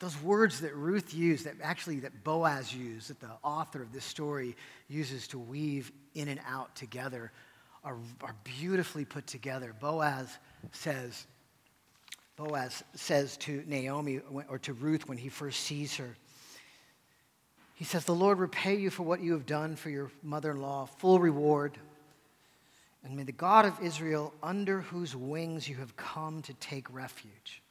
those 0.00 0.20
words 0.20 0.60
that 0.60 0.74
Ruth 0.74 1.14
used, 1.14 1.46
that 1.46 1.54
actually 1.62 2.00
that 2.00 2.24
Boaz 2.24 2.74
used, 2.74 3.08
that 3.08 3.20
the 3.20 3.30
author 3.42 3.80
of 3.80 3.92
this 3.92 4.04
story 4.04 4.56
uses 4.88 5.26
to 5.28 5.38
weave 5.38 5.90
in 6.14 6.28
and 6.28 6.40
out 6.46 6.74
together 6.76 7.32
are, 7.84 7.96
are 8.22 8.34
beautifully 8.44 9.04
put 9.04 9.26
together. 9.26 9.74
Boaz 9.78 10.38
says, 10.72 11.26
Boaz 12.36 12.82
says 12.94 13.36
to 13.38 13.62
Naomi 13.66 14.20
or 14.48 14.58
to 14.58 14.72
Ruth 14.72 15.08
when 15.08 15.18
he 15.18 15.28
first 15.28 15.60
sees 15.60 15.96
her, 15.96 16.16
he 17.74 17.84
says, 17.84 18.04
The 18.04 18.14
Lord 18.14 18.38
repay 18.38 18.76
you 18.76 18.90
for 18.90 19.02
what 19.02 19.20
you 19.20 19.32
have 19.32 19.46
done 19.46 19.76
for 19.76 19.90
your 19.90 20.10
mother 20.22 20.52
in 20.52 20.60
law, 20.60 20.86
full 20.86 21.18
reward. 21.18 21.76
And 23.04 23.16
may 23.16 23.24
the 23.24 23.32
God 23.32 23.66
of 23.66 23.78
Israel, 23.82 24.32
under 24.42 24.80
whose 24.80 25.14
wings 25.14 25.68
you 25.68 25.76
have 25.76 25.96
come 25.96 26.40
to 26.42 26.54
take 26.54 26.92
refuge. 26.92 27.62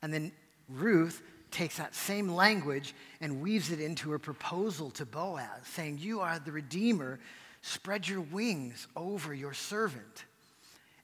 And 0.00 0.12
then 0.12 0.32
Ruth 0.68 1.20
takes 1.50 1.76
that 1.76 1.94
same 1.94 2.28
language 2.28 2.94
and 3.20 3.42
weaves 3.42 3.70
it 3.70 3.80
into 3.80 4.10
her 4.10 4.18
proposal 4.18 4.90
to 4.90 5.04
Boaz, 5.04 5.48
saying, 5.64 5.98
You 5.98 6.20
are 6.20 6.38
the 6.38 6.52
Redeemer, 6.52 7.18
spread 7.62 8.08
your 8.08 8.22
wings 8.22 8.86
over 8.96 9.34
your 9.34 9.52
servant. 9.52 10.24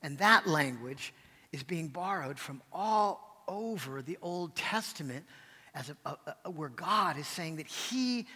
And 0.02 0.18
that 0.18 0.46
language 0.46 1.12
is 1.52 1.62
being 1.62 1.88
borrowed 1.88 2.38
from 2.38 2.62
all 2.72 3.44
over 3.46 4.02
the 4.02 4.18
Old 4.22 4.54
Testament 4.56 5.24
as 5.74 5.90
a, 5.90 5.96
a, 6.08 6.16
a, 6.44 6.50
where 6.50 6.68
God 6.68 7.18
is 7.18 7.26
saying 7.26 7.56
that 7.56 7.66
He 7.66 8.26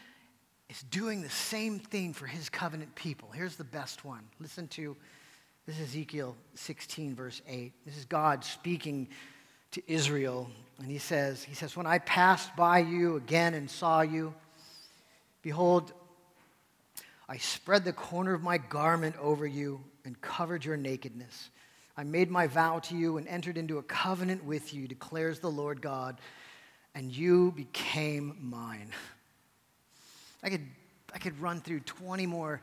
is 0.68 0.82
doing 0.90 1.22
the 1.22 1.30
same 1.30 1.78
thing 1.78 2.12
for 2.12 2.26
His 2.26 2.48
covenant 2.48 2.94
people. 2.94 3.30
Here's 3.30 3.56
the 3.56 3.64
best 3.64 4.04
one. 4.04 4.22
Listen 4.40 4.68
to 4.68 4.96
this 5.66 5.80
is 5.80 5.88
Ezekiel 5.88 6.36
16, 6.54 7.16
verse 7.16 7.42
8. 7.48 7.72
This 7.84 7.96
is 7.96 8.04
God 8.04 8.44
speaking 8.44 9.08
to 9.72 9.82
Israel, 9.88 10.48
and 10.78 10.90
He 10.90 10.98
says, 10.98 11.42
He 11.42 11.54
says, 11.54 11.76
When 11.76 11.86
I 11.86 11.98
passed 11.98 12.54
by 12.56 12.78
you 12.78 13.16
again 13.16 13.54
and 13.54 13.68
saw 13.68 14.02
you, 14.02 14.32
behold, 15.42 15.92
I 17.28 17.38
spread 17.38 17.84
the 17.84 17.92
corner 17.92 18.32
of 18.32 18.42
my 18.42 18.58
garment 18.58 19.16
over 19.20 19.46
you 19.46 19.80
and 20.04 20.20
covered 20.20 20.64
your 20.64 20.76
nakedness. 20.76 21.50
I 21.96 22.04
made 22.04 22.30
my 22.30 22.46
vow 22.46 22.78
to 22.80 22.96
you 22.96 23.16
and 23.16 23.26
entered 23.26 23.58
into 23.58 23.78
a 23.78 23.82
covenant 23.82 24.44
with 24.44 24.72
you, 24.72 24.86
declares 24.86 25.40
the 25.40 25.50
Lord 25.50 25.82
God 25.82 26.20
and 26.96 27.14
you 27.14 27.52
became 27.52 28.34
mine. 28.40 28.90
I 30.42 30.48
could, 30.48 30.66
I 31.14 31.18
could 31.18 31.38
run 31.42 31.60
through 31.60 31.80
20 31.80 32.24
more 32.24 32.62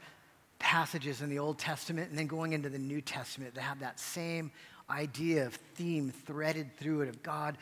passages 0.57 1.21
in 1.21 1.29
the 1.29 1.37
Old 1.37 1.59
Testament 1.59 2.09
and 2.09 2.17
then 2.17 2.25
going 2.25 2.53
into 2.53 2.67
the 2.67 2.79
New 2.79 2.99
Testament 2.99 3.53
that 3.53 3.61
have 3.61 3.79
that 3.81 3.99
same 3.99 4.51
idea 4.89 5.45
of 5.45 5.53
theme 5.75 6.11
threaded 6.25 6.75
through 6.77 7.01
it 7.01 7.09
of 7.09 7.21
God 7.21 7.57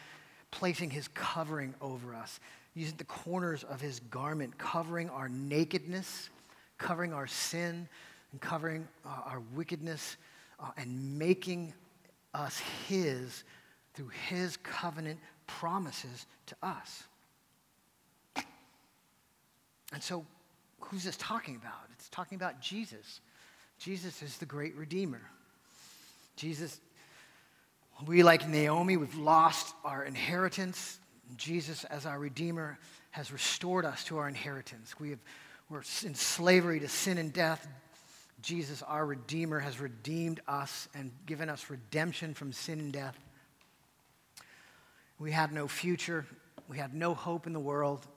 placing 0.49 0.89
his 0.89 1.09
covering 1.09 1.73
over 1.81 2.15
us, 2.15 2.39
using 2.73 2.95
the 2.95 3.03
corners 3.03 3.65
of 3.65 3.81
his 3.81 3.99
garment, 4.09 4.57
covering 4.57 5.09
our 5.09 5.27
nakedness, 5.27 6.29
covering 6.77 7.13
our 7.13 7.27
sin, 7.27 7.87
and 8.31 8.39
covering 8.39 8.87
uh, 9.05 9.09
our 9.25 9.41
wickedness, 9.55 10.15
uh, 10.59 10.69
and 10.77 11.17
making 11.19 11.73
us 12.33 12.61
his 12.87 13.43
through 13.93 14.09
his 14.29 14.55
covenant 14.57 15.19
promises 15.59 16.25
to 16.47 16.55
us. 16.61 17.03
And 19.93 20.01
so, 20.01 20.25
who's 20.79 21.03
this 21.03 21.17
talking 21.17 21.55
about? 21.55 21.73
It's 21.93 22.09
talking 22.09 22.35
about 22.35 22.61
Jesus. 22.61 23.19
Jesus 23.77 24.21
is 24.21 24.37
the 24.37 24.45
great 24.45 24.75
Redeemer. 24.75 25.21
Jesus, 26.35 26.79
we, 28.05 28.23
like 28.23 28.47
Naomi, 28.47 28.97
we've 28.97 29.17
lost 29.17 29.75
our 29.83 30.03
inheritance. 30.03 30.99
Jesus, 31.35 31.83
as 31.85 32.05
our 32.05 32.17
Redeemer, 32.17 32.79
has 33.11 33.31
restored 33.31 33.85
us 33.85 34.03
to 34.05 34.17
our 34.17 34.27
inheritance. 34.27 34.99
We 34.99 35.09
have, 35.11 35.19
we're 35.69 35.83
in 36.03 36.15
slavery 36.15 36.79
to 36.79 36.87
sin 36.87 37.17
and 37.17 37.33
death. 37.33 37.67
Jesus, 38.41 38.81
our 38.81 39.05
Redeemer, 39.05 39.59
has 39.59 39.79
redeemed 39.79 40.39
us 40.47 40.87
and 40.95 41.11
given 41.25 41.49
us 41.49 41.69
redemption 41.69 42.33
from 42.33 42.53
sin 42.53 42.79
and 42.79 42.93
death. 42.93 43.17
We 45.21 45.31
had 45.31 45.53
no 45.53 45.67
future. 45.67 46.25
We 46.67 46.79
had 46.79 46.95
no 46.95 47.13
hope 47.13 47.45
in 47.45 47.53
the 47.53 47.59
world. 47.59 48.07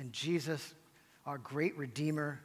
And 0.00 0.12
Jesus, 0.12 0.74
our 1.24 1.38
great 1.38 1.78
Redeemer, 1.78 2.40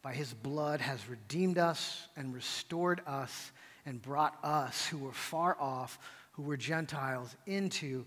by 0.00 0.14
his 0.14 0.32
blood 0.32 0.80
has 0.80 1.06
redeemed 1.06 1.58
us 1.58 2.08
and 2.16 2.34
restored 2.34 3.02
us 3.06 3.52
and 3.84 4.00
brought 4.00 4.38
us 4.42 4.86
who 4.86 4.96
were 4.96 5.12
far 5.12 5.54
off, 5.60 5.98
who 6.32 6.44
were 6.44 6.56
Gentiles, 6.56 7.36
into 7.46 8.06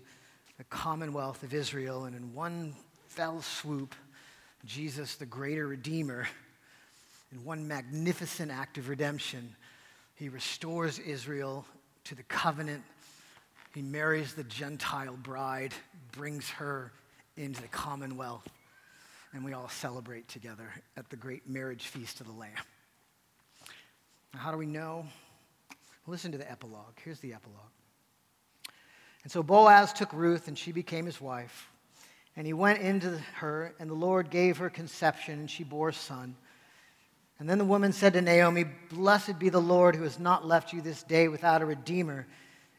the 0.58 0.64
commonwealth 0.64 1.44
of 1.44 1.54
Israel. 1.54 2.06
And 2.06 2.16
in 2.16 2.34
one 2.34 2.74
fell 3.06 3.40
swoop, 3.40 3.94
Jesus, 4.64 5.14
the 5.14 5.26
greater 5.26 5.68
Redeemer, 5.68 6.26
in 7.30 7.44
one 7.44 7.68
magnificent 7.68 8.50
act 8.50 8.78
of 8.78 8.88
redemption, 8.88 9.54
he 10.16 10.28
restores 10.28 10.98
Israel 10.98 11.64
to 12.02 12.16
the 12.16 12.24
covenant 12.24 12.82
he 13.74 13.82
marries 13.82 14.34
the 14.34 14.44
Gentile 14.44 15.16
bride, 15.16 15.72
brings 16.12 16.48
her 16.50 16.92
into 17.36 17.62
the 17.62 17.68
commonwealth, 17.68 18.46
and 19.32 19.44
we 19.44 19.54
all 19.54 19.68
celebrate 19.68 20.28
together 20.28 20.68
at 20.96 21.08
the 21.08 21.16
great 21.16 21.48
marriage 21.48 21.86
feast 21.86 22.20
of 22.20 22.26
the 22.26 22.32
Lamb. 22.32 22.50
Now, 24.34 24.40
how 24.40 24.52
do 24.52 24.58
we 24.58 24.66
know? 24.66 25.06
Listen 26.06 26.32
to 26.32 26.38
the 26.38 26.50
epilogue. 26.50 26.98
Here's 27.02 27.20
the 27.20 27.32
epilogue. 27.32 27.60
And 29.22 29.32
so 29.32 29.42
Boaz 29.42 29.92
took 29.92 30.12
Ruth, 30.12 30.48
and 30.48 30.58
she 30.58 30.72
became 30.72 31.06
his 31.06 31.20
wife. 31.20 31.68
And 32.36 32.46
he 32.46 32.52
went 32.52 32.80
into 32.80 33.18
her, 33.36 33.74
and 33.78 33.88
the 33.88 33.94
Lord 33.94 34.30
gave 34.30 34.58
her 34.58 34.68
conception, 34.68 35.38
and 35.38 35.50
she 35.50 35.64
bore 35.64 35.90
a 35.90 35.94
son. 35.94 36.34
And 37.38 37.48
then 37.48 37.58
the 37.58 37.64
woman 37.64 37.92
said 37.92 38.12
to 38.14 38.20
Naomi, 38.20 38.64
Blessed 38.90 39.38
be 39.38 39.48
the 39.48 39.60
Lord 39.60 39.96
who 39.96 40.02
has 40.02 40.18
not 40.18 40.46
left 40.46 40.72
you 40.72 40.80
this 40.80 41.02
day 41.02 41.28
without 41.28 41.62
a 41.62 41.66
redeemer 41.66 42.26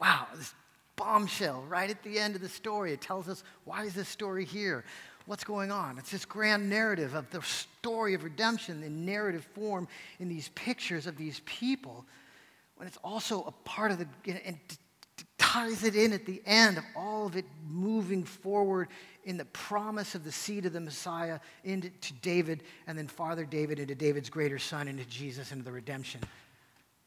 Wow, 0.00 0.26
this 0.36 0.54
bombshell 0.96 1.64
right 1.68 1.90
at 1.90 2.02
the 2.02 2.18
end 2.18 2.34
of 2.34 2.40
the 2.40 2.48
story. 2.48 2.92
It 2.92 3.00
tells 3.00 3.28
us 3.28 3.44
why 3.64 3.84
is 3.84 3.94
this 3.94 4.08
story 4.08 4.44
here? 4.44 4.84
What's 5.26 5.44
going 5.44 5.72
on? 5.72 5.98
It's 5.98 6.10
this 6.10 6.24
grand 6.24 6.70
narrative 6.70 7.14
of 7.14 7.28
the 7.30 7.42
story 7.42 8.14
of 8.14 8.22
redemption 8.22 8.82
in 8.82 9.04
narrative 9.04 9.44
form 9.54 9.88
in 10.20 10.28
these 10.28 10.50
pictures 10.50 11.06
of 11.06 11.16
these 11.16 11.40
people. 11.44 12.04
When 12.76 12.86
it's 12.86 12.98
also 13.02 13.42
a 13.42 13.52
part 13.68 13.90
of 13.90 13.98
the, 13.98 14.06
and 14.44 14.58
ties 15.38 15.84
it 15.84 15.96
in 15.96 16.12
at 16.12 16.26
the 16.26 16.42
end 16.44 16.76
of 16.76 16.84
all 16.94 17.26
of 17.26 17.36
it 17.36 17.44
moving 17.68 18.24
forward 18.24 18.88
in 19.24 19.36
the 19.36 19.44
promise 19.46 20.14
of 20.14 20.22
the 20.22 20.30
seed 20.30 20.66
of 20.66 20.72
the 20.72 20.80
Messiah 20.80 21.40
into 21.64 21.88
to 21.88 22.12
David, 22.14 22.62
and 22.86 22.96
then 22.96 23.08
Father 23.08 23.44
David 23.44 23.78
into 23.78 23.94
David's 23.94 24.30
greater 24.30 24.58
son, 24.58 24.86
into 24.86 25.04
Jesus, 25.06 25.52
into 25.52 25.64
the 25.64 25.72
redemption 25.72 26.20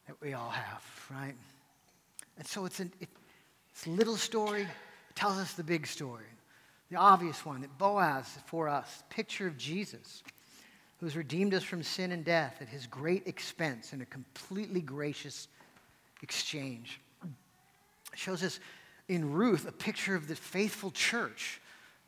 that 0.07 0.15
we 0.21 0.33
all 0.33 0.49
have, 0.49 0.83
right? 1.11 1.35
And 2.39 2.47
so 2.47 2.65
it's, 2.65 2.79
an, 2.79 2.91
it, 2.99 3.09
it's 3.69 3.85
a 3.85 3.89
little 3.91 4.15
story, 4.15 4.65
tells 5.13 5.37
us 5.37 5.53
the 5.53 5.63
big 5.63 5.85
story. 5.85 6.25
The 6.89 6.97
obvious 6.97 7.45
one 7.45 7.61
that 7.61 7.77
Boaz 7.77 8.39
for 8.47 8.67
us, 8.67 9.03
picture 9.09 9.45
of 9.45 9.57
Jesus, 9.57 10.23
who's 10.99 11.15
redeemed 11.15 11.53
us 11.53 11.63
from 11.63 11.83
sin 11.83 12.11
and 12.11 12.25
death 12.25 12.57
at 12.61 12.69
his 12.69 12.87
great 12.87 13.27
expense 13.27 13.93
in 13.93 14.01
a 14.01 14.05
completely 14.05 14.81
gracious 14.81 15.47
exchange. 16.23 16.99
It 17.23 18.17
shows 18.17 18.43
us 18.43 18.59
in 19.07 19.31
Ruth 19.33 19.67
a 19.67 19.71
picture 19.71 20.15
of 20.15 20.27
the 20.27 20.35
faithful 20.35 20.91
church, 20.91 21.61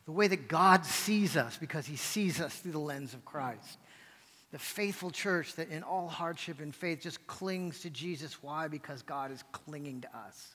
the 0.06 0.12
way 0.12 0.26
that 0.28 0.48
God 0.48 0.84
sees 0.84 1.36
us 1.36 1.56
because 1.56 1.86
he 1.86 1.96
sees 1.96 2.40
us 2.40 2.56
through 2.56 2.72
the 2.72 2.78
lens 2.78 3.14
of 3.14 3.24
Christ 3.24 3.78
the 4.52 4.58
faithful 4.58 5.10
church 5.10 5.54
that 5.54 5.70
in 5.70 5.82
all 5.82 6.06
hardship 6.06 6.60
and 6.60 6.74
faith 6.74 7.00
just 7.00 7.26
clings 7.26 7.80
to 7.80 7.90
Jesus. 7.90 8.42
Why? 8.42 8.68
Because 8.68 9.02
God 9.02 9.32
is 9.32 9.42
clinging 9.50 10.02
to 10.02 10.16
us. 10.16 10.54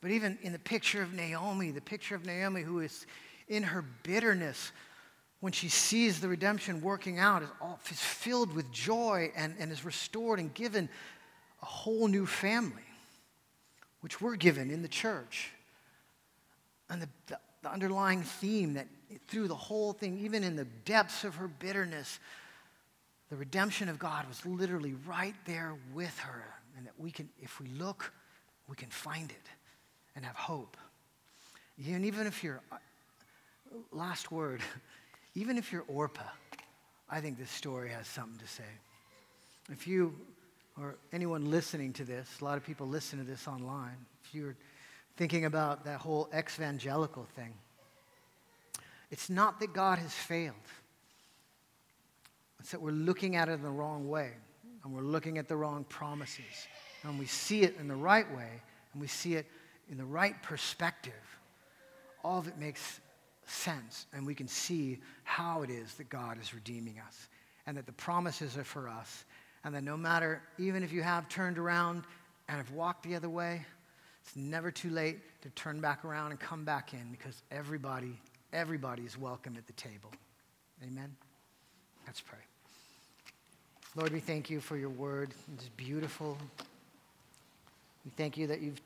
But 0.00 0.10
even 0.10 0.36
in 0.42 0.52
the 0.52 0.58
picture 0.58 1.02
of 1.02 1.14
Naomi, 1.14 1.70
the 1.70 1.80
picture 1.80 2.16
of 2.16 2.26
Naomi 2.26 2.62
who 2.62 2.80
is 2.80 3.06
in 3.48 3.62
her 3.62 3.84
bitterness, 4.02 4.72
when 5.38 5.52
she 5.52 5.68
sees 5.68 6.20
the 6.20 6.28
redemption 6.28 6.80
working 6.80 7.20
out, 7.20 7.42
is, 7.42 7.48
all, 7.60 7.78
is 7.88 8.00
filled 8.00 8.52
with 8.54 8.70
joy 8.72 9.30
and, 9.36 9.54
and 9.60 9.70
is 9.70 9.84
restored 9.84 10.40
and 10.40 10.52
given 10.52 10.88
a 11.62 11.66
whole 11.66 12.08
new 12.08 12.26
family, 12.26 12.82
which 14.00 14.20
we're 14.20 14.34
given 14.34 14.68
in 14.68 14.82
the 14.82 14.88
church. 14.88 15.52
And 16.90 17.02
the, 17.02 17.08
the, 17.28 17.38
the 17.62 17.70
underlying 17.70 18.22
theme 18.22 18.74
that 18.74 18.88
through 19.28 19.46
the 19.46 19.54
whole 19.54 19.92
thing, 19.92 20.18
even 20.18 20.42
in 20.42 20.56
the 20.56 20.64
depths 20.84 21.22
of 21.22 21.36
her 21.36 21.46
bitterness, 21.46 22.18
the 23.32 23.38
redemption 23.38 23.88
of 23.88 23.98
God 23.98 24.28
was 24.28 24.44
literally 24.44 24.92
right 25.06 25.34
there 25.46 25.74
with 25.94 26.18
her, 26.18 26.44
and 26.76 26.84
that 26.84 26.92
we 26.98 27.10
can, 27.10 27.30
if 27.40 27.58
we 27.60 27.66
look, 27.68 28.12
we 28.68 28.76
can 28.76 28.90
find 28.90 29.30
it 29.30 29.48
and 30.14 30.22
have 30.22 30.36
hope. 30.36 30.76
And 31.82 32.04
even 32.04 32.26
if 32.26 32.44
you're, 32.44 32.60
uh, 32.70 32.76
last 33.90 34.30
word, 34.30 34.60
even 35.34 35.56
if 35.56 35.72
you're 35.72 35.86
Orpah, 35.88 36.20
I 37.08 37.22
think 37.22 37.38
this 37.38 37.50
story 37.50 37.88
has 37.88 38.06
something 38.06 38.38
to 38.38 38.46
say. 38.46 38.68
If 39.70 39.86
you 39.86 40.14
or 40.78 40.96
anyone 41.10 41.50
listening 41.50 41.94
to 41.94 42.04
this, 42.04 42.28
a 42.42 42.44
lot 42.44 42.58
of 42.58 42.66
people 42.66 42.86
listen 42.86 43.18
to 43.18 43.24
this 43.24 43.48
online, 43.48 43.96
if 44.24 44.34
you're 44.34 44.56
thinking 45.16 45.46
about 45.46 45.86
that 45.86 46.00
whole 46.00 46.28
evangelical 46.36 47.26
thing, 47.34 47.54
it's 49.10 49.30
not 49.30 49.58
that 49.60 49.72
God 49.72 49.98
has 50.00 50.12
failed. 50.12 50.52
It's 52.62 52.70
that 52.70 52.80
we're 52.80 52.92
looking 52.92 53.34
at 53.34 53.48
it 53.48 53.54
in 53.54 53.62
the 53.62 53.70
wrong 53.70 54.08
way, 54.08 54.30
and 54.84 54.94
we're 54.94 55.02
looking 55.02 55.36
at 55.36 55.48
the 55.48 55.56
wrong 55.56 55.82
promises. 55.88 56.68
And 57.02 57.18
we 57.18 57.26
see 57.26 57.62
it 57.62 57.76
in 57.80 57.88
the 57.88 57.96
right 57.96 58.32
way, 58.36 58.62
and 58.92 59.02
we 59.02 59.08
see 59.08 59.34
it 59.34 59.46
in 59.90 59.98
the 59.98 60.04
right 60.04 60.40
perspective, 60.44 61.12
all 62.22 62.38
of 62.38 62.46
it 62.46 62.56
makes 62.58 63.00
sense, 63.46 64.06
and 64.12 64.24
we 64.24 64.36
can 64.36 64.46
see 64.46 65.00
how 65.24 65.62
it 65.62 65.70
is 65.70 65.94
that 65.94 66.08
God 66.08 66.40
is 66.40 66.54
redeeming 66.54 67.00
us, 67.04 67.26
and 67.66 67.76
that 67.76 67.84
the 67.84 67.92
promises 67.92 68.56
are 68.56 68.62
for 68.62 68.88
us, 68.88 69.24
and 69.64 69.74
that 69.74 69.82
no 69.82 69.96
matter, 69.96 70.40
even 70.56 70.84
if 70.84 70.92
you 70.92 71.02
have 71.02 71.28
turned 71.28 71.58
around 71.58 72.04
and 72.48 72.58
have 72.58 72.70
walked 72.70 73.02
the 73.02 73.16
other 73.16 73.28
way, 73.28 73.66
it's 74.22 74.36
never 74.36 74.70
too 74.70 74.90
late 74.90 75.18
to 75.42 75.50
turn 75.50 75.80
back 75.80 76.04
around 76.04 76.30
and 76.30 76.38
come 76.38 76.64
back 76.64 76.94
in 76.94 77.10
because 77.10 77.42
everybody, 77.50 78.20
everybody 78.52 79.02
is 79.02 79.18
welcome 79.18 79.56
at 79.58 79.66
the 79.66 79.72
table. 79.72 80.12
Amen? 80.84 81.16
Let's 82.06 82.20
pray. 82.20 82.38
Lord, 83.94 84.10
we 84.14 84.20
thank 84.20 84.48
you 84.48 84.58
for 84.58 84.78
your 84.78 84.88
word. 84.88 85.34
It's 85.52 85.68
beautiful. 85.76 86.38
We 88.06 88.10
thank 88.16 88.38
you 88.38 88.46
that 88.46 88.62
you've 88.62 88.80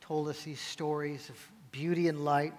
told 0.00 0.28
us 0.28 0.44
these 0.44 0.60
stories 0.60 1.28
of 1.28 1.50
beauty 1.72 2.06
and 2.06 2.24
light 2.24 2.52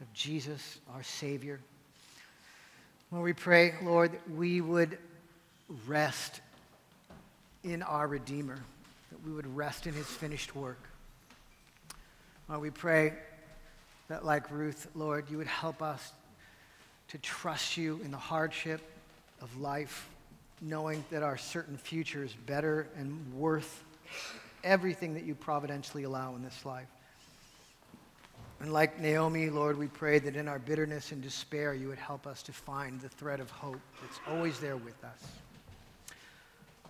of 0.00 0.12
Jesus, 0.14 0.80
our 0.92 1.04
Savior. 1.04 1.60
Lord, 3.12 3.24
we 3.24 3.32
pray, 3.34 3.74
Lord, 3.84 4.14
that 4.14 4.30
we 4.34 4.60
would 4.60 4.98
rest 5.86 6.40
in 7.62 7.80
our 7.84 8.08
Redeemer, 8.08 8.58
that 9.12 9.24
we 9.24 9.32
would 9.32 9.46
rest 9.56 9.86
in 9.86 9.94
his 9.94 10.08
finished 10.08 10.56
work. 10.56 10.80
Lord, 12.48 12.62
we 12.62 12.70
pray 12.70 13.12
that, 14.08 14.24
like 14.24 14.50
Ruth, 14.50 14.88
Lord, 14.96 15.30
you 15.30 15.38
would 15.38 15.46
help 15.46 15.82
us 15.82 16.12
to 17.08 17.18
trust 17.18 17.76
you 17.76 18.00
in 18.04 18.10
the 18.10 18.16
hardship 18.16 18.80
of 19.40 19.56
life, 19.60 20.08
knowing 20.60 21.04
that 21.10 21.22
our 21.22 21.36
certain 21.36 21.76
future 21.76 22.24
is 22.24 22.32
better 22.46 22.88
and 22.96 23.32
worth 23.34 23.82
everything 24.62 25.14
that 25.14 25.24
you 25.24 25.34
providentially 25.34 26.04
allow 26.04 26.34
in 26.34 26.42
this 26.42 26.64
life. 26.64 26.88
And 28.60 28.72
like 28.72 28.98
Naomi, 28.98 29.50
Lord, 29.50 29.76
we 29.76 29.88
pray 29.88 30.18
that 30.20 30.36
in 30.36 30.48
our 30.48 30.58
bitterness 30.58 31.12
and 31.12 31.20
despair, 31.20 31.74
you 31.74 31.88
would 31.88 31.98
help 31.98 32.26
us 32.26 32.42
to 32.44 32.52
find 32.52 33.00
the 33.00 33.08
thread 33.08 33.40
of 33.40 33.50
hope 33.50 33.80
that's 34.00 34.20
always 34.28 34.58
there 34.58 34.76
with 34.76 35.02
us. 35.04 35.22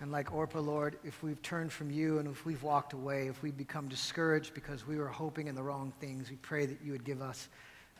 And 0.01 0.13
like 0.13 0.35
Orpah, 0.35 0.61
Lord, 0.61 0.99
if 1.05 1.23
we've 1.23 1.41
turned 1.43 1.73
from 1.73 1.91
you 1.91 2.19
and 2.19 2.29
if 2.29 2.45
we've 2.45 2.63
walked 2.63 2.93
away, 2.93 3.29
if 3.29 3.43
we've 3.43 3.57
become 3.57 3.89
discouraged 3.89 4.55
because 4.55 4.87
we 4.87 4.99
were 4.99 5.09
hoping 5.09 5.47
in 5.47 5.55
the 5.55 5.63
wrong 5.63 5.93
things, 6.01 6.31
we 6.31 6.37
pray 6.37 6.67
that 6.67 6.79
you 6.85 6.93
would 6.93 7.05
give 7.05 7.23
us 7.23 7.49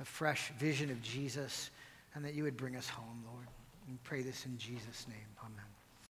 a 0.01 0.05
fresh 0.05 0.53
vision 0.59 0.91
of 0.91 1.01
Jesus 1.03 1.71
and 2.15 2.25
that 2.25 2.35
you 2.35 2.45
would 2.45 2.57
bring 2.57 2.77
us 2.77 2.89
home, 2.89 3.25
Lord. 3.33 3.47
We 3.89 3.97
pray 4.03 4.23
this 4.23 4.47
in 4.47 4.57
Jesus' 4.59 5.07
name. 5.09 5.29
Amen. 5.45 5.74